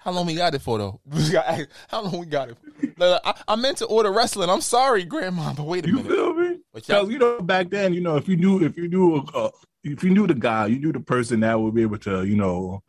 [0.01, 1.01] How long we got it for though?
[1.87, 2.57] How long we got it?
[2.97, 4.49] Like, I, I meant to order wrestling.
[4.49, 6.09] I'm sorry, grandma, but wait a You minute.
[6.09, 6.57] You feel me?
[6.73, 9.49] Because you know, back then, you know, if you knew, if you knew, uh,
[9.83, 12.35] if you knew the guy, you knew the person that would be able to, you
[12.35, 12.83] know,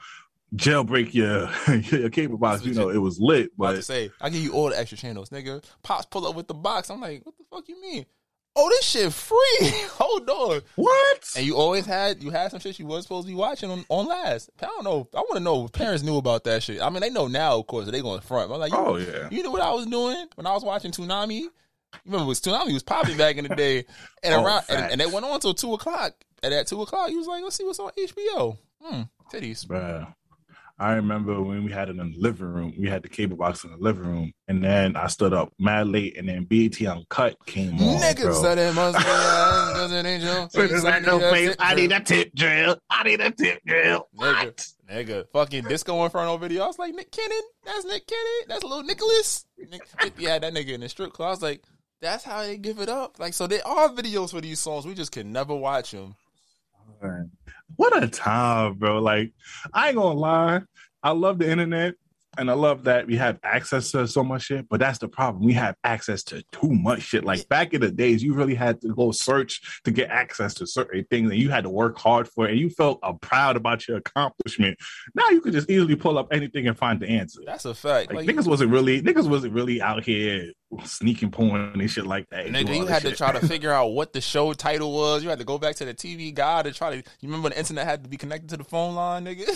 [0.54, 1.48] jailbreak your
[2.00, 2.64] your cable box.
[2.64, 3.50] You know, it was lit.
[3.56, 5.62] But to say, I give you all the extra channels, nigga.
[5.82, 6.90] Pops pull up with the box.
[6.90, 8.06] I'm like, what the fuck you mean?
[8.56, 9.36] Oh, this shit free.
[9.92, 10.60] Hold on.
[10.74, 11.30] what?
[11.36, 13.84] And you always had you had some shit you was supposed to be watching on,
[13.88, 14.50] on last.
[14.60, 15.08] I don't know.
[15.14, 16.82] I want to know if parents knew about that shit.
[16.82, 17.86] I mean, they know now, of course.
[17.88, 18.50] They going front.
[18.50, 19.28] I'm like, you, Oh yeah.
[19.30, 21.38] you knew what I was doing when I was watching Toonami.
[21.42, 21.52] You
[22.04, 23.84] remember it was Toonami was popping back in the day,
[24.24, 26.14] and Oh, around and, and they went on until two o'clock.
[26.42, 29.64] And at two o'clock, he was like, "Let's see what's on HBO." Hmm, titties.
[29.66, 30.12] Bruh.
[30.80, 32.74] I remember when we had it in the living room.
[32.78, 35.88] We had the cable box in the living room, and then I stood up mad
[35.88, 38.00] late, and then BET Uncut came on.
[38.00, 40.72] Niggas said it must be because it ain't your So face.
[40.72, 41.48] it's I need no a face.
[41.50, 42.00] tip I need drill.
[42.00, 42.78] a tip drill.
[42.88, 44.08] I need a tip drill.
[44.18, 44.66] Nigga, What?
[44.90, 46.64] nigga, fucking Disco Inferno video.
[46.64, 49.44] I was like, Nick Cannon, that's Nick Cannon, that's little Nicholas.
[49.70, 49.82] Nick,
[50.18, 51.26] yeah, that nigga in the strip club.
[51.26, 51.62] I was like,
[52.00, 53.18] that's how they give it up.
[53.18, 54.86] Like, so there are videos for these songs.
[54.86, 56.14] We just can never watch them.
[57.76, 59.00] What a time, bro.
[59.00, 59.32] Like,
[59.72, 60.60] I ain't gonna lie.
[61.02, 61.94] I love the internet
[62.38, 65.44] and I love that we have access to so much shit, but that's the problem.
[65.44, 67.24] We have access to too much shit.
[67.24, 70.66] Like back in the days, you really had to go search to get access to
[70.66, 73.56] certain things and you had to work hard for it and you felt uh, proud
[73.56, 74.78] about your accomplishment.
[75.14, 77.40] Now you could just easily pull up anything and find the answer.
[77.44, 78.12] That's a fact.
[78.12, 80.52] Like, Like, niggas wasn't really niggas wasn't really out here
[80.84, 82.46] sneaking porn and shit like that.
[82.46, 85.22] Nigga, you had that to try to figure out what the show title was.
[85.22, 86.96] You had to go back to the TV guide to try to.
[86.96, 89.46] You remember when the internet had to be connected to the phone line, nigga?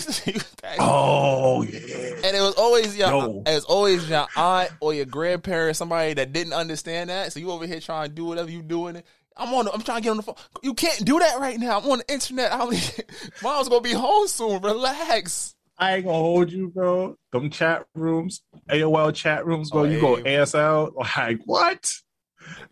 [0.79, 2.15] Oh yeah.
[2.23, 3.43] And it was always your, Yo.
[3.45, 7.31] it was always your aunt or your grandparent, somebody that didn't understand that.
[7.31, 9.01] So you over here trying to do whatever you doing.
[9.37, 9.67] I'm on.
[9.71, 10.35] I'm trying to get on the phone.
[10.63, 11.79] You can't do that right now.
[11.79, 12.51] I'm on the internet.
[12.53, 12.69] I'm,
[13.43, 14.61] mom's gonna be home soon.
[14.61, 15.55] Relax.
[15.77, 17.17] I ain't gonna hold you, bro.
[17.31, 19.81] Them chat rooms, AOL chat rooms, bro.
[19.81, 20.25] Oh, you go AOL.
[20.25, 21.91] ASL, like what?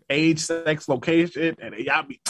[0.08, 2.20] Age, sex, location, and y'all be,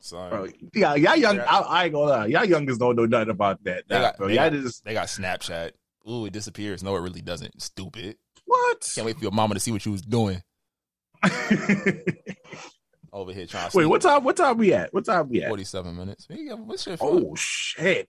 [0.00, 0.30] Sorry.
[0.30, 0.48] bro.
[0.74, 1.36] Yeah, y'all young.
[1.36, 1.44] Yeah.
[1.48, 4.16] I, I ain't gonna lie, y'all youngers don't know nothing about that, They now, got,
[4.18, 4.28] bro.
[4.28, 5.70] they, Y'all got, just they got Snapchat.
[6.10, 6.82] Ooh, it disappears.
[6.82, 7.60] No, it really doesn't.
[7.62, 8.16] Stupid.
[8.46, 8.90] what?
[8.94, 10.42] Can't wait for your mama to see what you was doing
[13.12, 13.70] over here trying.
[13.70, 14.24] To Wait, sneak what time?
[14.24, 14.92] What time we at?
[14.92, 15.48] What time we at?
[15.48, 16.26] Forty-seven minutes.
[16.28, 18.08] What's your Oh shit.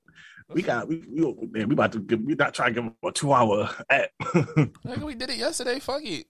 [0.52, 2.84] We got we we, oh, man, we about to give, we not trying to give
[2.84, 5.80] them a two hour at Nigga, we did it yesterday.
[5.80, 6.26] Fuck it.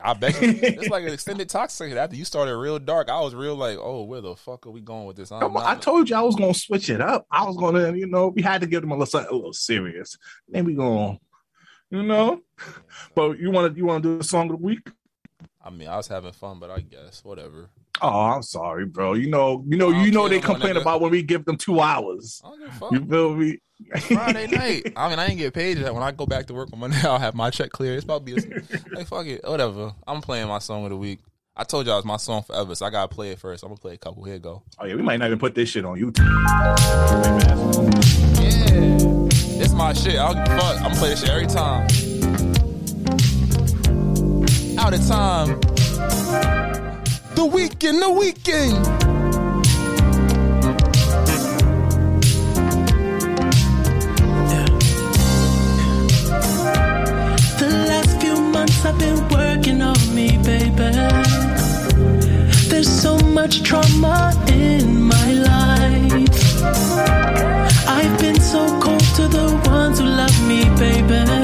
[0.00, 1.96] I bet you it's like an extended talk session.
[1.96, 4.82] After you started real dark, I was real like, oh, where the fuck are we
[4.82, 5.30] going with this?
[5.30, 7.26] Not- I told you I was gonna switch it up.
[7.30, 10.18] I was gonna, you know, we had to give them a little a little serious.
[10.48, 11.18] Then we gonna,
[11.90, 12.40] you know.
[13.14, 14.90] But you wanna you wanna do the song of the week?
[15.66, 17.70] I mean, I was having fun, but I guess whatever.
[18.02, 19.14] Oh, I'm sorry, bro.
[19.14, 22.42] You know, you know, you know they complain about when we give them two hours.
[22.44, 22.92] I don't give a fuck.
[22.92, 23.58] You feel me?
[24.00, 24.92] Friday night.
[24.94, 25.94] I mean, I ain't get paid yet.
[25.94, 27.94] When I go back to work on Monday, I'll have my check clear.
[27.94, 29.94] It's about to be a, like fuck it, whatever.
[30.06, 31.20] I'm playing my song of the week.
[31.56, 33.62] I told y'all it's my song forever, so I gotta play it first.
[33.62, 34.24] I'm gonna play a couple.
[34.24, 34.64] Here go.
[34.78, 36.26] Oh yeah, we might not even put this shit on YouTube.
[38.40, 40.16] Yeah, it's my shit.
[40.16, 40.76] I don't give a fuck.
[40.76, 41.86] I'm gonna play this shit every time.
[44.84, 45.60] Out of time.
[47.36, 48.84] The Weeknd, the Weeknd.
[57.58, 60.90] The last few months have been working on me, baby.
[62.68, 66.62] There's so much trauma in my life.
[67.88, 71.43] I've been so cold to the ones who love me, baby.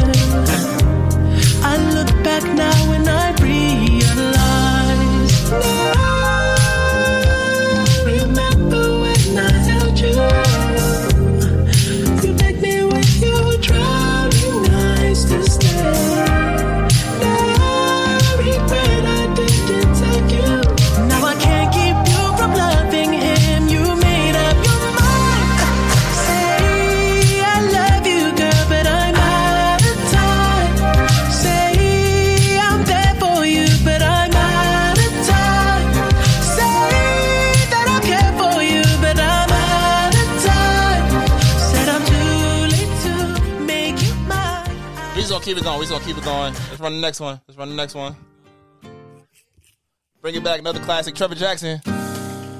[46.90, 47.40] Run the next one.
[47.46, 48.16] Let's run the next one.
[50.20, 50.58] Bring it back.
[50.60, 51.14] Another classic.
[51.14, 51.80] Trevor Jackson.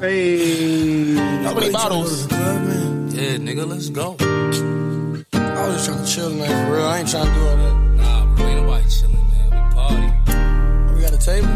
[0.01, 1.15] Hey.
[1.45, 2.31] How many bottles?
[2.31, 4.17] Yeah, nigga, let's go.
[4.21, 6.85] I was just trying to chill tonight for real.
[6.85, 7.75] I ain't trying to do all that.
[7.97, 9.51] Nah, bro, ain't nobody chilling, man.
[9.51, 10.09] We party.
[10.95, 11.49] We got a table?
[11.49, 11.55] You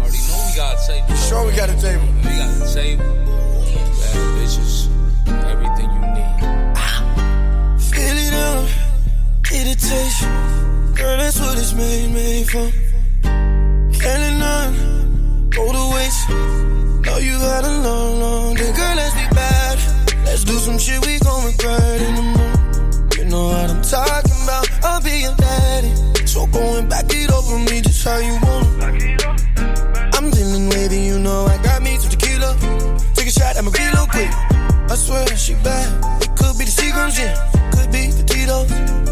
[0.00, 1.14] already know we got a table.
[1.14, 2.06] Sure, we got a table.
[2.06, 3.04] We got a table.
[4.00, 4.88] Bad bitches.
[5.52, 6.34] Everything you need.
[7.92, 8.66] Feel it up,
[9.42, 10.77] get a taste.
[10.98, 12.72] Girl, that's what it's made, made for.
[14.02, 16.28] Can't none go to waste.
[16.28, 18.72] Know you had a long, long day.
[18.72, 19.78] Girl, let's be bad.
[20.24, 23.10] Let's do some shit we gon' regret in the morning.
[23.16, 24.66] You know what I'm talking about.
[24.82, 26.26] I'll be your daddy.
[26.26, 29.24] So go and back it up with me just how you want it.
[30.16, 32.56] I'm feeling wavy, you know I got me some tequila.
[33.14, 34.47] Take a shot, I'ma real quick.
[34.90, 35.88] I swear she bad.
[36.22, 37.36] It could be the Seagrams, yeah.
[37.76, 38.70] Could be the Tito's.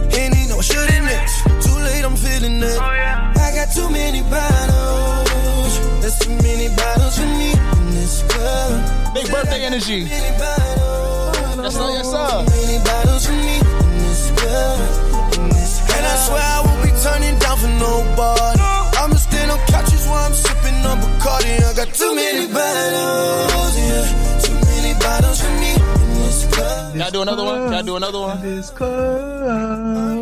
[0.08, 1.42] Henny, no, I shouldn't mix.
[1.64, 2.78] Too late, I'm feeling it.
[2.80, 5.76] Oh, I got too many bottles.
[6.00, 9.14] There's too many bottles for me in this club.
[9.14, 10.08] Big birthday energy.
[10.08, 11.88] Yes, sir.
[11.92, 12.44] Yes, sir.
[12.56, 14.80] Many bottles for me in this club.
[15.36, 15.98] In this club.
[15.98, 18.60] And I swear I won't be turning down for nobody.
[18.96, 21.60] I'ma stand on couches while I'm sipping on Bacardi.
[21.60, 24.35] I got too many bottles, yeah.
[26.92, 27.64] Can I do another one?
[27.64, 28.40] Can I do another one?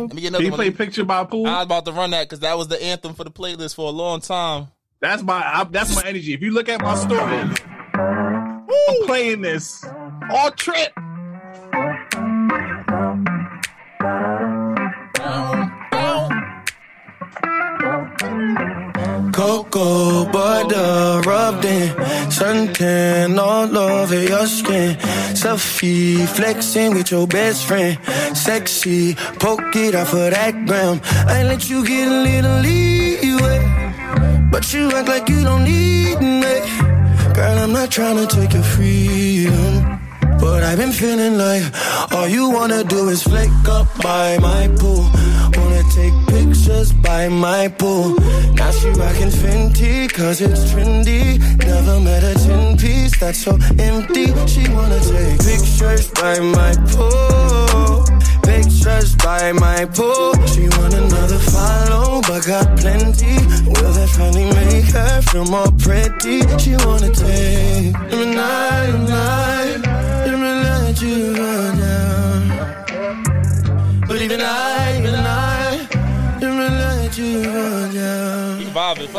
[0.07, 0.57] Let me get another Can you one.
[0.57, 1.47] play Picture by Pool?
[1.47, 3.87] I was about to run that because that was the anthem for the playlist for
[3.87, 4.67] a long time.
[4.99, 6.33] That's my I, that's my energy.
[6.33, 7.39] If you look at my story,
[7.93, 9.85] I'm playing this
[10.31, 10.91] all trip.
[19.35, 21.89] Cocoa butter rubbed in,
[22.31, 24.95] suntan all over your skin.
[25.35, 27.99] Selfie flexing with your best friend,
[28.33, 29.13] sexy.
[29.37, 31.01] Poke it out for that gram.
[31.27, 33.59] I let you get a little leeway,
[34.49, 36.55] but you act like you don't need me.
[37.35, 39.99] Girl, I'm not trying to take your freedom.
[40.39, 41.63] But I've been feeling like
[42.13, 45.03] all you wanna do is flick up by my pool.
[45.93, 48.15] Take pictures by my pool.
[48.53, 51.39] Now she rockin' Fenty cause it's trendy.
[51.59, 54.27] Never met a 10 piece that's so empty.
[54.47, 58.03] She wanna take pictures by my pool.
[58.43, 60.33] Pictures by my pool.
[60.47, 63.35] She want another follow, but got plenty.
[63.65, 66.41] Will that finally make her feel more pretty?
[66.59, 69.81] She wanna take them night, night.
[70.25, 71.54] Let me let you run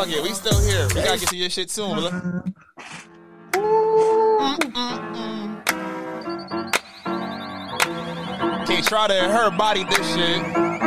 [0.06, 0.22] Fuck it.
[0.22, 0.86] We still here.
[0.94, 1.98] We gotta get to your shit soon.
[1.98, 2.12] Look-
[8.66, 10.85] Can't try to her body this shit.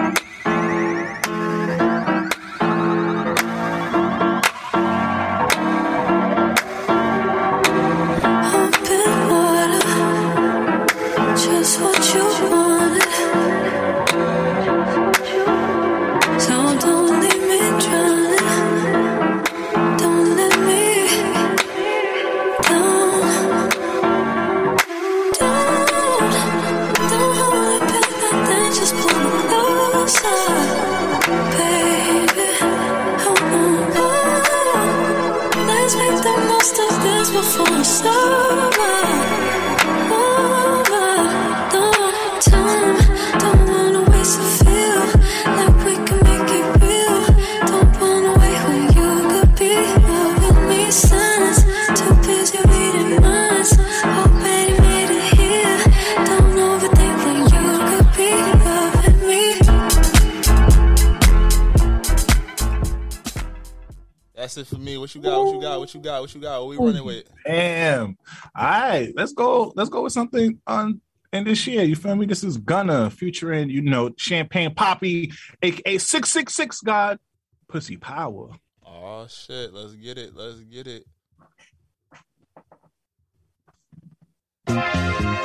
[64.49, 64.97] That's it for me.
[64.97, 65.45] What you got?
[65.45, 65.79] What you got?
[65.79, 66.21] What you got?
[66.21, 66.61] What you got?
[66.61, 67.25] What we running with?
[67.45, 68.17] Damn.
[68.55, 69.71] All right, let's go.
[69.75, 71.83] Let's go with something on in this year.
[71.83, 72.25] You feel me?
[72.25, 75.31] This is Gunna featuring, you know, Champagne Papi,
[75.61, 77.19] aka Six Six Six God,
[77.67, 78.49] Pussy Power.
[78.83, 79.71] Oh shit.
[79.71, 80.35] Let's get it.
[80.35, 81.05] Let's get it.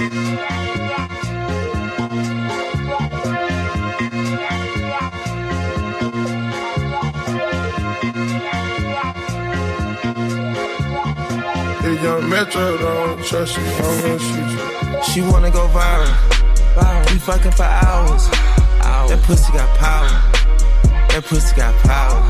[0.01, 1.24] If
[12.05, 15.03] young Metro don't trust you, I'm gonna shoot you.
[15.09, 16.13] She wanna go viral.
[16.77, 17.11] viral.
[17.11, 18.29] We fucking for hours.
[19.09, 20.09] That pussy got power.
[21.09, 22.21] That pussy got power.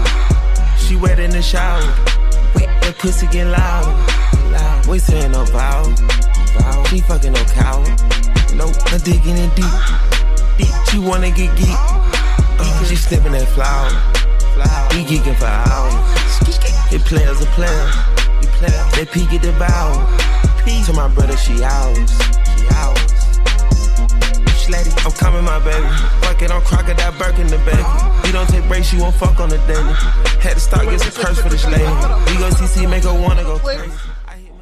[0.79, 1.83] She wet in the shower.
[2.55, 3.87] That pussy get loud.
[4.53, 4.87] loud.
[4.87, 5.91] We saying no vowel.
[6.87, 7.89] She fucking no coward.
[8.55, 9.75] No, I'm digging it deep.
[10.57, 10.75] Deep.
[10.89, 11.75] She wanna get geek.
[12.61, 13.91] Uh, she Stepping that flower.
[14.95, 15.95] We geeking for hours.
[16.91, 18.24] They players a player.
[18.61, 20.20] They peek at the bow.
[20.86, 22.11] To my brother, she ours.
[22.59, 23.14] She ours.
[24.68, 25.86] Lady, I'm coming, my baby.
[26.22, 27.84] Fuck it, I'm crocodile Birkin the baby.
[28.26, 29.92] You don't take breaks, you won't fuck on the daily.
[30.40, 31.84] Had to start getting some purse for this lady.
[31.84, 33.90] We go CC, make her wanna go crazy.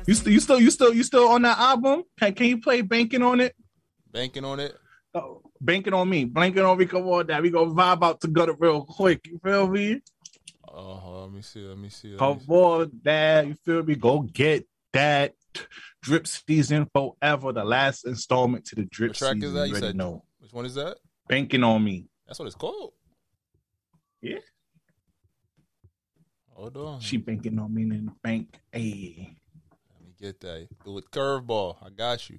[0.07, 2.03] You still, you still, you still, you still on that album?
[2.19, 3.55] Can, can you play banking on it?
[4.13, 4.75] Banking on it.
[5.15, 6.87] Oh, banking on me, banking on me.
[6.87, 9.27] Come on, that we gonna vibe out to gutter real quick.
[9.27, 10.01] You feel me?
[10.69, 11.61] Oh, let me see.
[11.61, 12.09] Let me see.
[12.09, 12.47] Let me Come see.
[12.53, 13.49] on, dad.
[13.49, 13.95] You feel me?
[13.95, 15.35] Go get that
[16.03, 17.53] drip season forever.
[17.53, 19.49] The last installment to the drip What track season.
[19.49, 19.67] is that?
[19.69, 20.25] You already said know.
[20.39, 20.97] Which one is that?
[21.29, 22.07] Banking on me.
[22.27, 22.93] That's what it's called.
[24.21, 24.39] Yeah.
[26.51, 27.01] Hold on.
[27.01, 28.57] She banking on me in the bank.
[28.71, 29.37] Hey.
[29.95, 30.69] Let me get that.
[30.85, 31.77] Do it curveball.
[31.85, 32.39] I got you.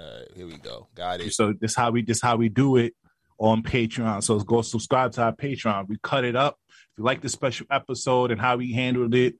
[0.00, 0.88] All right, here we go.
[0.94, 1.32] Got it.
[1.32, 2.94] So this how we this how we do it
[3.38, 4.22] on Patreon.
[4.22, 5.88] So go subscribe to our Patreon.
[5.88, 6.58] We cut it up.
[6.68, 9.34] If you like the special episode and how we handled it,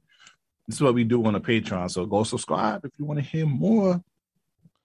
[0.67, 1.91] this is what we do on the Patreon.
[1.91, 4.03] So go subscribe if you want to hear more.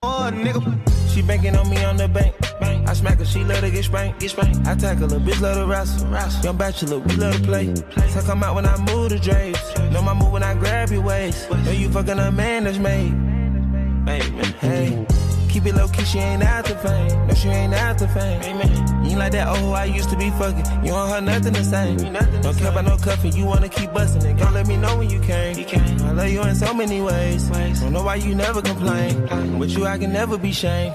[0.03, 1.13] Oh, nigga.
[1.13, 2.35] She banking on me on the bank.
[2.59, 2.87] bank.
[2.87, 4.19] I smack her, she let her get spanked.
[4.19, 4.67] Get spanked.
[4.67, 6.07] I tackle her, bitch love to wrestle.
[6.09, 6.43] wrestle.
[6.43, 7.73] Young bachelor, we love to play.
[7.75, 9.77] So come out when I move the drapes.
[9.91, 11.49] Know my move when I grab your waist.
[11.49, 13.13] Know you fucking a man that's made.
[13.13, 14.53] Made, man.
[14.59, 15.24] Hey.
[15.55, 17.27] Keep it low key, she ain't after fame.
[17.27, 18.41] No, she ain't after fame.
[18.41, 19.05] Amen.
[19.05, 20.65] You ain't like that, oh, I used to be fucking.
[20.83, 21.95] You don't have nothing the same.
[22.41, 24.35] Don't care about no cuffing, you wanna keep busting it.
[24.35, 25.57] Don't let me know when you came.
[25.57, 26.01] You came.
[26.01, 27.47] I love you in so many ways.
[27.47, 29.57] Don't know why you never complain.
[29.57, 30.93] With you, I can never be shamed.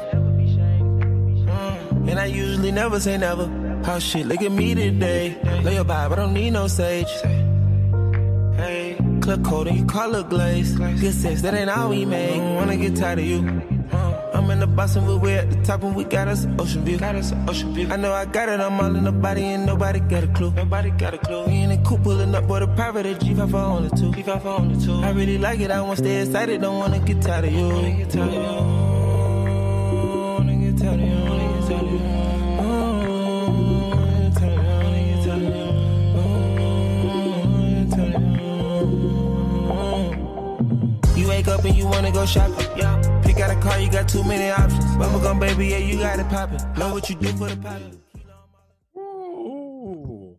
[1.49, 2.11] Mm.
[2.11, 3.47] And I usually never say never.
[3.83, 5.41] How shit, look at me today.
[5.65, 7.09] Lay your vibe, I don't need no sage.
[8.57, 10.75] Hey, club coat and you call it glaze.
[10.77, 12.05] Good sex, that ain't all we.
[12.05, 13.80] Don't wanna get tired of you.
[14.41, 16.82] I'm in the box and we're at the top and we got us an ocean
[16.82, 16.97] view.
[16.97, 17.88] Got us an ocean view.
[17.91, 20.51] I know I got it, I'm all in the body and nobody got a clue.
[20.53, 21.45] Nobody got a clue.
[21.45, 24.11] We in the coupe pulling up, boy, the private a G5 on the two.
[24.12, 24.95] G5 on the two.
[24.95, 27.68] I really like it, I wanna stay excited, don't wanna get tired of you.
[27.68, 28.99] Wanna get tired of you.
[42.03, 42.78] Wanna go shopping.
[42.78, 43.20] Yeah.
[43.22, 44.84] Pick out a car, you got too many options.
[44.96, 46.72] Bubblegum baby, yeah, you got it poppin'.
[46.78, 47.98] Know what you do for the pilot.
[48.96, 50.38] Ooh.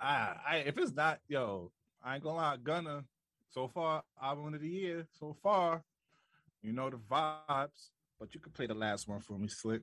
[0.00, 1.70] I, I if it's not yo,
[2.02, 3.04] I ain't gonna lie, Gunna.
[3.50, 5.06] So far, album of the year.
[5.18, 5.84] So far,
[6.62, 7.90] you know the vibes.
[8.18, 9.82] But you could play the last one for me, Slick.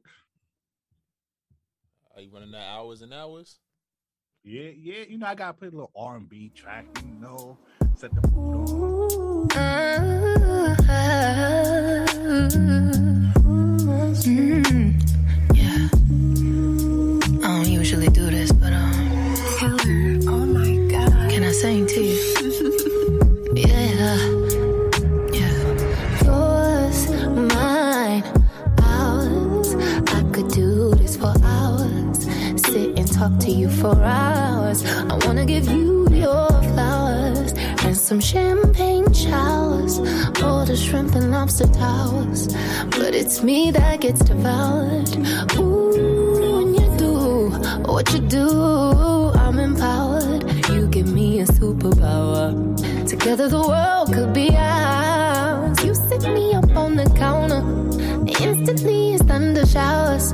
[2.14, 3.60] Are you running that hours and hours?
[4.48, 5.06] Yeah, yeah.
[5.10, 6.86] You know I gotta play a little R and B track.
[7.04, 7.58] You know,
[7.96, 9.76] set the mood on.
[14.26, 15.02] Mm,
[15.56, 15.90] yeah.
[17.44, 22.20] I don't usually do this, but um, oh my god, can I sing to you?
[23.56, 24.18] yeah,
[25.34, 25.58] yeah.
[26.24, 28.24] Yours, mine,
[28.84, 29.74] ours.
[30.14, 31.75] I could do this for hours.
[33.16, 34.84] Talk to you for hours.
[34.84, 37.54] I wanna give you your flowers
[37.86, 40.00] and some champagne showers.
[40.44, 42.54] All the shrimp and lobster towers.
[42.90, 45.10] But it's me that gets devoured.
[45.56, 47.14] Ooh, when you do
[47.90, 50.44] what you do, I'm empowered.
[50.74, 52.52] You give me a superpower.
[53.08, 55.82] Together the world could be ours.
[55.86, 57.64] You sit me up on the counter.
[58.44, 58.95] Instantly
[59.76, 60.26] showers.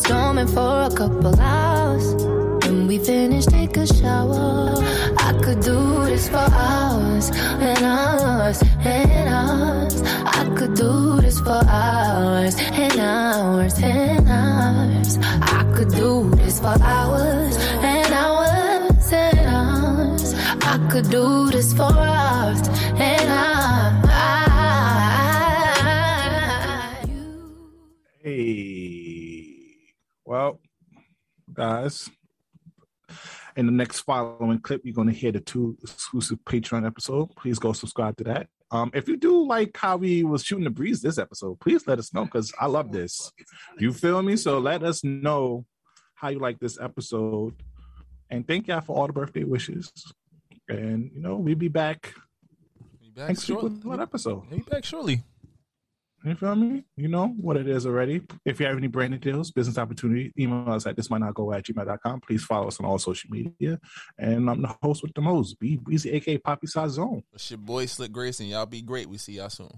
[0.00, 2.06] Storming for a couple hours.
[2.64, 4.72] When we finish, take a shower.
[5.28, 5.78] I could do
[6.10, 7.26] this for hours
[7.68, 8.58] and hours
[8.96, 9.94] and hours.
[10.40, 15.10] I could do this for hours and hours and hours.
[15.56, 17.54] I could do this for hours
[17.92, 20.34] and hours and hours.
[20.72, 22.47] I could do this for hours
[31.58, 32.08] guys,
[33.56, 37.34] in the next following clip, you're going to hear the two exclusive Patreon episode.
[37.36, 38.46] Please go subscribe to that.
[38.70, 41.98] Um, if you do like how we was shooting the breeze this episode, please let
[41.98, 43.32] us know because I love this.
[43.78, 44.36] You feel me?
[44.36, 45.64] So let us know
[46.14, 47.54] how you like this episode,
[48.30, 49.90] and thank y'all for all the birthday wishes.
[50.68, 52.12] And you know we'll be back
[53.00, 53.70] Be back next week shortly.
[53.70, 54.42] with another episode.
[54.50, 55.22] We'll be back shortly.
[56.28, 56.84] You feel me?
[56.96, 58.20] You know what it is already.
[58.44, 61.54] If you have any branding deals, business opportunity, email us at this might not go
[61.54, 62.20] at gmail.com.
[62.20, 63.80] Please follow us on all social media.
[64.18, 67.22] And I'm the host with the most, B Breezy, aka Poppy Size Zone.
[67.32, 68.44] It's your boy Slick Grayson.
[68.44, 69.08] Y'all be great.
[69.08, 69.70] We see y'all soon.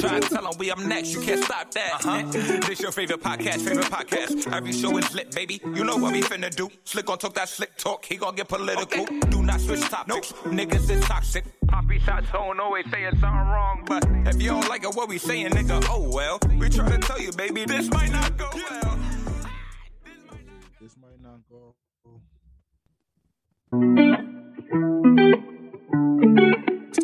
[0.00, 2.04] Try to tell them we up next, you can't stop that.
[2.04, 2.22] Uh-huh.
[2.66, 4.52] This your favorite podcast, favorite podcast.
[4.52, 5.60] Every show is lit, baby.
[5.64, 6.68] You know what we finna do.
[6.84, 9.06] Slick gon' talk that slick talk, he gon' get political.
[9.30, 11.44] Do not switch topics, niggas is toxic.
[11.68, 15.08] Poppy shots don't always say it's something wrong, but if you don't like it, what
[15.08, 16.40] we saying, nigga, oh well.
[16.58, 18.98] We try to tell you, baby, this might not go well.
[20.80, 21.74] This might not go.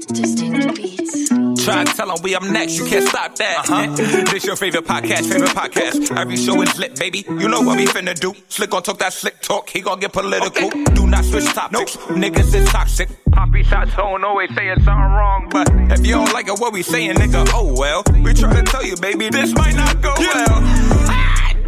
[0.09, 3.69] Try to tell them we up next, you can't stop that.
[3.69, 4.25] Uh-huh.
[4.33, 6.17] This your favorite podcast, favorite podcast.
[6.17, 7.25] Every show is lit, baby.
[7.29, 8.33] You know what we finna do.
[8.49, 10.71] Slick gon' talk that slick talk, he gon' get political.
[10.71, 13.11] Do not switch topics, niggas is toxic.
[13.33, 16.73] Poppy shots don't always say it's something wrong, but if you don't like it, what
[16.73, 18.03] we saying, nigga, oh well.
[18.23, 20.61] We try to tell you, baby, this might not go well.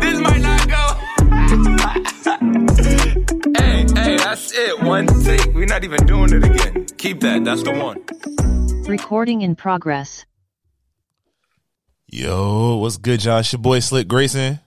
[0.00, 2.56] this might not go.
[3.56, 4.82] hey, hey, that's it.
[4.82, 5.46] One take.
[5.54, 6.86] We're not even doing it again.
[6.98, 7.44] Keep that.
[7.44, 8.84] That's the one.
[8.86, 10.24] Recording in progress.
[12.06, 13.40] Yo, what's good, John?
[13.40, 14.60] It's your boy Slick Grayson.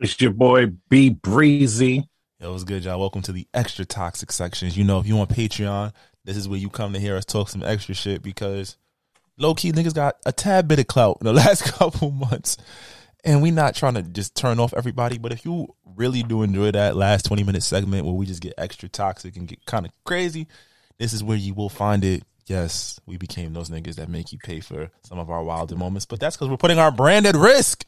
[0.00, 2.08] It's your boy B Breezy.
[2.40, 3.00] Yo, what's good, y'all?
[3.00, 4.76] Welcome to the extra toxic sections.
[4.76, 5.92] You know, if you want Patreon,
[6.24, 8.76] this is where you come to hear us talk some extra shit because
[9.36, 12.56] low key niggas got a tad bit of clout in the last couple months.
[13.24, 16.70] And we're not trying to just turn off everybody, but if you really do enjoy
[16.72, 19.92] that last 20 minute segment where we just get extra toxic and get kind of
[20.04, 20.46] crazy,
[20.98, 22.22] this is where you will find it.
[22.46, 26.04] Yes, we became those niggas that make you pay for some of our wilder moments,
[26.04, 27.86] but that's because we're putting our brand at risk.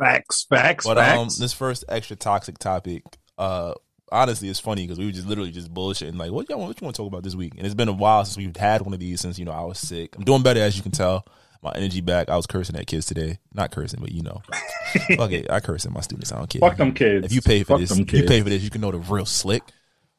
[0.00, 3.02] Facts, facts, But um, this first extra toxic topic,
[3.38, 3.74] uh,
[4.10, 6.16] honestly, it's funny because we were just literally just bullshitting.
[6.16, 6.58] Like, what y'all?
[6.58, 7.54] What you want to talk about this week?
[7.56, 9.20] And it's been a while since we've had one of these.
[9.20, 11.24] Since you know I was sick, I'm doing better as you can tell.
[11.64, 12.28] My energy back.
[12.28, 13.38] I was cursing at kids today.
[13.54, 14.42] Not cursing, but you know,
[15.16, 15.50] fuck it.
[15.50, 16.30] I curse at my students.
[16.30, 16.60] I don't care.
[16.60, 17.24] Fuck them kids.
[17.24, 19.24] If you pay for Fuck this, you pay for this, you can know the real
[19.24, 19.62] slick.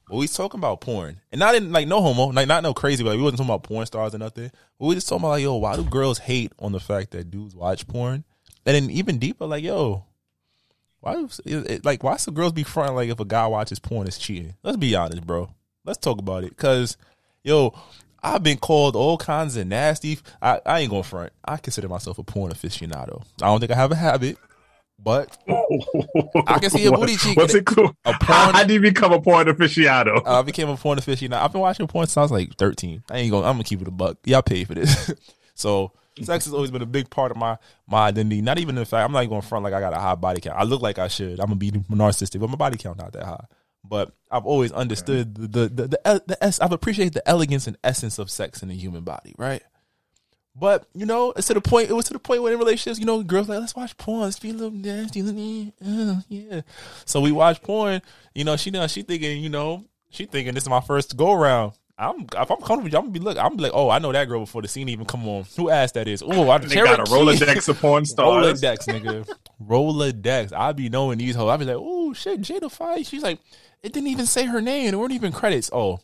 [0.09, 3.03] But we talking about porn, and not in like no homo, like not no crazy.
[3.03, 4.51] But like, we wasn't talking about porn stars or nothing.
[4.79, 7.29] But we just talking about like, yo, why do girls hate on the fact that
[7.29, 8.23] dudes watch porn?
[8.65, 10.03] And then even deeper, like, yo,
[10.99, 14.17] why it, like why should girls be fronting like if a guy watches porn is
[14.17, 14.55] cheating?
[14.63, 15.51] Let's be honest, bro.
[15.83, 16.97] Let's talk about it, cause
[17.43, 17.75] yo,
[18.25, 20.17] I've been called all kinds of nasty.
[20.41, 21.31] I, I ain't gonna front.
[21.45, 23.23] I consider myself a porn aficionado.
[23.39, 24.37] I don't think I have a habit,
[24.97, 25.37] but
[26.47, 27.37] I can see a booty cheek.
[27.37, 27.95] What's it called?
[28.03, 28.55] A porn.
[28.55, 30.25] how you become a porn aficionado?
[30.25, 31.33] I became a porn aficionado.
[31.33, 33.03] I've been watching porn since I was like 13.
[33.11, 33.45] I ain't gonna.
[33.45, 34.17] I'm gonna keep it a buck.
[34.25, 35.13] Y'all pay for this.
[35.53, 35.91] so
[36.23, 38.41] sex has always been a big part of my my identity.
[38.41, 40.15] Not even the fact I'm not even going to front like I got a high
[40.15, 40.57] body count.
[40.57, 41.39] I look like I should.
[41.39, 43.45] I'm gonna be narcissistic, but my body count not that high.
[43.87, 47.77] But I've always understood the the the, the, the, es- I've appreciated the elegance and
[47.83, 49.61] essence of sex in the human body, right?
[50.55, 51.89] But you know, it's to the point.
[51.89, 54.21] It was to the point where in relationships, you know, girls like let's watch porn.
[54.21, 56.61] Let's be a little nasty, uh, yeah.
[57.03, 58.01] So we watch porn.
[58.33, 61.33] You know, she know she thinking, you know, she thinking this is my first go
[61.33, 61.73] around.
[61.97, 63.37] I'm if I'm comfortable, I'm gonna be look.
[63.37, 65.45] I'm gonna be like, oh, I know that girl before the scene even come on.
[65.55, 66.21] Who asked that is?
[66.21, 68.61] Oh, I They got a Rolodex of porn stars.
[68.61, 69.29] Rolodex, nigga.
[69.65, 70.51] Rolodex.
[70.51, 71.49] I be knowing these hoes.
[71.49, 73.03] I be like, oh shit, Jada Fire.
[73.03, 73.39] She's like,
[73.85, 74.89] it didn't even say her name.
[74.91, 75.69] There weren't even credits.
[75.71, 75.99] Oh,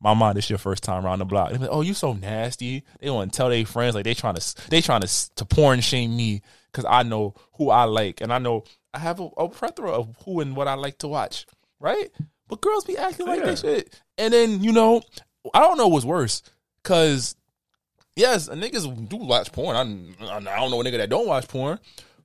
[0.00, 1.52] my mom, this your first time around the block.
[1.52, 2.84] Like, oh, you so nasty.
[3.00, 5.80] They want to tell their friends like they trying to they trying to to porn
[5.80, 9.48] shame me because I know who I like and I know I have a, a
[9.48, 11.46] plethora of who and what I like to watch,
[11.80, 12.10] right?
[12.48, 13.46] But girls be acting like Yeah.
[13.46, 15.00] that shit, and then you know,
[15.54, 16.42] I don't know what's worse
[16.82, 17.34] because
[18.14, 19.74] yes, niggas do watch porn.
[19.76, 19.80] I,
[20.36, 21.78] I don't know a nigga that don't watch porn,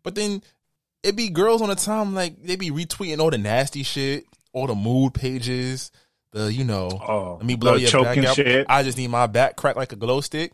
[0.04, 0.44] but then
[1.02, 4.26] it be girls on the time like they be retweeting all the nasty shit,
[4.60, 5.92] all the mood pages,
[6.32, 8.36] the you know, oh, let me blow Oh, your choking back out.
[8.36, 8.66] shit.
[8.70, 10.52] I just need my back cracked like a glow stick.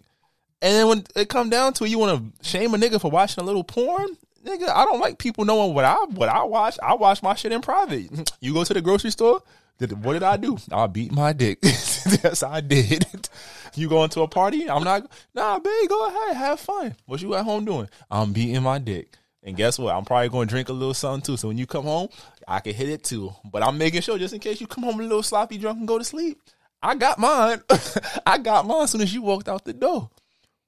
[0.61, 3.11] And then when it come down to it, you want to shame a nigga for
[3.11, 4.07] watching a little porn.
[4.45, 6.77] Nigga, I don't like people knowing what I what I watch.
[6.81, 8.09] I watch my shit in private.
[8.41, 9.41] You go to the grocery store.
[9.77, 10.57] Did, what did I do?
[10.71, 11.59] I beat my dick.
[11.63, 13.05] yes, I did.
[13.77, 14.69] You go into a party?
[14.69, 15.05] I'm not.
[15.33, 16.95] Nah, babe, go ahead, have fun.
[17.07, 17.89] What you at home doing?
[18.09, 19.17] I'm beating my dick.
[19.45, 19.95] And guess what?
[19.95, 21.37] I'm probably going to drink a little something too.
[21.37, 22.09] So when you come home,
[22.47, 23.31] I can hit it too.
[23.49, 25.87] But I'm making sure just in case you come home a little sloppy drunk and
[25.87, 26.41] go to sleep.
[26.81, 27.61] I got mine.
[28.25, 30.09] I got mine as soon as you walked out the door.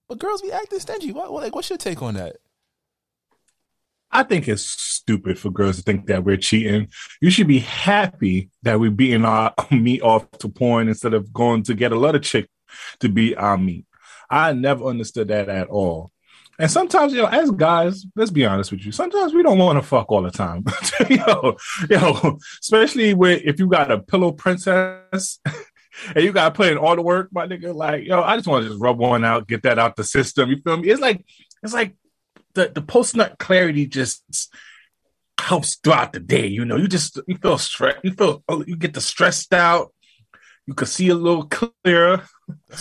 [0.07, 1.11] But girls be acting stingy.
[1.11, 2.37] What, what like what's your take on that?
[4.11, 6.87] I think it's stupid for girls to think that we're cheating.
[7.19, 11.63] You should be happy that we're beating our meat off to porn instead of going
[11.63, 12.47] to get a lot of chick
[12.99, 13.85] to beat our meat.
[14.29, 16.11] I never understood that at all.
[16.59, 18.91] And sometimes, you know, as guys, let's be honest with you.
[18.91, 20.65] Sometimes we don't want to fuck all the time.
[21.09, 21.55] yo,
[21.89, 25.39] yo, especially with if you got a pillow princess
[26.15, 27.75] and you got to put in all the work, my nigga.
[27.75, 30.49] Like, yo, I just want to just rub one out, get that out the system.
[30.49, 30.89] You feel me?
[30.89, 31.23] It's like,
[31.61, 31.95] it's like
[32.55, 34.51] the the post nut clarity just
[35.39, 36.47] helps throughout the day.
[36.47, 39.93] You know, you just you feel stress, you feel oh, you get the stressed out.
[40.65, 42.23] You can see a little clearer.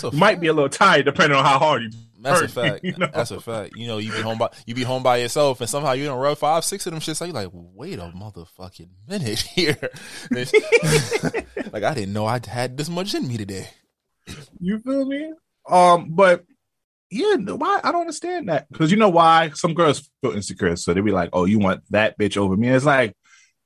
[0.02, 1.90] You might be a little tired depending on how hard you.
[2.20, 2.84] That's a fact.
[2.84, 3.08] you know?
[3.12, 3.76] That's a fact.
[3.76, 6.18] You know, you be home by you be home by yourself, and somehow you don't
[6.18, 7.16] rub five, six of them shits.
[7.16, 9.78] So you like, wait a motherfucking minute here.
[11.72, 13.68] like I didn't know I had this much in me today.
[14.60, 15.32] You feel me?
[15.68, 16.44] Um, but
[17.10, 20.92] yeah, why I don't understand that because you know why some girls feel insecure, so
[20.92, 23.16] they be like, "Oh, you want that bitch over me?" It's like,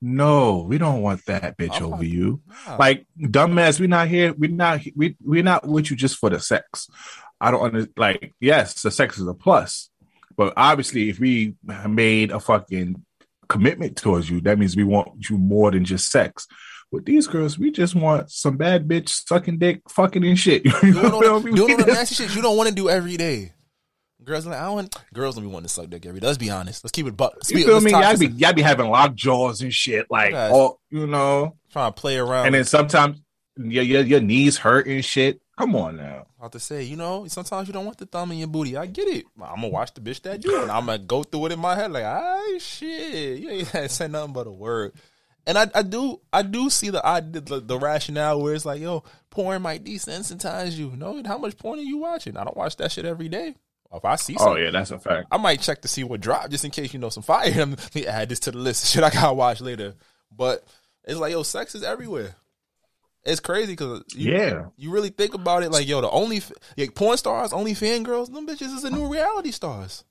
[0.03, 2.41] no, we don't want that bitch over you.
[2.79, 4.35] Like, dumbass, we're not here.
[4.37, 6.89] We're not we we're not with you just for the sex.
[7.41, 7.93] I don't understand.
[7.97, 8.35] like.
[8.41, 9.91] Yes, the sex is a plus,
[10.37, 11.55] but obviously, if we
[11.89, 13.03] made a fucking
[13.49, 16.47] commitment towards you, that means we want you more than just sex.
[16.93, 20.65] With these girls, we just want some bad bitch sucking dick, fucking and shit.
[20.83, 21.55] You Doing know all, what I the, mean?
[21.55, 23.53] doing all the nasty shit you don't want to do every day.
[24.23, 26.27] Girls like I want girls don't be wanting to suck dick every day.
[26.27, 26.85] Let's be honest.
[26.85, 27.33] Let's keep it buck.
[27.37, 27.91] let's You feel me?
[27.93, 31.99] Y'all be y'all be having lock jaws and shit, like all you know, trying to
[31.99, 32.47] play around.
[32.47, 33.19] and then sometimes
[33.57, 35.41] your your, your knees hurt and shit.
[35.61, 36.27] Come on now.
[36.39, 38.77] about to say, you know, sometimes you don't want the thumb in your booty.
[38.77, 39.27] I get it.
[39.41, 41.75] I'm gonna watch the bitch that do, and I'm gonna go through it in my
[41.75, 44.93] head like, ah, shit, you ain't had to say nothing but a word.
[45.47, 48.81] And I, I do, I do see the, I the, the rationale where it's like,
[48.81, 50.95] yo, porn might desensitize you.
[50.97, 52.37] No, how much porn are you watching?
[52.37, 53.55] I don't watch that shit every day.
[53.93, 55.27] If I see, Oh yeah, that's a fact.
[55.33, 57.51] I might check to see what dropped just in case you know some fire.
[57.55, 58.87] Let me add this to the list.
[58.87, 59.95] Shit, I gotta watch later.
[60.31, 60.65] But
[61.05, 62.37] it's like, yo, sex is everywhere.
[63.25, 64.67] It's crazy because Yeah.
[64.77, 65.71] you really think about it.
[65.71, 66.43] Like, yo, the only
[66.77, 70.05] like, porn stars, only fan girls, them bitches is the new reality stars.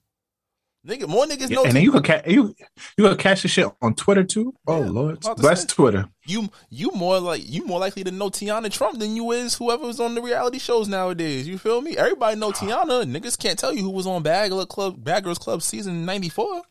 [0.87, 1.63] Nigga, more niggas Yeah, know.
[1.65, 2.55] and then you could ca- you
[2.97, 4.53] you could catch the shit on Twitter too.
[4.65, 5.65] Oh lord, about to that's.
[5.65, 6.05] Twitter.
[6.25, 9.99] you you more like you more likely to know Teanna Trump than you is whoever's
[9.99, 11.45] on the reality shows nowadays.
[11.49, 11.97] You feel me?
[11.97, 12.51] Everybody know ah.
[12.53, 13.03] Teanna.
[13.13, 16.61] Niggas can't tell you who was on Girl Club, Bad Girls Club season ninety four.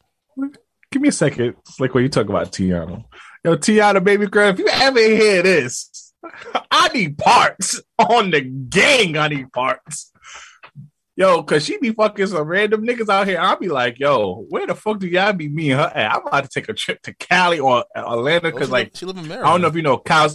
[0.91, 1.57] Give me a second.
[1.68, 3.05] It's like when you talk about Teanna.
[3.45, 5.91] Yo, Teanna, baby girl, if you ever hear this,
[6.71, 9.16] I need parts on the gang.
[9.16, 10.12] I need parts.
[11.16, 13.41] Yo, cause she be fucking some random niggas out here.
[13.41, 16.14] I'll be like, yo, where the fuck do y'all be me and her at?
[16.14, 18.97] I'm about to take a trip to Cali or Atlanta oh, because she like live-
[18.97, 19.49] she live in Maryland.
[19.49, 20.31] I don't know if you know Kyle.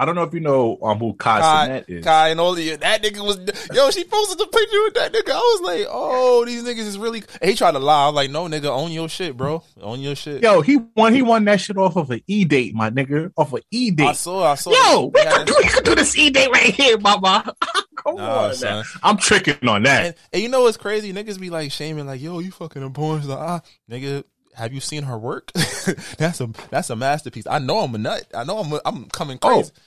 [0.00, 2.04] I don't know if you know um who Kai Kai, is.
[2.04, 3.36] Kai and all the that nigga was
[3.74, 3.90] yo.
[3.90, 5.32] She posted the picture with that nigga.
[5.32, 7.24] I was like, oh, these niggas is really.
[7.40, 8.06] And he tried to lie.
[8.08, 9.62] I'm like, no, nigga, own your shit, bro.
[9.80, 10.42] Own your shit.
[10.42, 11.12] Yo, he won.
[11.14, 13.32] He won that shit off of an E date, my nigga.
[13.36, 14.06] Off of E date.
[14.06, 14.44] I saw.
[14.52, 14.70] I saw.
[14.70, 17.52] Yo, we could do, we could do this E date right here, mama.
[17.96, 18.84] Come Nah, on, son.
[19.02, 20.06] I'm tricking on that.
[20.06, 21.12] And, and you know what's crazy?
[21.12, 23.38] Niggas be like shaming, like, yo, you fucking a porn star.
[23.38, 24.22] Ah, nigga,
[24.54, 25.50] have you seen her work?
[26.18, 27.46] that's a that's a masterpiece.
[27.48, 28.24] I know I'm a nut.
[28.34, 29.70] I know I'm a, I'm coming crazy.
[29.74, 29.80] Oh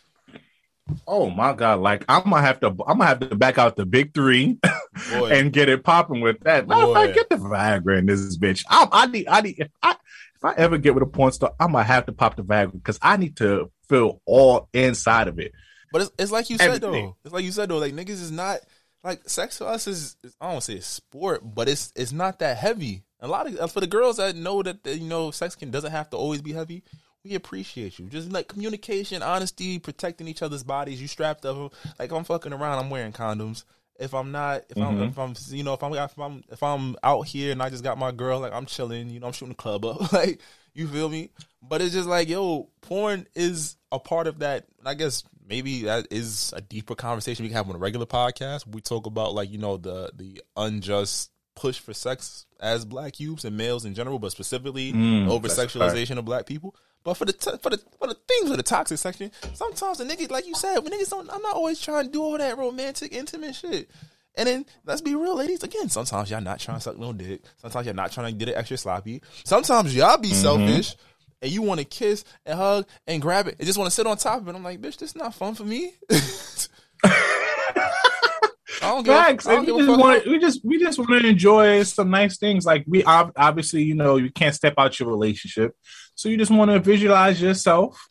[1.07, 1.79] Oh my god!
[1.79, 4.59] Like I'm gonna have to, I'm gonna have to back out the big three
[5.13, 6.67] and get it popping with that.
[6.67, 6.93] Boy.
[6.93, 8.63] fact, get the Viagra in this bitch.
[8.69, 9.59] I, I need, I need.
[9.59, 12.36] If I, if I ever get with a porn star, I'm gonna have to pop
[12.36, 15.53] the Viagra because I need to feel all inside of it.
[15.91, 16.91] But it's, it's like you said Everything.
[16.91, 17.17] though.
[17.23, 17.77] It's like you said though.
[17.77, 18.59] Like niggas is not
[19.03, 21.91] like sex to us is, is I don't want to say it's sport, but it's
[21.95, 23.03] it's not that heavy.
[23.19, 26.09] A lot of for the girls that know that you know sex can doesn't have
[26.11, 26.84] to always be heavy.
[27.24, 28.07] We appreciate you.
[28.07, 31.01] Just like communication, honesty, protecting each other's bodies.
[31.01, 31.74] You strapped up.
[31.99, 33.63] Like if I'm fucking around, I'm wearing condoms.
[33.99, 35.09] If I'm not, if I'm, Mhm.
[35.11, 37.83] if I'm, you know, if I'm, if I'm, if I'm out here and I just
[37.83, 40.41] got my girl, like I'm chilling, you know, I'm shooting the club up, like
[40.74, 41.29] you feel me.
[41.62, 44.66] But it's just like, yo, porn is a part of that.
[44.83, 48.66] I guess maybe that is a deeper conversation we can have on a regular podcast.
[48.66, 53.43] We talk about like you know the the unjust push for sex as black youths
[53.46, 56.75] and males in general, but specifically Mm, over sexualization of black people.
[57.03, 60.03] But for the t- for the for the things of the toxic section, sometimes the
[60.05, 62.57] niggas like you said, when niggas don't, I'm not always trying to do all that
[62.57, 63.89] romantic, intimate shit.
[64.36, 65.63] And then let's be real, ladies.
[65.63, 67.41] Again, sometimes y'all not trying to suck no dick.
[67.57, 69.21] Sometimes y'all not trying to get it extra sloppy.
[69.43, 70.36] Sometimes y'all be Mhm.
[70.36, 70.95] selfish
[71.41, 74.05] and you want to kiss and hug and grab it and just want to sit
[74.07, 74.55] on top of it.
[74.55, 75.93] I'm like, bitch, this is not fun for me.
[78.83, 79.45] I don't give, a, I Facts.
[79.45, 82.65] don't give we just want we just we just want to enjoy some nice things.
[82.65, 85.75] Like we ob- obviously, you know, you can't step out your relationship,
[86.22, 88.08] so you just want to visualize yourself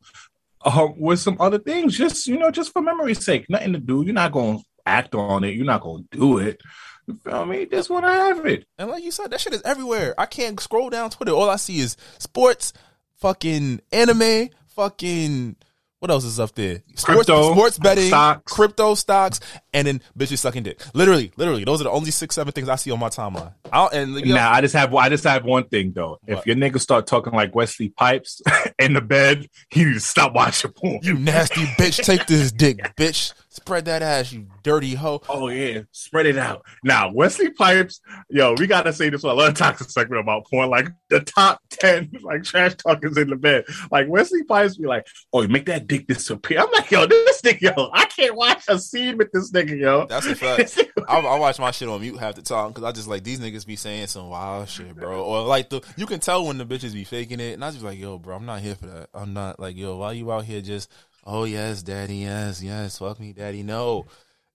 [0.63, 1.97] uh, with some other things.
[1.97, 3.47] Just you know, just for memory's sake.
[3.49, 4.03] Nothing to do.
[4.03, 5.55] You're not going to act on it.
[5.55, 6.61] You're not going to do it.
[7.07, 7.67] You feel me?
[7.67, 8.67] Just want to have it.
[8.79, 10.15] And like you said, that shit is everywhere.
[10.19, 11.31] I can't scroll down Twitter.
[11.31, 12.73] All I see is sports,
[13.15, 15.55] fucking anime, fucking
[16.01, 16.83] what else is up there?
[16.95, 18.53] Sports, Crypto, sports betting, stocks.
[18.53, 19.39] crypto stocks,
[19.73, 20.81] and then bitches sucking dick.
[20.95, 23.53] Literally, literally, those are the only six, seven things I see on my timeline.
[23.73, 26.19] I don't, and you know, Now I just have I just have one thing though.
[26.27, 28.41] If your niggas start talking like Wesley Pipes
[28.79, 31.01] in the bed, you need to stop watching porn.
[31.03, 33.33] you nasty bitch, take this dick, bitch.
[33.61, 35.23] Spread that ass, you dirty hoe.
[35.29, 36.65] Oh yeah, spread it out.
[36.83, 39.23] Now Wesley Pipes, yo, we gotta say this.
[39.23, 39.39] one.
[39.39, 40.71] I love toxic segment about porn.
[40.71, 43.65] Like the top ten, like trash talkers in the bed.
[43.91, 47.43] Like Wesley Pipes be like, "Oh, you make that dick disappear." I'm like, yo, this
[47.43, 50.07] nigga, yo, I can't watch a scene with this nigga, yo.
[50.07, 50.81] That's a fact.
[51.09, 53.41] I, I watch my shit on mute half the time because I just like these
[53.41, 55.23] niggas be saying some wild shit, bro.
[55.23, 57.85] Or like the you can tell when the bitches be faking it, and I just
[57.85, 59.09] like, yo, bro, I'm not here for that.
[59.15, 60.91] I'm not like, yo, why you out here just,
[61.25, 64.07] oh yes, daddy, yes, yes, fuck me, daddy, no.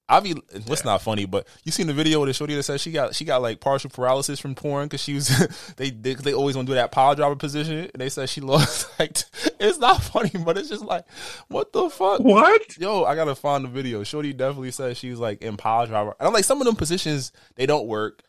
[0.08, 0.34] I be
[0.68, 3.16] what's not funny, but you seen the video with the shorty that said she got
[3.16, 5.30] she got like partial paralysis from porn because she was
[5.78, 8.40] they, they they always want to do that pile driver position and they said she
[8.42, 9.18] lost like
[9.60, 11.06] it's not funny but it's just like
[11.48, 12.20] what the fuck?
[12.20, 12.78] What?
[12.78, 14.04] Yo I gotta find the video.
[14.04, 17.32] Shorty definitely said she's like in pile driver and I'm like some of them positions
[17.56, 18.22] they don't work.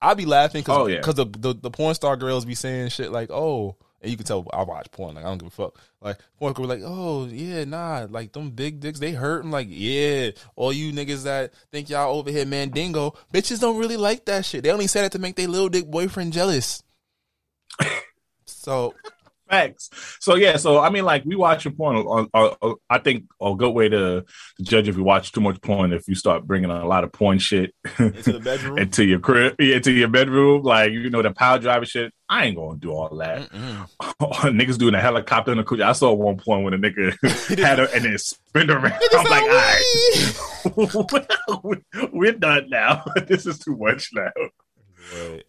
[0.00, 1.00] I be laughing because Oh, yeah.
[1.00, 4.46] the, the the porn star girls be saying shit like oh and you can tell
[4.52, 5.76] I watch porn like I don't give a fuck
[6.06, 9.68] like porn girl like oh yeah nah like them big dicks they hurt I'm like
[9.70, 14.44] yeah all you niggas that think y'all over here mandingo bitches don't really like that
[14.44, 14.62] shit.
[14.62, 16.82] They only say it to make their little dick boyfriend jealous.
[18.48, 18.94] So
[19.48, 19.90] Facts.
[20.20, 21.96] So yeah, so I mean, like we watching porn.
[21.96, 24.22] On, on, on- I think a good way to,
[24.56, 27.12] to judge if you watch too much porn if you start bringing a lot of
[27.12, 31.22] porn shit into the bedroom into your crib, yeah, into your bedroom, like you know
[31.22, 32.12] the power driver shit.
[32.28, 33.48] I ain't gonna do all that.
[34.20, 35.82] Niggas doing a helicopter in a coochie.
[35.84, 37.12] I saw one point when a nigga
[37.64, 39.00] had her and then spin around.
[39.14, 41.82] I'm like, all right,
[42.12, 43.04] we're done now.
[43.28, 44.30] this is too much now.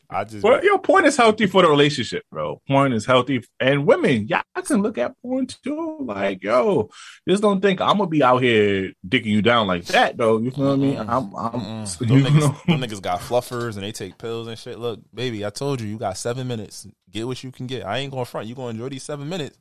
[0.09, 2.61] I just Well, yo, porn is healthy for the relationship, bro.
[2.67, 5.97] Porn is healthy, and women, y'all can look at porn too.
[6.01, 6.89] Like, yo,
[7.27, 10.37] just don't think I'm gonna be out here dicking you down like that, though.
[10.37, 10.97] You feel me?
[10.97, 14.57] I'm, I'm, them, you know, niggas, them niggas got fluffers and they take pills and
[14.57, 14.79] shit.
[14.79, 16.87] Look, baby, I told you, you got seven minutes.
[17.11, 17.85] Get what you can get.
[17.85, 18.47] I ain't going to front.
[18.47, 19.57] You to enjoy these seven minutes.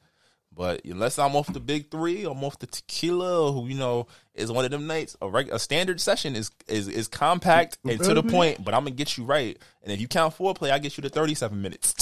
[0.57, 4.51] But unless I'm off the big three, I'm off the tequila, who you know is
[4.51, 5.15] one of them nights.
[5.21, 8.31] A reg- a standard session is is is compact and to the mm-hmm.
[8.31, 8.65] point.
[8.65, 9.59] But I'm gonna get you right.
[9.83, 11.93] And if you count foreplay, I get you to 37 minutes.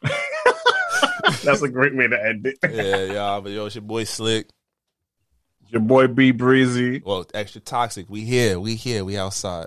[1.42, 2.58] that's a great way to end it.
[2.70, 3.40] yeah, yeah.
[3.42, 4.48] But yo, it's your boy Slick.
[5.70, 7.02] Your boy B Breezy.
[7.04, 8.08] Well, extra toxic.
[8.08, 8.60] We here.
[8.60, 9.04] We here.
[9.04, 9.66] We outside.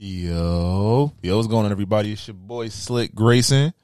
[0.00, 2.12] Yo, yo, what's going on, everybody?
[2.12, 3.74] It's your boy Slick Grayson.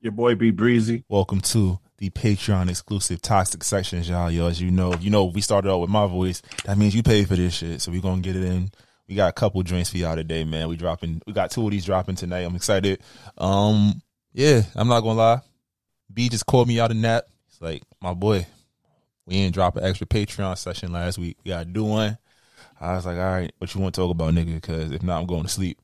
[0.00, 1.04] Your boy B Breezy.
[1.06, 4.30] Welcome to the Patreon exclusive Toxic Sections, y'all.
[4.30, 6.40] Yo, as you know, you know we started out with my voice.
[6.64, 8.70] That means you pay for this shit, so we gonna get it in.
[9.06, 10.66] We got a couple drinks for y'all today, man.
[10.66, 11.20] We dropping.
[11.26, 12.40] We got two of these dropping tonight.
[12.40, 13.02] I'm excited.
[13.36, 14.00] Um,
[14.32, 15.40] yeah, I'm not gonna lie.
[16.10, 17.24] B just called me out of nap.
[17.48, 18.46] It's like my boy.
[19.26, 21.36] We ain't drop an extra Patreon session last week.
[21.44, 22.16] We gotta do one.
[22.84, 24.54] I was like, all right, what you want to talk about, nigga?
[24.54, 25.78] Because if not, I'm going to sleep.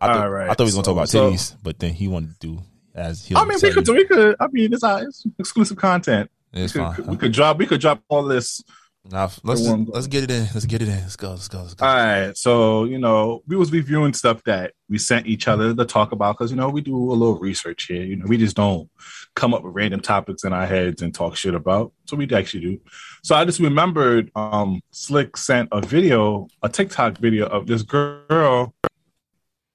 [0.00, 2.08] I right, I thought we was gonna so- talk about so- titties, but then he
[2.08, 2.62] wanted to do
[2.94, 3.34] as he.
[3.34, 4.36] I mean, we could, we could.
[4.38, 6.30] I mean, it's, it's exclusive content.
[6.52, 7.06] It's we fine.
[7.06, 7.58] we could drop.
[7.58, 8.62] We could drop all this.
[9.10, 10.48] Nah, let's for one- let's get it in.
[10.54, 10.94] Let's get it in.
[10.94, 11.30] Let's go.
[11.30, 11.60] Let's go.
[11.60, 11.84] Let's go.
[11.84, 15.84] All right, so you know, we was reviewing stuff that we sent each other to
[15.84, 18.02] talk about because you know we do a little research here.
[18.02, 18.88] You know, we just don't
[19.34, 21.92] come up with random topics in our heads and talk shit about.
[22.06, 22.80] So we actually do.
[23.22, 28.74] So I just remembered, um, Slick sent a video, a TikTok video of this girl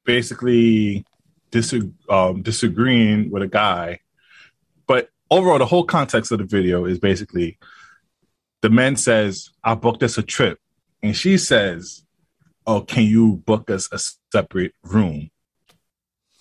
[0.06, 1.06] basically
[1.52, 4.00] disag- um, disagreeing with a guy,
[4.88, 7.60] but overall, the whole context of the video is basically
[8.61, 10.60] the man says, "I booked us a trip,"
[11.02, 12.03] and she says,
[12.65, 13.99] "Oh, can you book us a
[14.31, 15.30] separate room?"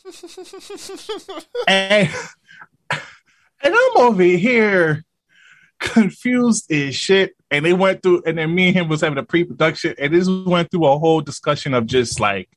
[1.68, 2.08] and
[2.90, 5.04] and I'm over here
[5.78, 7.34] confused as shit.
[7.50, 10.28] And they went through, and then me and him was having a pre-production, and this
[10.28, 12.48] went through a whole discussion of just like,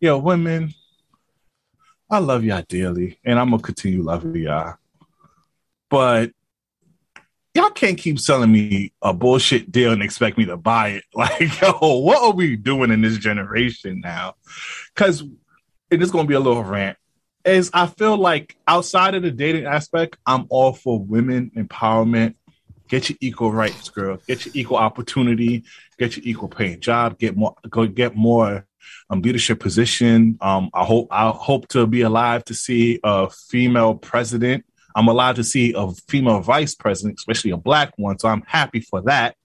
[0.00, 0.72] yo, women,
[2.08, 4.76] I love y'all dearly, and I'm gonna continue loving y'all,
[5.90, 6.30] but
[7.54, 11.04] y'all can't keep selling me a bullshit deal and expect me to buy it.
[11.14, 14.34] Like, yo, what are we doing in this generation now?
[14.94, 15.22] Because
[15.90, 16.96] it is going to be a little rant.
[17.44, 22.34] Is I feel like outside of the dating aspect, I'm all for women empowerment.
[22.88, 24.18] Get your equal rights, girl.
[24.26, 25.64] Get your equal opportunity.
[25.98, 27.18] Get your equal paying job.
[27.18, 27.56] Get more.
[27.68, 28.66] Go get more
[29.10, 30.38] um, leadership position.
[30.40, 35.36] Um, I hope I hope to be alive to see a female president I'm allowed
[35.36, 38.18] to see a female vice president, especially a black one.
[38.18, 39.36] So I'm happy for that.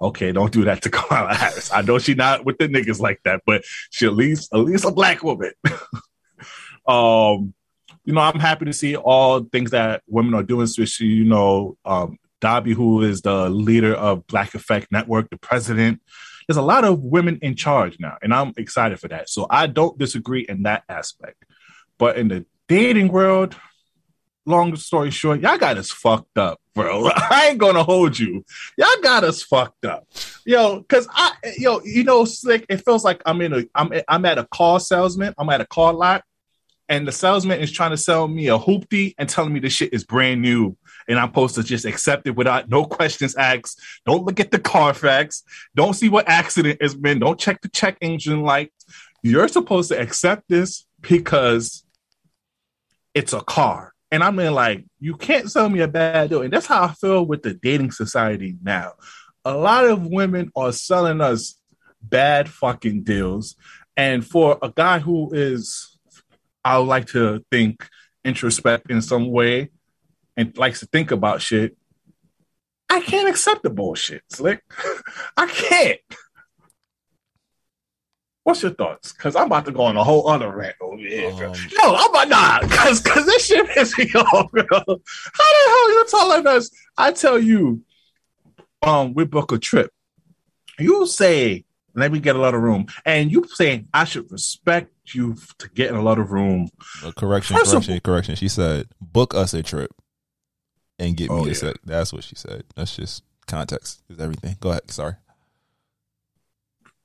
[0.00, 1.72] Okay, don't do that to Kamala Harris.
[1.72, 4.84] I know she's not with the niggas like that, but she at least at least
[4.84, 5.52] a black woman.
[6.86, 7.54] um,
[8.04, 11.76] you know, I'm happy to see all things that women are doing, especially, you know,
[11.84, 16.00] um, Dobby, who is the leader of Black Effect Network, the president.
[16.46, 19.28] There's a lot of women in charge now, and I'm excited for that.
[19.28, 21.44] So I don't disagree in that aspect.
[21.98, 23.56] But in the dating world,
[24.46, 27.10] long story short, y'all got us fucked up, bro.
[27.14, 28.44] I ain't gonna hold you.
[28.78, 30.06] Y'all got us fucked up,
[30.44, 30.82] yo.
[30.84, 32.64] Cause I, yo, you know, slick.
[32.68, 35.34] It feels like I'm in a, I'm, I'm at a car salesman.
[35.36, 36.24] I'm at a car lot,
[36.88, 39.92] and the salesman is trying to sell me a hoopty and telling me this shit
[39.92, 40.76] is brand new.
[41.08, 43.80] And I'm supposed to just accept it without no questions asked.
[44.06, 45.42] Don't look at the Carfax.
[45.74, 47.20] Don't see what accident it's been.
[47.20, 48.72] Don't check the check engine light.
[49.22, 51.84] You're supposed to accept this because
[53.14, 53.94] it's a car.
[54.10, 56.42] And I mean, like, you can't sell me a bad deal.
[56.42, 58.92] And that's how I feel with the dating society now.
[59.44, 61.58] A lot of women are selling us
[62.00, 63.56] bad fucking deals.
[63.96, 65.98] And for a guy who is,
[66.64, 67.86] I would like to think,
[68.24, 69.70] introspect in some way
[70.36, 71.76] and likes to think about shit,
[72.90, 74.62] I can't accept the bullshit, Slick.
[75.36, 76.00] I can't.
[78.46, 79.12] What's your thoughts?
[79.12, 81.32] Because I'm about to go on a whole other rant over here.
[81.32, 84.62] Um, Yo, I'm about nah, because because this shit pisses me off, bro.
[84.70, 86.70] How the hell you telling us?
[86.96, 87.82] I tell you,
[88.82, 89.90] um, we book a trip.
[90.78, 91.64] You say,
[91.96, 95.68] let me get a lot of room, and you saying I should respect you to
[95.70, 96.68] get in a lot of room.
[97.04, 98.36] Uh, correction, First correction, of, correction.
[98.36, 99.90] She said, book us a trip
[101.00, 101.54] and get me oh, a yeah.
[101.54, 101.76] sec.
[101.84, 102.62] That's what she said.
[102.76, 104.56] That's just context is everything.
[104.60, 104.88] Go ahead.
[104.92, 105.14] Sorry.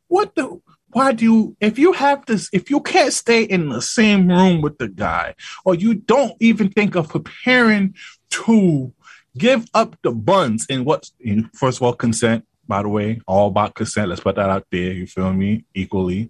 [0.08, 0.62] What the?
[0.94, 4.62] Why do you if you have this if you can't stay in the same room
[4.62, 5.34] with the guy
[5.66, 7.94] or you don't even think of preparing
[8.30, 8.94] to
[9.38, 11.10] give up the buns and what
[11.54, 14.92] first of all consent by the way all about consent let's put that out there
[14.92, 16.30] you feel me equally.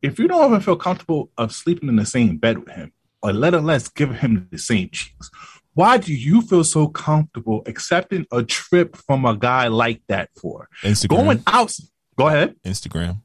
[0.00, 3.32] If you don't even feel comfortable of sleeping in the same bed with him or
[3.32, 5.30] let alone give him the same cheeks
[5.74, 10.68] why do you feel so comfortable accepting a trip from a guy like that for?
[10.82, 11.08] Instagram.
[11.08, 11.72] going out
[12.16, 12.56] go ahead.
[12.64, 13.22] Instagram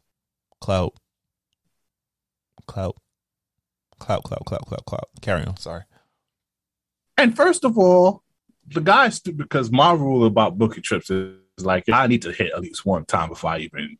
[0.63, 0.93] clout,
[2.67, 2.95] clout,
[3.99, 5.09] clout, clout, clout, clout, clout.
[5.19, 5.57] Carry on.
[5.57, 5.81] Sorry.
[7.17, 8.23] And first of all,
[8.67, 12.61] the guys because my rule about booking trips is like I need to hit at
[12.61, 13.97] least one time before I even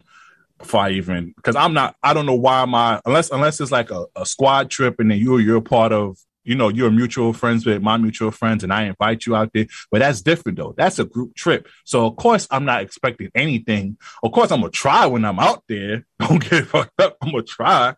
[0.57, 3.91] before I even because I'm not I don't know why my unless unless it's like
[3.91, 7.65] a, a squad trip and then you're you're part of you know, you're mutual friends
[7.65, 9.67] with my mutual friends and I invite you out there.
[9.91, 10.73] But that's different though.
[10.75, 11.67] That's a group trip.
[11.85, 13.97] So of course I'm not expecting anything.
[14.21, 16.05] Of course I'm gonna try when I'm out there.
[16.19, 17.17] Don't get fucked up.
[17.21, 17.95] I'm gonna try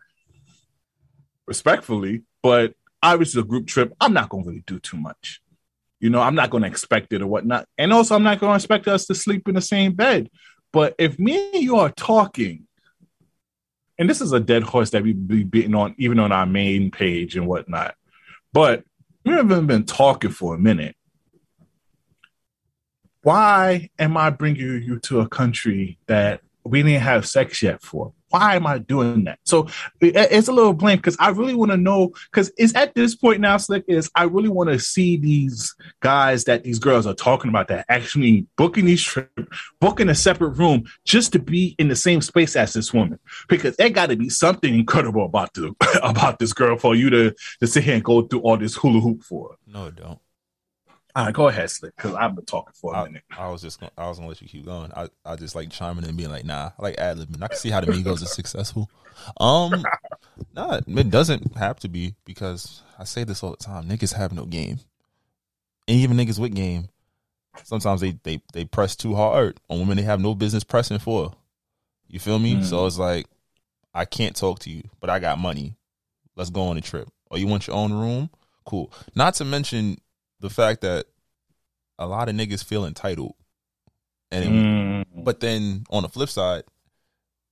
[1.47, 5.41] respectfully, but obviously a group trip, I'm not gonna really do too much.
[5.99, 7.67] You know, I'm not gonna expect it or whatnot.
[7.77, 10.29] And also I'm not gonna expect us to sleep in the same bed.
[10.71, 12.67] But if me and you are talking,
[13.97, 16.91] and this is a dead horse that we be beating on even on our main
[16.91, 17.95] page and whatnot
[18.55, 18.85] but
[19.25, 20.95] we haven't been talking for a minute.
[23.21, 28.11] Why am I bringing you to a country that we didn't have sex yet for?
[28.29, 29.39] Why am I doing that?
[29.45, 29.67] So
[30.01, 33.39] it's a little blame because I really want to know because it's at this point
[33.39, 37.49] now, Slick, is I really want to see these guys that these girls are talking
[37.49, 39.29] about that actually booking these trips,
[39.79, 43.19] booking a separate room just to be in the same space as this woman.
[43.47, 45.73] Because there got to be something incredible about the
[46.03, 48.99] about this girl for you to to sit here and go through all this hula
[48.99, 49.55] hoop for.
[49.67, 50.19] No, don't.
[51.15, 53.23] All right, go ahead, Slick, because I've been talking for a I, minute.
[53.37, 54.91] I was just gonna, I was gonna let you keep going.
[54.93, 57.41] I, I just like chiming in and being like, nah, I like ad libbing.
[57.41, 58.89] I can see how the Migos is successful.
[59.39, 59.85] Um,
[60.53, 63.85] nah, it doesn't have to be because I say this all the time.
[63.85, 64.79] Niggas have no game,
[65.87, 66.89] and even niggas with game,
[67.63, 71.33] sometimes they they they press too hard on women they have no business pressing for.
[72.09, 72.55] You feel me?
[72.55, 72.65] Mm.
[72.65, 73.27] So it's like,
[73.93, 75.75] I can't talk to you, but I got money.
[76.35, 77.07] Let's go on a trip.
[77.31, 78.29] Or you want your own room?
[78.65, 78.91] Cool.
[79.15, 79.97] Not to mention
[80.39, 81.05] the fact that
[81.97, 83.35] a lot of niggas feel entitled.
[84.31, 85.23] And mm.
[85.23, 86.63] but then on the flip side,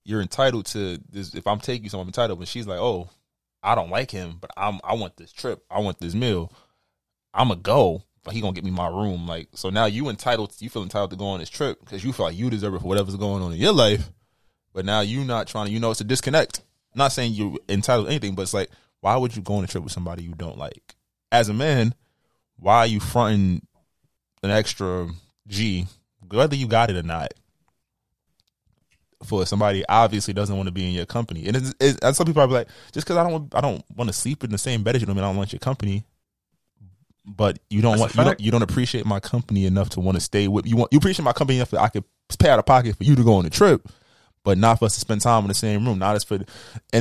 [0.04, 3.10] you're entitled to this if I'm taking you so I'm entitled, but she's like, Oh,
[3.62, 6.52] I don't like him, but I'm I want this trip, I want this meal.
[7.34, 9.28] I'ma go, but he gonna get me my room.
[9.28, 12.12] Like so now you entitled you feel entitled to go on this trip because you
[12.12, 14.12] feel like you deserve it for whatever's going on in your life.
[14.74, 16.62] But now you not trying to you know it's a disconnect.
[16.94, 18.70] I'm not saying you're entitled to anything, but it's like,
[19.02, 20.96] why would you go on a trip with somebody you don't like?
[21.32, 21.96] As a man,
[22.64, 23.62] why are you fronting
[24.44, 25.10] an extra
[25.48, 25.88] G,
[26.30, 27.34] whether you got it or not,
[29.24, 31.48] for somebody obviously doesn't want to be in your company?
[31.48, 34.14] And it's, it's, some people are like, just because I don't I don't want to
[34.14, 36.06] sleep in the same bed as you, I mean I don't want your company.
[37.26, 40.18] but you don't That's want you don't, you don't appreciate my company enough to want
[40.18, 40.76] to stay with you.
[40.78, 42.04] Want you appreciate my company enough that I could
[42.40, 43.88] pay out of pocket for you to go on a trip,
[44.44, 46.00] but not for us to spend time in the same room.
[46.00, 46.46] Not as for, and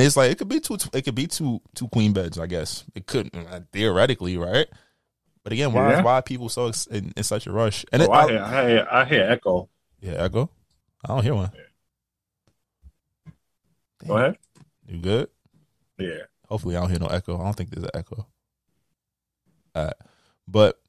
[0.02, 0.76] it's like it could be two.
[0.93, 2.39] It could be two two queen beds.
[2.39, 4.68] I guess it could uh, theoretically, right?
[5.44, 6.02] But again, why Yeah.
[6.02, 7.85] why are people so ex- in, in such a rush?
[7.93, 9.69] And Oh, it, I, hear, I hear, I hear echo.
[10.01, 10.51] yeah, echo.
[11.05, 11.51] I don't hear one.
[14.06, 14.36] Go ahead.
[14.86, 15.28] You good?
[15.98, 16.10] Yeah.
[16.48, 17.40] Hopefully, I don't hear no echo.
[17.40, 18.27] I don't think there's an echo.
[19.74, 19.90] Uh,
[20.47, 20.81] but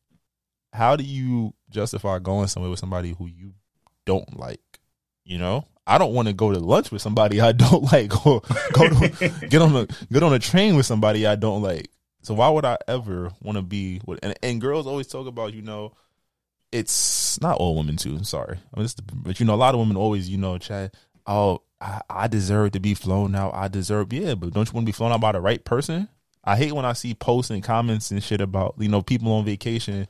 [0.74, 3.54] how do you justify going somewhere with somebody who you
[4.06, 4.60] don't like?
[5.24, 8.42] You know, I don't want to go to lunch with somebody I don't like, or
[8.74, 11.90] go to get on a get on a train with somebody I don't like.
[12.24, 14.20] So why would I ever want to be with?
[14.24, 15.94] And, and girls always talk about, you know,
[16.72, 18.16] it's not all women too.
[18.16, 20.58] I'm sorry, I mean, the, but you know, a lot of women always, you know,
[20.58, 20.96] chat.
[21.28, 23.54] Oh, I, I deserve to be flown out.
[23.54, 26.10] I deserve, yeah, but don't you want to be flown out by the right person?
[26.44, 29.46] I hate when I see posts and comments and shit about you know people on
[29.46, 30.08] vacation,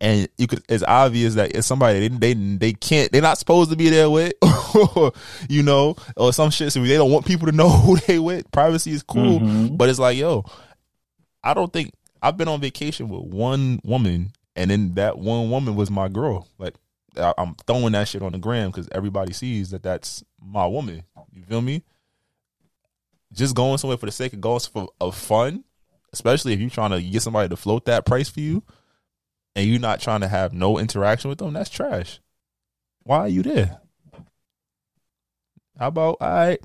[0.00, 3.70] and you could it's obvious that it's somebody they they they can't they're not supposed
[3.70, 4.32] to be there with,
[5.48, 6.72] you know, or some shit.
[6.72, 8.50] So they don't want people to know who they with.
[8.50, 9.78] Privacy is cool, Mhm.
[9.78, 10.44] but it's like yo,
[11.42, 11.92] I don't think
[12.22, 16.48] I've been on vacation with one woman, and then that one woman was my girl.
[16.58, 16.74] Like
[17.16, 21.02] I- I'm throwing that shit on the gram because everybody sees that that's my woman.
[21.32, 21.82] You feel me?
[23.32, 25.64] Just going somewhere for the sake of going for of fun,
[26.12, 28.62] especially if you're trying to get somebody to float that price for you,
[29.54, 32.20] and you're not trying to have no interaction with them, that's trash.
[33.02, 33.80] Why are you there?
[35.78, 36.58] How about right?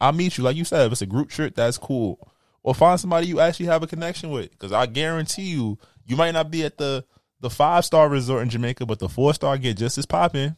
[0.00, 0.86] I'll meet you, like you said.
[0.86, 2.30] If it's a group trip, that's cool.
[2.62, 6.32] Or find somebody you actually have a connection with, because I guarantee you, you might
[6.32, 7.04] not be at the
[7.40, 10.56] the five star resort in Jamaica, but the four star get just as popping.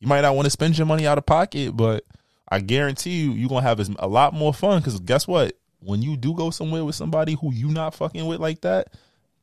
[0.00, 2.04] You might not want to spend your money out of pocket, but
[2.48, 4.80] I guarantee you, you're gonna have a lot more fun.
[4.80, 5.52] Because guess what?
[5.80, 8.88] When you do go somewhere with somebody who you not fucking with like that,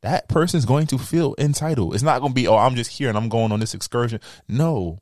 [0.02, 1.94] that person's going to feel entitled.
[1.94, 4.20] It's not gonna be, oh, I'm just here and I'm going on this excursion.
[4.48, 5.00] No,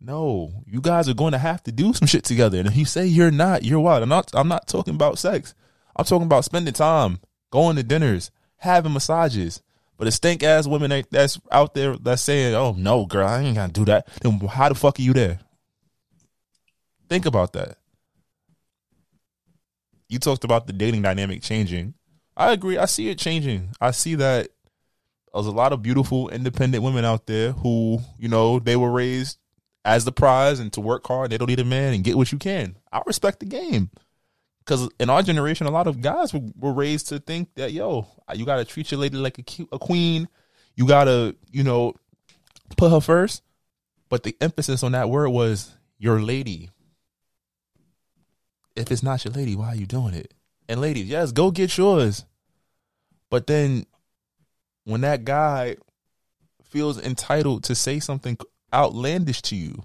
[0.00, 2.58] no, you guys are going to have to do some shit together.
[2.58, 4.02] And if you say you're not, you're wild.
[4.02, 4.30] I'm not.
[4.34, 5.54] I'm not talking about sex.
[5.96, 7.20] I'm talking about spending time,
[7.50, 9.62] going to dinners, having massages.
[9.98, 13.56] But the stink ass women that's out there that's saying, "Oh no, girl, I ain't
[13.56, 15.38] gonna do that." Then how the fuck are you there?
[17.08, 17.76] Think about that.
[20.08, 21.94] You talked about the dating dynamic changing.
[22.36, 22.78] I agree.
[22.78, 23.70] I see it changing.
[23.80, 24.48] I see that
[25.32, 29.38] there's a lot of beautiful, independent women out there who, you know, they were raised
[29.84, 31.30] as the prize and to work hard.
[31.30, 32.76] They don't need a man and get what you can.
[32.92, 33.90] I respect the game.
[34.64, 38.06] Because in our generation, a lot of guys were, were raised to think that, yo,
[38.32, 40.28] you got to treat your lady like a, a queen.
[40.76, 41.94] You got to, you know,
[42.76, 43.42] put her first.
[44.08, 46.70] But the emphasis on that word was your lady.
[48.76, 50.32] If it's not your lady, why are you doing it?
[50.68, 52.24] And ladies, yes, go get yours.
[53.30, 53.86] But then
[54.84, 55.76] when that guy
[56.62, 58.38] feels entitled to say something
[58.72, 59.82] outlandish to you,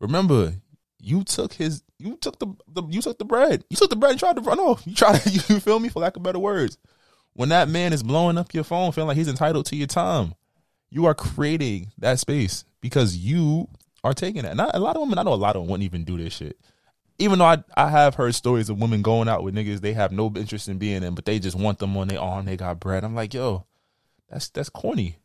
[0.00, 0.54] remember
[1.00, 3.64] you took his you took the, the you took the bread.
[3.70, 4.86] You took the bread and tried to run off.
[4.86, 6.78] You tried to you feel me for lack of better words.
[7.34, 10.34] When that man is blowing up your phone, feeling like he's entitled to your time,
[10.90, 13.68] you are creating that space because you
[14.02, 14.56] are taking it.
[14.56, 16.34] Not a lot of women, I know a lot of them wouldn't even do this
[16.34, 16.58] shit.
[17.18, 20.12] Even though I I have heard stories of women going out with niggas they have
[20.12, 22.46] no interest in being in, but they just want them on their arm.
[22.46, 23.04] They got bread.
[23.04, 23.66] I'm like, yo,
[24.28, 25.16] that's that's corny.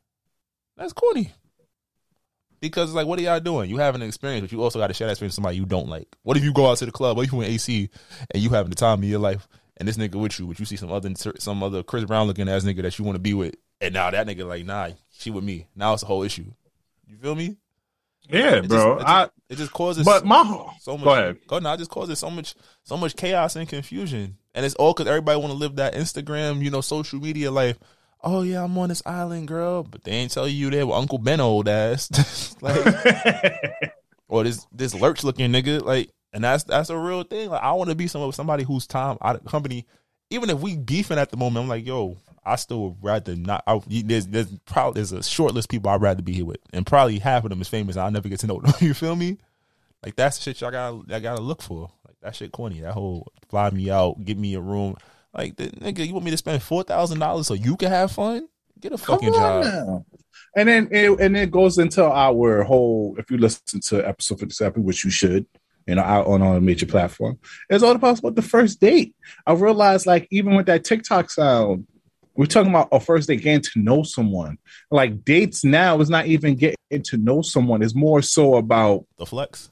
[0.75, 1.33] That's corny.
[2.63, 3.69] Because it's like, what are y'all doing?
[3.69, 5.65] You having an experience, but you also got to share that experience with somebody you
[5.65, 6.07] don't like.
[6.21, 7.89] What if you go out to the club, or you in AC,
[8.33, 10.65] and you having the time of your life, and this nigga with you, but you
[10.65, 13.33] see some other some other Chris Brown looking ass nigga that you want to be
[13.33, 15.67] with, and now that nigga like, nah, she with me.
[15.75, 16.45] Now it's a whole issue.
[17.05, 17.57] You feel me?
[18.29, 18.95] Yeah, It bro.
[18.95, 20.05] Just, it, I, it just causes.
[20.05, 20.43] but my
[20.79, 21.03] so much.
[21.03, 21.37] go ahead.
[21.45, 21.73] Go now.
[21.73, 25.37] It just causes so much, so much chaos and confusion, and it's all because everybody
[25.37, 27.77] want to live that Instagram, you know, social media life.
[28.23, 31.17] Oh yeah, I'm on this island, girl, but they ain't tell you there with Uncle
[31.17, 32.85] Ben old ass, like,
[34.29, 37.49] or this this lurch looking nigga, like, and that's that's a real thing.
[37.49, 39.85] Like, I want to be somewhere with somebody whose time out of company,
[40.29, 41.63] even if we beefing at the moment.
[41.63, 43.63] I'm like, yo, I still would rather not.
[43.67, 46.59] I, there's there's probably there's a short list of people I'd rather be here with,
[46.71, 47.97] and probably half of them is famous.
[47.97, 48.73] I'll never get to know them.
[48.79, 49.37] you feel me?
[50.03, 51.91] Like that's the shit y'all gotta I gotta look for.
[52.05, 52.81] Like that shit corny.
[52.81, 54.95] That whole fly me out, get me a room.
[55.33, 58.11] Like the nigga, you want me to spend four thousand dollars so you can have
[58.11, 58.47] fun?
[58.79, 59.63] Get a fucking job.
[59.63, 60.05] now.
[60.55, 63.15] And then it, and it goes into our whole.
[63.17, 65.47] If you listen to episode fifty-seven, which you should,
[65.87, 67.39] you know, out on our major platform,
[67.69, 69.15] it's all about what the first date.
[69.47, 71.87] I realized, like, even with that TikTok sound,
[72.35, 74.57] we're talking about a first date, getting to know someone.
[74.91, 77.81] Like dates now is not even getting to know someone.
[77.81, 79.71] It's more so about The flex.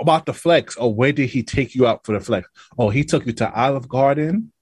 [0.00, 0.76] about the flex.
[0.76, 2.48] Or where did he take you out for the flex?
[2.78, 4.52] Oh, he took you to Olive Garden.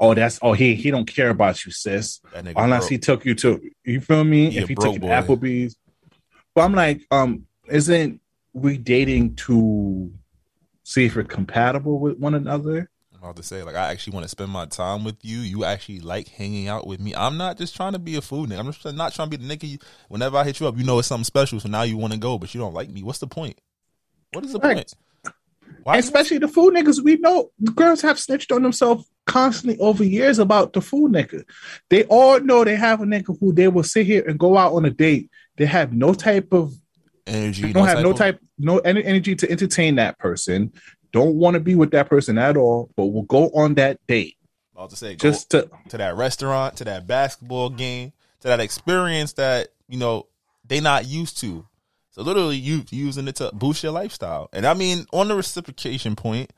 [0.00, 2.20] Oh, that's oh he he don't care about you, sis.
[2.34, 2.90] Unless broke.
[2.90, 4.50] he took you to you feel me?
[4.50, 5.76] He if he took you to Applebee's.
[6.54, 8.20] But I'm like, um, isn't
[8.52, 10.10] we dating to
[10.82, 12.90] see if we're compatible with one another?
[13.14, 15.38] I'm about to say, like, I actually want to spend my time with you.
[15.38, 17.14] You actually like hanging out with me.
[17.14, 18.58] I'm not just trying to be a fool nigga.
[18.58, 19.68] I'm just not trying to be the nigga.
[19.68, 19.78] You,
[20.08, 21.60] whenever I hit you up, you know it's something special.
[21.60, 23.02] So now you want to go, but you don't like me.
[23.02, 23.60] What's the point?
[24.32, 24.76] What is the Right.
[24.76, 24.94] point?
[25.86, 30.38] And especially the fool niggas, we know girls have snitched on themselves constantly over years
[30.38, 31.44] about the fool nigga.
[31.88, 34.72] They all know they have a nigga who they will sit here and go out
[34.72, 35.30] on a date.
[35.56, 36.72] They have no type of
[37.26, 37.62] Energy.
[37.62, 40.72] They don't have no of- type, no en- energy to entertain that person.
[41.12, 44.36] Don't want to be with that person at all, but will go on that date
[44.80, 48.60] about to say, go just to to that restaurant, to that basketball game, to that
[48.60, 50.26] experience that you know
[50.66, 51.66] they not used to.
[52.10, 54.48] So literally, you using it to boost your lifestyle.
[54.52, 56.52] And I mean, on the reciprocation point,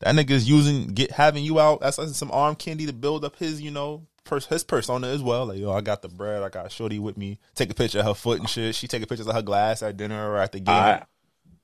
[0.00, 3.36] that nigga's using get having you out as as some arm candy to build up
[3.36, 5.46] his you know pers- his persona as well.
[5.46, 7.38] Like yo, I got the bread, I got shorty with me.
[7.54, 8.74] Take a picture of her foot and shit.
[8.74, 10.74] She taking pictures of her glass at dinner or at the game.
[10.74, 11.02] I,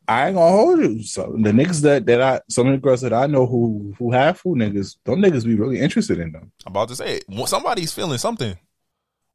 [0.07, 1.03] I ain't gonna hold you.
[1.03, 4.13] So the niggas that that I, some of the girls that I know who who
[4.13, 6.53] have food niggas, them niggas be really interested in them.
[6.67, 8.59] I'm about to say somebody's feeling something.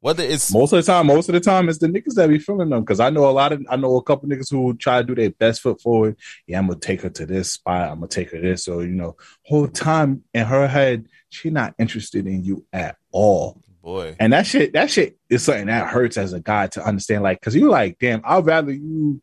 [0.02, 2.40] Whether it's Most of the time, most of the time, it's the niggas that be
[2.40, 2.82] feeling them.
[2.82, 5.14] Because I know a lot of, I know a couple niggas who try to do
[5.14, 6.16] their best foot forward.
[6.48, 7.90] Yeah, I'm gonna take her to this spot.
[7.90, 8.64] I'm gonna take her this.
[8.64, 13.62] So you know, whole time in her head, she not interested in you at all.
[13.82, 17.24] boy, And that shit, that shit is something that hurts as a guy to understand.
[17.24, 19.22] Like, cause you're like, damn, I'd rather you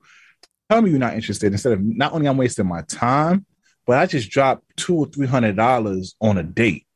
[0.68, 3.46] tell me you're not interested instead of not only I'm wasting my time,
[3.86, 6.86] but I just dropped two or three hundred dollars on a date.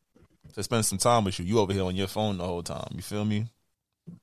[0.52, 2.88] to spend some time with you, you over here on your phone the whole time.
[2.94, 3.46] You feel me?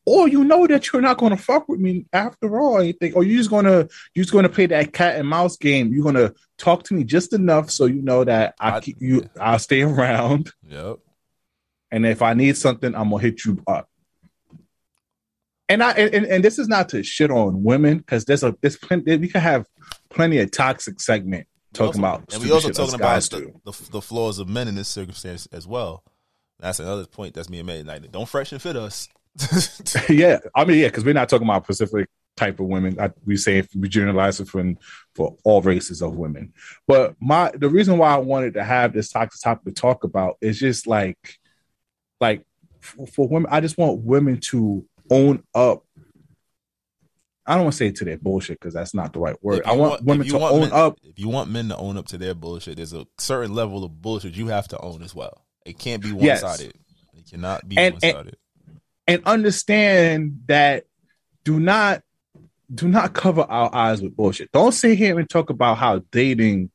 [0.05, 2.81] Or you know that you're not gonna fuck with me after all.
[2.81, 5.91] You think, or you're just gonna you're just gonna play that cat and mouse game.
[5.93, 9.59] You're gonna talk to me just enough so you know that I, keep you I'll
[9.59, 10.51] stay around.
[10.68, 10.99] Yep.
[11.91, 13.89] And if I need something, I'm gonna hit you up.
[15.69, 18.77] And I and, and this is not to shit on women because there's a there's
[18.77, 19.65] plenty we can have
[20.09, 24.39] plenty of toxic segment talking about And we also talking about the, the, the flaws
[24.39, 26.03] of men in this circumstance as well.
[26.59, 27.85] That's another point that's being made.
[27.85, 29.09] Like, don't fresh and fit us.
[30.09, 32.99] yeah, I mean, yeah, because we're not talking about specific type of women.
[32.99, 34.64] I, we say if we generalize it for
[35.15, 36.53] for all races of women.
[36.88, 40.38] But my the reason why I wanted to have this toxic topic to talk about
[40.41, 41.18] is just like,
[42.22, 42.43] like
[42.80, 45.84] for, for women, I just want women to own up.
[47.45, 49.64] I don't want to say to their bullshit because that's not the right word.
[49.65, 50.99] I you want, women to want own men- up.
[51.03, 54.01] If you want men to own up to their bullshit, there's a certain level of
[54.01, 55.45] bullshit you have to own as well.
[55.65, 56.41] It can't be one Yes.
[56.41, 56.73] sided.
[57.15, 58.35] It cannot be one sided.
[59.07, 60.85] And understand that
[61.43, 62.03] do not
[62.73, 64.51] do not cover our eyes with bullshit.
[64.51, 66.69] Don't sit here and talk about how dating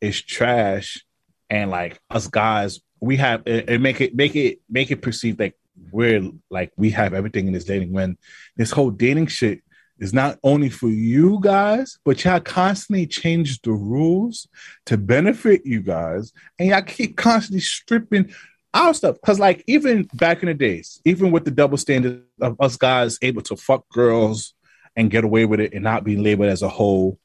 [0.00, 1.04] is trash
[1.50, 5.54] and like us guys we have and make it make it make it perceived like
[5.92, 8.16] we're like we have everything in this dating when
[8.56, 9.60] this whole dating shit
[9.98, 14.48] is not only for you guys, but y'all constantly change the rules
[14.86, 18.34] to benefit you guys, and y'all keep constantly stripping
[18.74, 19.16] our stuff.
[19.20, 23.18] Because like even back in the days, even with the double standard of us guys
[23.22, 24.54] able to fuck girls
[24.96, 27.18] and get away with it and not be labeled as a whole.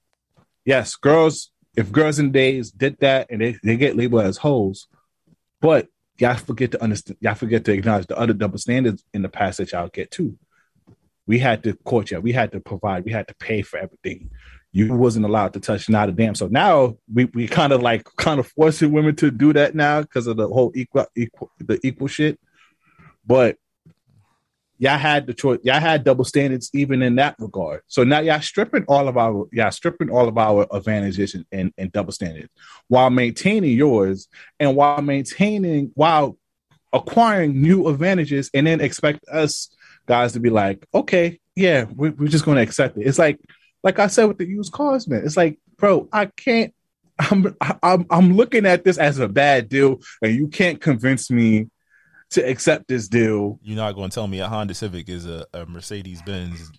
[0.65, 4.87] Yes, girls, if girls in days did that and they, they get labeled as hoes,
[5.61, 5.87] but
[6.19, 9.57] y'all forget to understand, y'all forget to acknowledge the other double standards in the past
[9.57, 10.37] that y'all get too.
[11.27, 14.31] We had to court you, we had to provide, we had to pay for everything.
[14.71, 16.35] You wasn't allowed to touch not a damn.
[16.35, 20.01] So now we, we kind of like kind of forcing women to do that now
[20.01, 22.39] because of the whole equal equal the equal shit.
[23.25, 23.57] But
[24.77, 25.59] y'all had the choice.
[25.63, 27.81] Y'all had double standards even in that regard.
[27.87, 31.73] So now y'all stripping all of our y'all stripping all of our advantages and, and,
[31.77, 32.49] and double standards
[32.87, 34.27] while maintaining yours
[34.59, 36.37] and while maintaining while
[36.93, 39.69] acquiring new advantages and then expect us
[40.07, 43.05] guys to be like, okay, yeah, we're, we're just going to accept it.
[43.05, 43.39] It's like,
[43.83, 45.23] like I said with the used cars, man.
[45.25, 46.73] It's like, bro, I can't.
[47.19, 51.69] I'm I'm I'm looking at this as a bad deal, and you can't convince me
[52.31, 53.59] to accept this deal.
[53.61, 56.71] You're not going to tell me a Honda Civic is a, a Mercedes Benz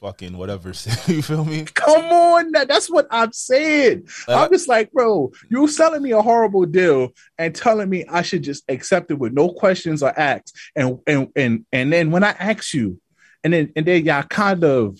[0.00, 0.68] fucking whatever.
[1.06, 1.64] you feel me?
[1.74, 4.08] Come on, that, that's what I'm saying.
[4.28, 8.42] I'm just like, bro, you're selling me a horrible deal and telling me I should
[8.42, 10.52] just accept it with no questions or acts.
[10.76, 13.00] And and and and then when I ask you,
[13.44, 14.98] and then and then y'all kind of,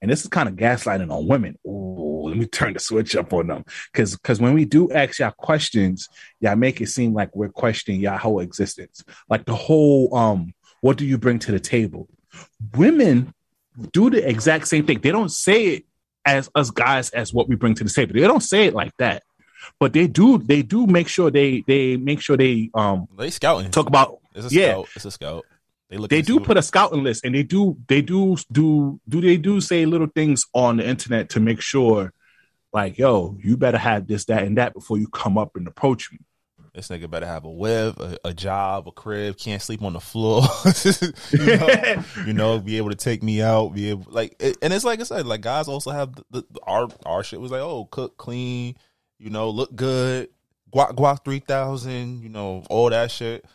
[0.00, 1.58] and this is kind of gaslighting on women.
[1.66, 3.64] Ooh, let me turn the switch up on them.
[3.92, 6.08] Cause because when we do ask y'all questions,
[6.40, 9.02] y'all make it seem like we're questioning y'all whole existence.
[9.28, 12.08] Like the whole um, what do you bring to the table?
[12.76, 13.34] Women
[13.92, 15.00] do the exact same thing.
[15.00, 15.84] They don't say it
[16.24, 18.12] as us guys as what we bring to the table.
[18.14, 19.22] They don't say it like that.
[19.80, 23.70] but they do they do make sure they they make sure they um they scouting
[23.70, 24.88] talk about It's a yeah scout.
[24.96, 25.46] It's a scout.
[25.90, 26.10] They look.
[26.10, 29.60] they do put a scouting list and they do they do do do they do
[29.60, 32.12] say little things on the internet to make sure
[32.74, 36.12] like yo you better have this that and that before you come up and approach
[36.12, 36.18] me
[36.74, 40.00] This nigga better have a web, a, a job, a crib, can't sleep on the
[40.00, 40.42] floor.
[41.30, 44.72] you, know, you know, be able to take me out, be able like, it, and
[44.72, 47.62] it's like I said, like guys also have the, the our our shit was like,
[47.62, 48.76] oh, cook, clean,
[49.18, 50.28] you know, look good,
[50.72, 53.46] guac guac three thousand, you know, all that shit.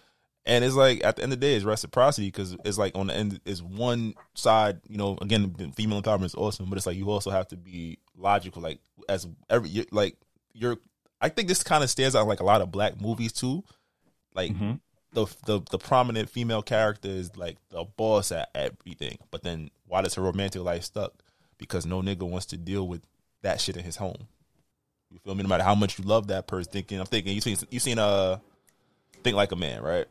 [0.46, 3.08] And it's like at the end of the day, it's reciprocity because it's like on
[3.08, 5.18] the end is one side, you know.
[5.22, 8.62] Again, female empowerment is awesome, but it's like you also have to be logical.
[8.62, 10.18] Like as every like
[10.54, 10.78] you're,
[11.22, 13.64] I think this kind of stands out like a lot of black movies too.
[14.36, 14.52] Like
[15.14, 20.02] the the the prominent female character is like the boss at everything, but then why
[20.02, 21.14] does her romantic life stuck?
[21.58, 23.02] Because no nigga wants to deal with
[23.44, 24.28] that shit in his home.
[25.10, 25.44] You feel me?
[25.44, 28.00] No matter how much you love that person, thinking I'm thinking you seen you seen
[28.00, 28.40] uh
[29.24, 30.08] think like a man, right?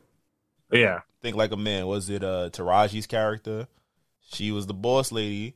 [0.72, 1.86] Yeah Think like a man.
[1.86, 3.68] Was it uh Taraji's character?
[4.32, 5.54] She was the boss lady.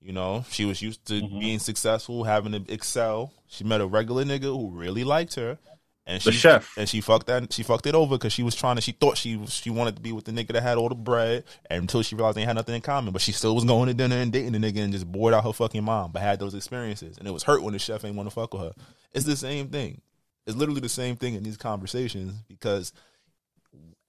[0.00, 1.38] You know, she was used to Mm-hmm.
[1.38, 3.30] being successful, having to excel.
[3.46, 5.58] She met a regular nigga who really liked her,
[6.06, 6.72] and she The chef.
[6.78, 7.52] and she fucked that.
[7.52, 8.82] She fucked it over because she was trying to.
[8.82, 11.44] She thought she she wanted to be with the nigga that had all the bread,
[11.68, 13.12] and until she realized they had nothing in common.
[13.12, 15.44] But she still was going to dinner and dating the nigga and just bored out
[15.44, 16.10] her fucking mom.
[16.12, 18.54] But had those experiences, and it was hurt when the chef ain't want to fuck
[18.54, 18.72] with her.
[19.12, 20.00] It's the same thing.
[20.46, 22.92] It's literally the same thing in these conversations because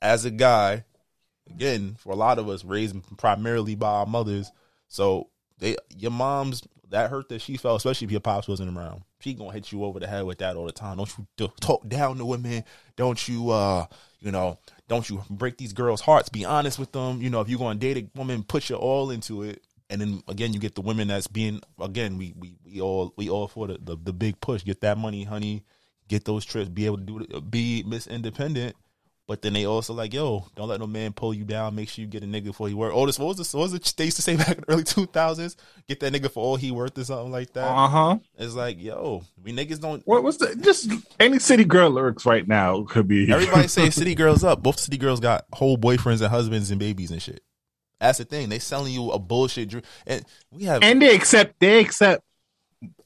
[0.04, 0.84] as a guy,
[1.50, 4.52] again, for a lot of us, raised primarily by our mothers,
[4.88, 9.04] so they your mom's that hurt that she felt, especially if your pops wasn't around.
[9.20, 10.98] She gonna hit you over the head with that all the time.
[10.98, 12.64] Don't you do- talk down to women?
[12.98, 13.86] Don't you, uh,
[14.20, 14.60] you know,
[14.90, 16.30] don't you break these girls' hearts?
[16.30, 17.22] Be honest with them.
[17.22, 19.64] You know, if you're gonna date a woman, put your all into it.
[19.90, 23.30] And then again, you get the women that's being again, we we, we all we
[23.30, 24.64] all for the, the the big push.
[24.64, 25.64] Get that money, honey.
[26.10, 26.70] Get those trips.
[26.70, 27.42] Be able to do.
[27.42, 28.76] Be Miss Independent.
[29.26, 31.76] But then they also like, yo, don't let no man pull you down.
[31.76, 32.92] Make sure you get a nigga for he worth.
[32.94, 33.54] Oh, this what was this?
[33.54, 35.56] What was it they used to say back in the early two thousands?
[35.88, 37.70] Get that nigga for all he worth or something like that.
[37.70, 38.18] Uh-huh.
[38.38, 40.06] It's like, yo, we niggas don't.
[40.06, 40.92] what what's the just
[41.22, 44.62] any city girl lyrics right now could be Everybody say city girls up.
[44.62, 47.44] Both city girls got whole boyfriends and husbands and babies and shit.
[48.02, 48.50] That's the thing.
[48.50, 52.26] They selling you a bullshit dream, and we have and they accept they accept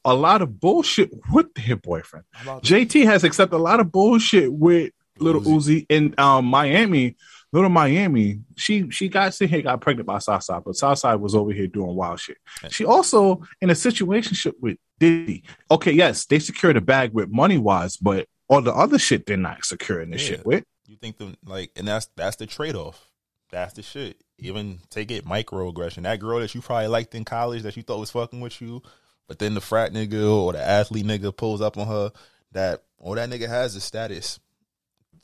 [0.04, 2.26] a lot of bullshit with their boyfriend.
[2.44, 7.16] JT has accepted a lot of bullshit with Lil Uzi in um, Miami.
[7.54, 11.54] Little Miami, she she got sitting here got pregnant by Southside, but Southside was over
[11.54, 12.38] here doing wild shit.
[12.70, 15.44] She also in a situationship with Diddy.
[15.72, 19.38] Okay, yes, they secured a bag with money wise, but all the other shit they're
[19.38, 20.36] not securing this Yeah.
[20.36, 20.66] shit with.
[20.88, 23.10] You think them like, and that's that's the trade off.
[23.50, 24.22] That's the shit.
[24.40, 26.04] Even take it microaggression.
[26.04, 28.82] That girl that you probably liked in college that you thought was fucking with you,
[29.30, 32.12] but then the frat nigga or the athlete nigga pulls up on her.
[32.52, 34.38] That all that nigga has is status.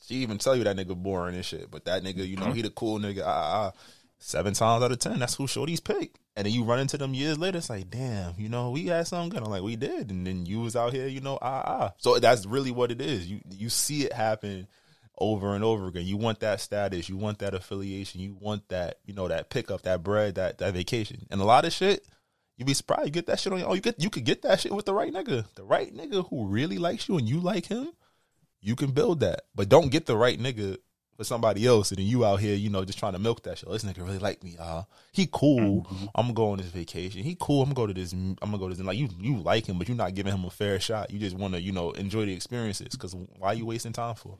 [0.05, 2.61] She even tell you that nigga boring and shit, but that nigga, you know, he
[2.61, 3.21] the cool nigga.
[3.25, 3.79] Ah, ah, ah.
[4.19, 6.15] Seven times out of ten, that's who Shorty's pick.
[6.35, 9.05] And then you run into them years later, it's like, damn, you know, we had
[9.07, 9.43] something good.
[9.43, 11.93] I'm like, we did, and then you was out here, you know, ah ah.
[11.97, 13.29] So that's really what it is.
[13.29, 14.67] You you see it happen
[15.17, 16.05] over and over again.
[16.05, 19.83] You want that status, you want that affiliation, you want that, you know, that pickup,
[19.83, 22.05] that bread, that that vacation, and a lot of shit.
[22.57, 23.05] You'd be surprised.
[23.07, 23.63] You get that shit on.
[23.63, 26.27] Oh, you get you could get that shit with the right nigga, the right nigga
[26.29, 27.89] who really likes you and you like him.
[28.63, 30.77] You can build that, but don't get the right nigga
[31.17, 33.57] for somebody else, and then you out here, you know, just trying to milk that
[33.57, 33.69] shit.
[33.69, 34.55] This nigga really like me.
[34.57, 35.85] Uh, he cool.
[36.15, 37.23] I'm gonna go on this vacation.
[37.23, 37.61] He cool.
[37.61, 38.13] I'm gonna go to this.
[38.13, 38.85] I'm gonna go to this.
[38.85, 41.11] Like you, you like him, but you're not giving him a fair shot.
[41.11, 42.89] You just want to, you know, enjoy the experiences.
[42.91, 44.39] Because why are you wasting time for?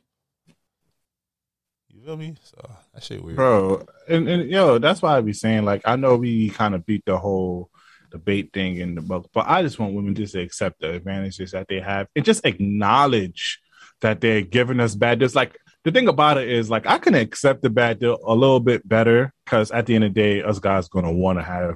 [1.90, 2.36] You feel me?
[2.44, 3.36] So that shit weird.
[3.36, 3.86] bro.
[4.08, 7.04] And, and yo, that's why I be saying like I know we kind of beat
[7.06, 7.70] the whole
[8.10, 11.52] debate thing in the book, but I just want women just to accept the advantages
[11.52, 13.60] that they have and just acknowledge
[14.03, 15.35] that they're giving us bad deals.
[15.35, 18.61] Like the thing about it is like I can accept the bad deal a little
[18.61, 21.75] bit better because at the end of the day, us guys gonna want to have.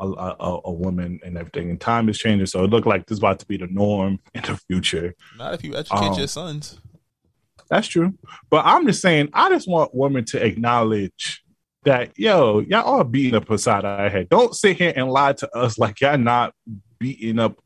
[0.00, 3.16] A, a, a woman and everything, and time is changing, so it look like this
[3.16, 5.12] is about to be the norm in the future.
[5.36, 6.80] Not if you educate Um, your sons.
[7.68, 8.14] That's true.
[8.48, 11.42] But I'm just saying, I just want women to acknowledge
[11.82, 14.28] that, yo, y'all are beating up aside our head.
[14.28, 16.54] Don't sit here and lie to us like y'all not
[17.00, 17.58] beating up,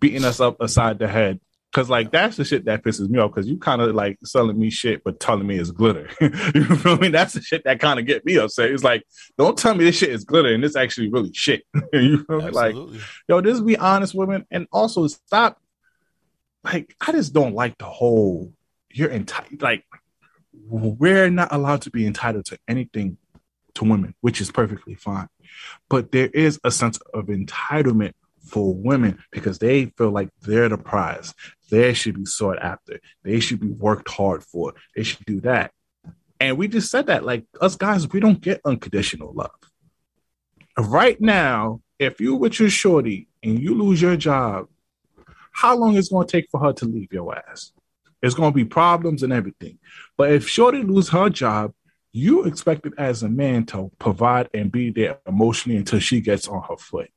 [0.00, 1.38] beating us up aside the head.
[1.74, 3.32] Cause like that's the shit that pisses me off.
[3.32, 6.08] Cause you kind of like selling me shit, but telling me it's glitter.
[6.20, 7.08] you feel me?
[7.08, 8.70] That's the shit that kind of get me upset.
[8.70, 9.02] It's like,
[9.36, 11.64] don't tell me this shit is glitter and it's actually really shit.
[11.92, 12.50] you feel me?
[12.50, 12.76] Like,
[13.28, 15.60] yo, just be honest, women, and also stop.
[16.62, 18.52] Like, I just don't like the whole
[18.92, 19.60] you're entitled.
[19.60, 19.84] Like,
[20.52, 23.18] we're not allowed to be entitled to anything
[23.74, 25.26] to women, which is perfectly fine.
[25.90, 28.12] But there is a sense of entitlement
[28.44, 31.34] for women because they feel like they're the prize.
[31.70, 33.00] They should be sought after.
[33.22, 34.74] They should be worked hard for.
[34.94, 35.72] They should do that.
[36.40, 39.50] And we just said that, like us guys, we don't get unconditional love.
[40.78, 44.66] Right now, if you with your shorty and you lose your job,
[45.52, 47.72] how long is it going to take for her to leave your ass?
[48.22, 49.78] It's going to be problems and everything.
[50.16, 51.72] But if shorty lose her job,
[52.12, 56.48] you expect it as a man to provide and be there emotionally until she gets
[56.48, 57.10] on her foot.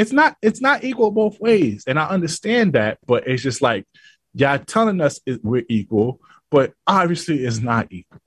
[0.00, 3.84] It's not it's not equal both ways, and I understand that, but it's just like
[4.32, 6.20] y'all telling us it, we're equal,
[6.50, 8.20] but obviously it's not equal.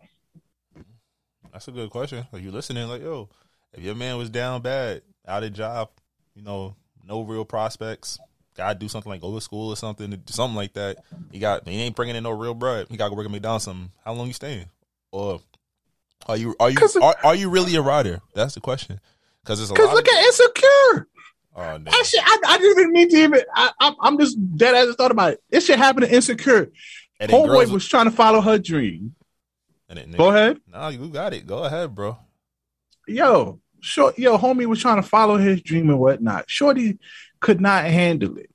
[1.51, 2.27] That's a good question.
[2.31, 2.87] Are you listening?
[2.87, 3.27] Like, yo,
[3.73, 5.89] if your man was down bad, out of job,
[6.35, 6.75] you know,
[7.07, 8.19] no real prospects,
[8.55, 10.97] gotta do something like go to school or something, something like that.
[11.31, 12.85] He got he ain't bringing in no real bread.
[12.89, 13.65] He got to work at McDonald's.
[13.65, 13.91] Something.
[14.05, 14.65] How long you staying?
[15.11, 15.41] Or
[16.27, 18.21] are you are you are, are you really a rider?
[18.35, 18.99] That's the question.
[19.43, 19.95] Because it's a Because lot.
[19.95, 20.69] look of, at insecure.
[21.55, 21.85] Oh, nigga.
[21.85, 23.41] That shit, I, I didn't even mean to even.
[23.55, 25.43] I, I'm just dead as I thought about it.
[25.49, 26.71] This shit happened to insecure.
[27.19, 29.15] And Homeboy was trying to follow her dream.
[29.89, 30.59] And it- Go ahead.
[30.67, 31.45] No, you got it.
[31.47, 32.17] Go ahead, bro.
[33.07, 36.45] Yo, short, yo, homie was trying to follow his dream and whatnot.
[36.49, 36.99] Shorty
[37.41, 38.49] could not handle it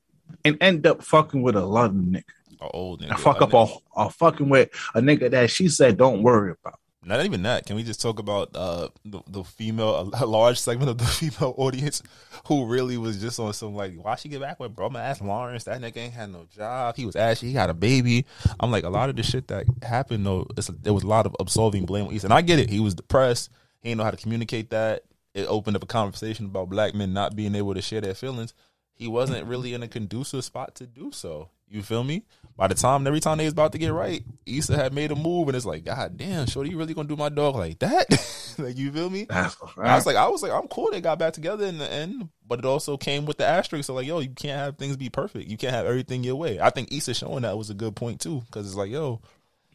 [0.45, 2.61] and end up fucking with a London nigga.
[2.67, 3.11] A old nigga.
[3.11, 3.67] And fuck A up a,
[3.97, 6.79] a fucking with a nigga that she said don't worry about.
[7.09, 7.65] Not even that.
[7.65, 11.55] Can we just talk about uh, the, the female, a, large segment of the female
[11.57, 12.03] audience
[12.47, 14.91] who really was just on some like, why she get back with bro?
[14.91, 15.65] My ass Lawrence.
[15.65, 16.97] That nigga ain't had no job.
[16.97, 17.47] He was ashy.
[17.47, 18.27] He had a baby.
[18.61, 20.47] I'm like, a lot of the shit that happened though,
[20.83, 22.27] there was a lot of absolving blame on Issa.
[22.27, 22.69] And I get it.
[22.69, 23.51] He was depressed.
[23.81, 25.05] He didn't know how to communicate that.
[25.33, 28.53] It opened up a conversation about black men not being able to share their feelings.
[28.93, 31.49] He wasn't really in a conducive spot to do so.
[31.69, 32.25] You feel me?
[32.59, 35.15] By the time every time they was about to get right, Issa had made a
[35.15, 38.09] move, and it's like, God damn, shorty, you really gonna do my dog like that?
[38.59, 39.29] like you feel me?
[39.31, 40.91] I was like, I was like, I'm cool.
[40.91, 43.87] They got back together in the end, but it also came with the asterisk.
[43.87, 45.49] So like, yo, you can't have things be perfect.
[45.49, 46.59] You can't have everything your way.
[46.59, 49.21] I think Issa showing that was a good point too, because it's like, yo,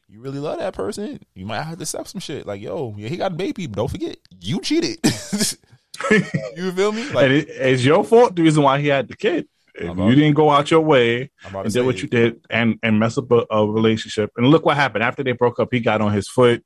[0.09, 2.45] you really love that person, you might have to accept some shit.
[2.45, 4.97] Like, yo, yeah, he got a baby, but don't forget, you cheated.
[6.11, 7.09] you feel me?
[7.11, 8.35] Like, and it, it's your fault.
[8.35, 9.47] The reason why he had the kid.
[9.75, 12.45] If you didn't go out your way I'm about to and did what you did
[12.49, 15.69] and and mess up a, a relationship, and look what happened after they broke up.
[15.71, 16.63] He got on his foot.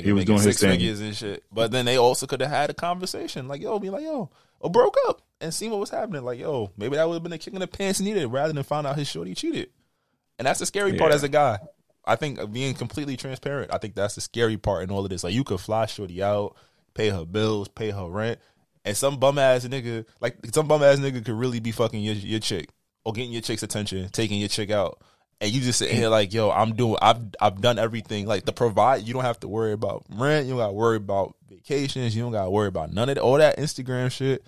[0.00, 0.70] He was doing his thing.
[0.70, 1.44] figures and shit.
[1.52, 4.70] But then they also could have had a conversation, like, yo, be like, yo, or
[4.70, 6.24] broke up and see what was happening.
[6.24, 8.62] Like, yo, maybe that would have been a kick in the pants needed rather than
[8.62, 9.68] find out his shorty cheated.
[10.38, 11.58] And that's the scary part as a guy.
[12.06, 13.74] I think being completely transparent.
[13.74, 15.22] I think that's the scary part in all of this.
[15.22, 16.56] Like, you could fly shorty out,
[16.94, 18.38] pay her bills, pay her rent,
[18.84, 22.14] and some bum ass nigga, like some bum ass nigga, could really be fucking your
[22.14, 22.68] your chick
[23.04, 25.00] or getting your chick's attention, taking your chick out.
[25.40, 28.24] And you just sitting here like, yo, I'm doing, I've, I've done everything.
[28.26, 30.46] Like the provide, you don't have to worry about rent.
[30.46, 32.16] You don't got to worry about vacations.
[32.16, 34.44] You don't got to worry about none of all that Instagram shit.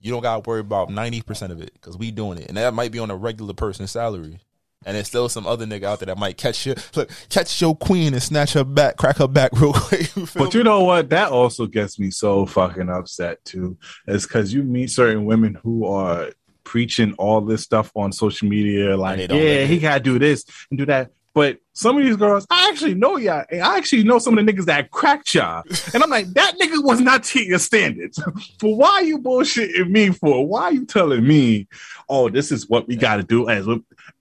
[0.00, 2.56] You don't got to worry about ninety percent of it because we doing it, and
[2.56, 4.38] that might be on a regular person's salary.
[4.86, 7.76] And there's still some other nigga out there that might catch your look, catch your
[7.76, 10.14] queen and snatch her back, crack her back real quick.
[10.16, 11.10] You But you know what?
[11.10, 13.76] That also gets me so fucking upset too.
[14.06, 16.30] Is because you meet certain women who are
[16.64, 20.86] preaching all this stuff on social media, like, yeah, he gotta do this and do
[20.86, 21.10] that.
[21.32, 23.44] But some of these girls, I actually know y'all.
[23.50, 25.62] and I actually know some of the niggas that cracked y'all.
[25.94, 28.20] And I'm like, that nigga was not to your standards.
[28.58, 30.44] For why are you bullshitting me for?
[30.46, 31.68] Why are you telling me,
[32.08, 33.66] oh, this is what we gotta do as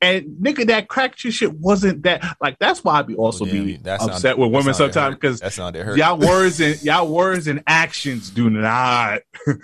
[0.02, 3.54] and nigga that cracked your shit wasn't that like that's why I be also Well,
[3.54, 5.98] be that upset sounded- with women sometimes because That sounded hurt.
[5.98, 9.22] y'all words and y'all words and actions do not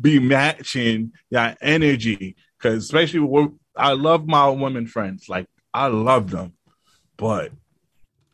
[0.00, 2.36] be matching y'all energy.
[2.60, 6.52] Cause especially with, I love my women friends, like I love them,
[7.20, 7.52] but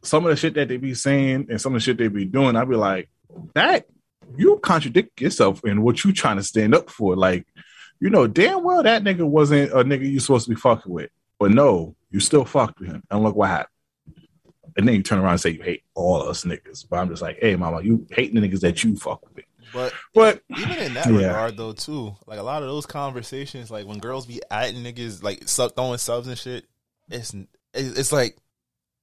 [0.02, 2.24] some of the shit that they be saying and some of the shit they be
[2.24, 3.08] doing, I'd be like,
[3.54, 3.86] that
[4.36, 7.16] you contradict yourself in what you trying to stand up for.
[7.16, 7.46] Like,
[8.00, 11.10] you know, damn well that nigga wasn't a nigga you supposed to be fucking with,
[11.38, 13.70] but no, you still fucked with him, and look what happened.
[14.76, 17.22] And then you turn around and say you hate all us niggas, but I'm just
[17.22, 19.44] like, hey, mama, you hating the niggas that you fuck with.
[19.72, 21.12] But But even in that Yeah.
[21.28, 25.22] regard though too, like a lot of those conversations, like when girls be at niggas
[25.22, 25.44] like
[25.74, 26.66] throwing subs and shit,
[27.10, 27.34] it's
[27.74, 28.36] it's it's like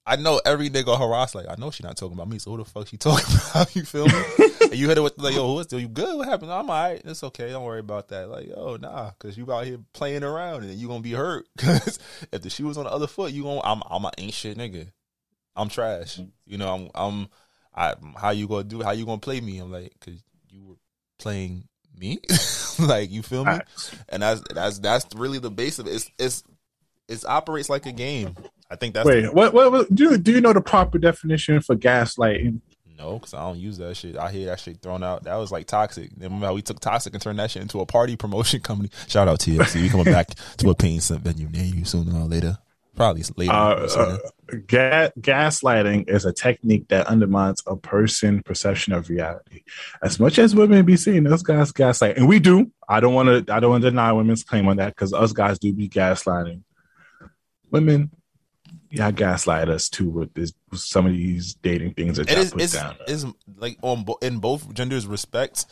[0.06, 2.58] I know every nigga harass like I know she not talking about me, so who
[2.58, 3.76] the fuck she talking about?
[3.76, 4.24] You feel me?
[4.62, 6.18] and you hit it with like, yo, what's you good?
[6.18, 6.52] What happened?
[6.52, 7.02] I'm alright.
[7.06, 7.50] It's okay.
[7.52, 8.30] Don't worry about that.
[8.30, 11.48] Like, yo, nah, because you out here playing around and you gonna be hurt.
[11.56, 12.00] Because
[12.32, 14.58] if the shoe was on the other foot, you gonna I'm I'm an ain't shit
[14.58, 14.92] nigga.
[15.56, 16.20] I'm trash.
[16.46, 17.28] You know, I'm I'm
[17.74, 18.82] I how you gonna do?
[18.82, 19.60] How you gonna play me?
[19.60, 20.76] I'm like, cause you were
[21.18, 21.68] playing
[21.98, 22.20] me,
[22.80, 23.60] like you feel me?
[24.10, 25.92] And that's that's that's really the base of it.
[25.92, 26.44] It's it's
[27.08, 28.36] it operates like a game.
[28.74, 30.98] I think that's Wait, the- what, what, what do you, do you know the proper
[30.98, 32.60] definition for gaslighting?
[32.98, 34.18] No, because I don't use that shit.
[34.18, 35.24] I hear that shit thrown out.
[35.26, 36.10] That was like toxic.
[36.18, 38.90] Remember how we took toxic and turned that shit into a party promotion company?
[39.08, 39.84] Shout out to TFC.
[39.84, 42.58] You coming back to a pain scent venue near you sooner or later.
[42.95, 43.52] Probably later.
[43.52, 44.18] Uh, uh,
[44.68, 49.64] ga- gaslighting is a technique that undermines a person's perception of reality.
[50.02, 52.72] As much as women be seeing us guys gaslight, and we do.
[52.88, 53.54] I don't want to.
[53.54, 56.62] I don't want to deny women's claim on that because us guys do be gaslighting.
[57.72, 58.12] Women,
[58.94, 62.41] yeah, gaslight us too with this with some of these dating things that it y'all
[62.44, 62.95] is put it's, down.
[63.07, 63.26] it's
[63.57, 65.65] like on in both genders respects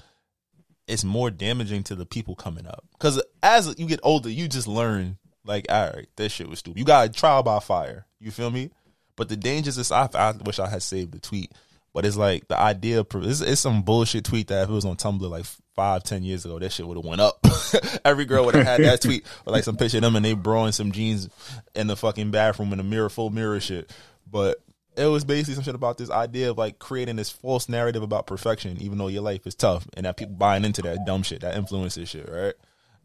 [0.87, 2.83] it's more damaging to the people coming up.
[2.93, 6.79] Because as you get older you just learn like all right this shit was stupid.
[6.79, 8.07] You got a trial by fire.
[8.19, 8.71] You feel me?
[9.15, 11.51] But the dangers is I, I wish i had saved the tweet
[11.93, 14.95] but it's like the idea it's, it's some bullshit tweet that if it was on
[14.95, 15.45] tumblr like
[15.75, 17.39] five ten years ago that shit would have went up
[18.05, 20.33] every girl would have had that tweet or like some picture of them and they
[20.33, 21.29] bro in some jeans
[21.75, 23.91] in the fucking bathroom in a mirror full mirror shit
[24.29, 24.61] but
[24.95, 28.27] it was basically some shit about this idea of like creating this false narrative about
[28.27, 31.41] perfection, even though your life is tough, and that people buying into that dumb shit,
[31.41, 32.53] that influences shit, right?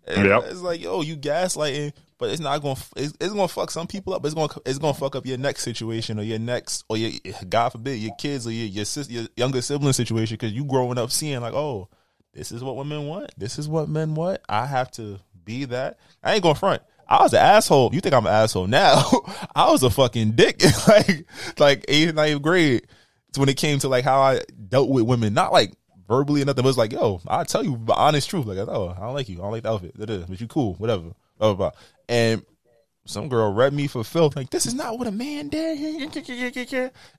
[0.06, 0.44] And Yep.
[0.46, 2.76] It's like, yo, you gaslighting, but it's not going.
[2.96, 4.24] It's, it's going to fuck some people up.
[4.24, 4.48] It's going.
[4.48, 7.12] to It's going to fuck up your next situation or your next or your
[7.48, 10.98] God forbid your kids or your your, sis, your younger sibling situation because you growing
[10.98, 11.88] up seeing like, oh,
[12.32, 13.30] this is what women want.
[13.36, 14.40] This is what men want.
[14.48, 15.98] I have to be that.
[16.22, 16.82] I ain't going to front.
[17.08, 17.94] I was an asshole.
[17.94, 19.02] You think I'm an asshole now?
[19.54, 20.62] I was a fucking dick.
[20.88, 21.26] like
[21.58, 22.86] like eighth, ninth grade.
[23.28, 25.74] It's when it came to like how I dealt with women, not like
[26.08, 26.62] verbally or nothing.
[26.62, 28.46] But it was like, yo, I'll tell you the honest truth.
[28.46, 29.38] Like, oh, I don't like you.
[29.38, 29.94] I don't like the outfit.
[29.96, 31.12] But you cool, whatever.
[31.38, 31.70] Blah, blah, blah.
[32.08, 32.44] And
[33.04, 34.36] some girl read me for filth.
[34.36, 36.16] Like, this is not what a man did.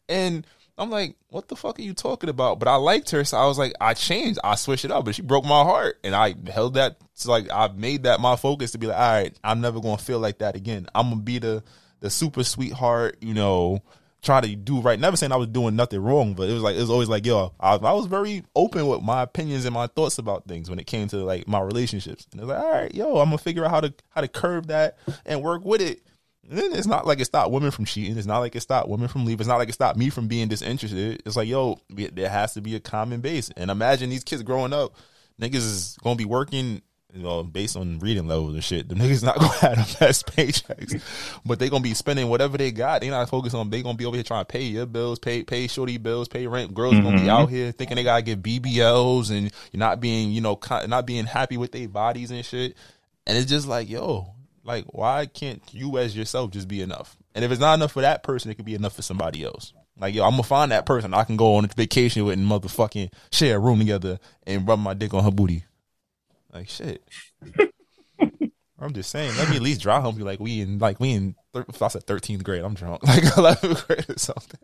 [0.10, 0.46] And
[0.78, 2.60] I'm like, what the fuck are you talking about?
[2.60, 5.16] But I liked her, so I was like, I changed, I switched it up, but
[5.16, 6.98] she broke my heart, and I held that.
[7.14, 9.98] So like, I made that my focus to be like, all right, I'm never gonna
[9.98, 10.88] feel like that again.
[10.94, 11.64] I'm gonna be the
[12.00, 13.82] the super sweetheart, you know,
[14.28, 14.99] try to do right.
[14.99, 17.26] Never saying I was doing nothing wrong, but it was like it was always like,
[17.26, 20.78] yo, I, I was very open with my opinions and my thoughts about things when
[20.78, 22.28] it came to like my relationships.
[22.32, 24.28] And it was like, all right, yo, I'm gonna figure out how to how to
[24.28, 26.02] curb that and work with it.
[26.49, 28.18] And then it's not like it stopped women from cheating.
[28.18, 29.40] It's not like it stopped women from leaving.
[29.40, 31.24] It's not like it stopped me from being disinterested.
[31.26, 33.49] It's like, yo, there has to be a common base.
[33.58, 34.94] And imagine these kids growing up,
[35.41, 36.82] niggas is gonna be working,
[37.14, 38.90] you know, based on reading levels and shit.
[38.90, 41.02] The niggas not gonna have the best paychecks,
[41.46, 43.02] but they gonna be spending whatever they got.
[43.02, 43.70] They not focused on.
[43.70, 46.48] They gonna be over here trying to pay your bills, pay pay shorty bills, pay
[46.48, 46.74] rent.
[46.74, 47.30] Girls gonna be Mhm.
[47.30, 51.26] out here thinking they gotta get BBLs and you're not being, you know, not being
[51.26, 52.76] happy with their bodies and shit.
[53.26, 54.28] And it's just like, yo,
[54.64, 57.16] like, why can't you as yourself just be enough?
[57.36, 59.74] And if it's not enough for that person, it could be enough for somebody else.
[60.00, 62.48] Like, yo, I'm gonna find that person I can go on a vacation with and
[62.50, 65.64] motherfucking share a room together and rub my dick on her booty.
[66.53, 67.03] Like shit.
[68.80, 70.15] I'm just saying, let me at least draw home.
[70.15, 71.36] Be like, we in like we in.
[71.53, 73.02] Thir- I said 13th grade, I'm drunk.
[73.07, 74.60] Like 11th grade or something.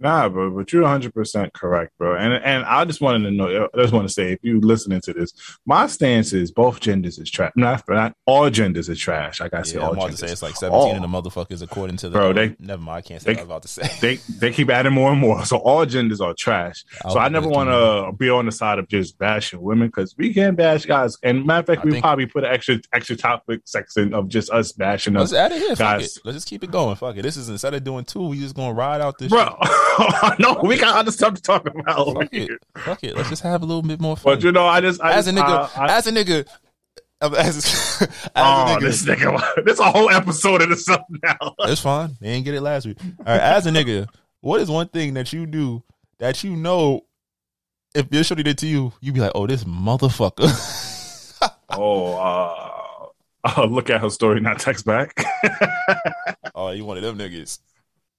[0.00, 2.16] Nah, bro, but you're 100 percent correct, bro.
[2.16, 3.68] And and I just wanted to know.
[3.74, 5.32] I just want to say, if you listening to this,
[5.66, 7.52] my stance is both genders is trash.
[7.54, 9.40] Not, not all genders is trash.
[9.40, 11.08] Like I said, Yeah, all I'm about to say it's like 17 All- and the
[11.08, 12.16] motherfuckers according to the.
[12.18, 12.96] Bro, they- never mind.
[12.98, 13.98] I can't say they- what I was about to say.
[14.00, 15.44] they they keep adding more and more.
[15.44, 16.82] So all genders are trash.
[17.04, 20.16] I'll so I never want to be on the side of just bashing women because
[20.16, 21.18] we can bash guys.
[21.22, 24.28] And matter of fact, I we think- probably put an extra extra topic section of
[24.28, 25.76] just us bashing Let's us add it here.
[25.76, 26.16] Guys.
[26.16, 26.22] it.
[26.24, 26.96] Let's just keep it going.
[26.96, 27.22] Fuck it.
[27.22, 29.28] This is instead of doing two, we just gonna ride out this.
[29.28, 29.56] Bro,
[30.38, 32.14] no, we got other stuff to talk about.
[32.14, 32.48] Fuck it.
[32.48, 32.58] here.
[32.76, 33.16] Fuck it.
[33.16, 34.34] Let's just have a little bit more fun.
[34.34, 36.46] But you know, I just I as a nigga, I- I- as a nigga,
[37.20, 37.56] um, as,
[38.02, 41.54] as oh, a nigga, this nigga, this a whole episode of itself now.
[41.60, 42.16] It's fine.
[42.20, 42.98] They didn't get it last week.
[43.02, 44.08] All right, as a nigga,
[44.40, 45.82] what is one thing that you do
[46.18, 47.04] that you know
[47.94, 50.48] if your shorty did to you, you'd be like, oh, this motherfucker.
[51.70, 53.06] oh, uh,
[53.44, 55.14] I'll look at her story, not text back.
[56.54, 57.58] oh, you one of them niggas.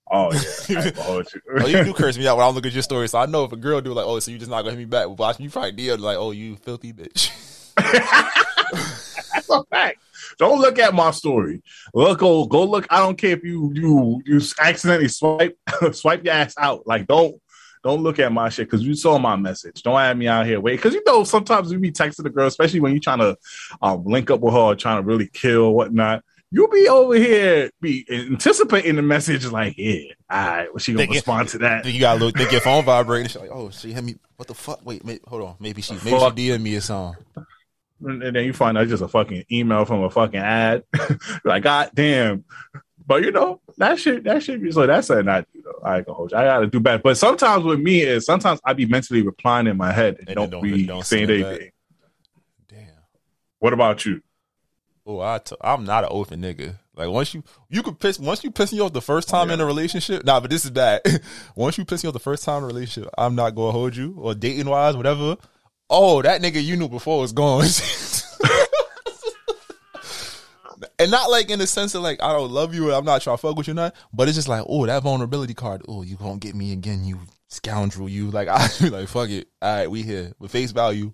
[0.10, 0.34] Oh
[0.68, 0.92] yeah.
[0.98, 1.24] oh,
[1.68, 3.52] you do curse me out when I look at your story, so I know if
[3.52, 5.08] a girl do like, oh, so you just not gonna hit me back.
[5.08, 7.32] But watch, you probably did like, oh, you filthy bitch.
[7.76, 10.00] That's a fact.
[10.38, 11.62] Don't look at my story.
[11.94, 12.88] Look, go go look.
[12.90, 15.58] I don't care if you you you accidentally swipe
[15.92, 16.86] swipe your ass out.
[16.86, 17.42] Like don't
[17.84, 19.82] don't look at my shit because you saw my message.
[19.82, 22.48] Don't have me out here wait because you know sometimes we be texting the girl,
[22.48, 23.38] especially when you're trying to
[23.82, 26.24] um, link up with her, or trying to really kill whatnot.
[26.54, 31.04] You'll be over here be anticipating the message like, yeah, all right, well, she gonna
[31.04, 31.86] Think it- respond to that.
[31.86, 33.30] You gotta look, think your phone vibrating.
[33.30, 34.16] She's like, oh, she hit me.
[34.36, 34.86] What the fuck?
[34.86, 35.56] Wait, wait hold on.
[35.60, 37.16] Maybe she, maybe she DM me a song.
[38.04, 40.84] and then you find out just a fucking email from a fucking ad.
[41.46, 42.44] like, god damn.
[43.08, 45.80] But you know, that shit, that shit be so that's something I do though.
[45.86, 46.38] I gonna hold you.
[46.38, 47.02] I gotta do better.
[47.02, 50.36] But sometimes with me is sometimes I be mentally replying in my head and, And
[50.36, 51.60] don't, don't- be don't saying anything.
[51.60, 51.74] back.
[53.60, 54.22] What about you?
[55.12, 56.78] Oh, I t- I'm not an open nigga.
[56.96, 59.60] Like once you you could piss once you piss me off the first time in
[59.60, 60.24] a relationship.
[60.24, 61.02] Nah, but this is bad.
[61.56, 63.94] once you piss me off the first time in a relationship, I'm not gonna hold
[63.94, 65.36] you or dating wise, whatever.
[65.90, 67.66] Oh, that nigga you knew before was gone.
[70.98, 73.22] and not like in the sense of like I don't love you or I'm not
[73.22, 73.94] trying to fuck with you, not.
[74.14, 75.82] But it's just like, oh, that vulnerability card.
[75.90, 77.20] Oh, you gonna get me again, you
[77.50, 78.08] scoundrel.
[78.08, 79.50] You like I be like fuck it.
[79.62, 81.12] All right, we here with face value.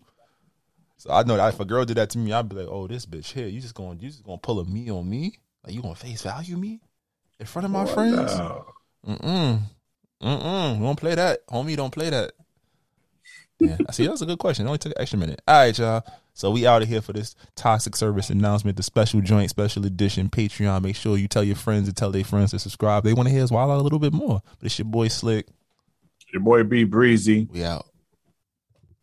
[1.08, 2.86] So I know that if a girl did that to me, I'd be like, oh,
[2.86, 5.40] this bitch here, you just going, you just gonna pull a me on me?
[5.64, 6.82] Like you gonna face value me
[7.40, 8.34] in front of my What friends?
[8.34, 9.60] Mm mm.
[10.22, 10.80] Mm mm.
[10.82, 11.78] Don't play that, homie.
[11.78, 12.34] Don't play that.
[13.58, 14.04] Yeah, I see.
[14.04, 14.66] That was a good question.
[14.66, 15.42] It only took an extra minute.
[15.48, 16.04] All right, y'all.
[16.34, 20.28] So we out of here for this toxic service announcement, the special joint, special edition
[20.28, 20.84] Patreon.
[20.84, 23.06] Make sure you tell your friends and tell their friends to subscribe.
[23.06, 24.42] They want to hear us wild out a little bit more.
[24.60, 25.48] But it's your boy Slick.
[26.34, 27.48] Your boy B Breezy.
[27.50, 27.88] We out.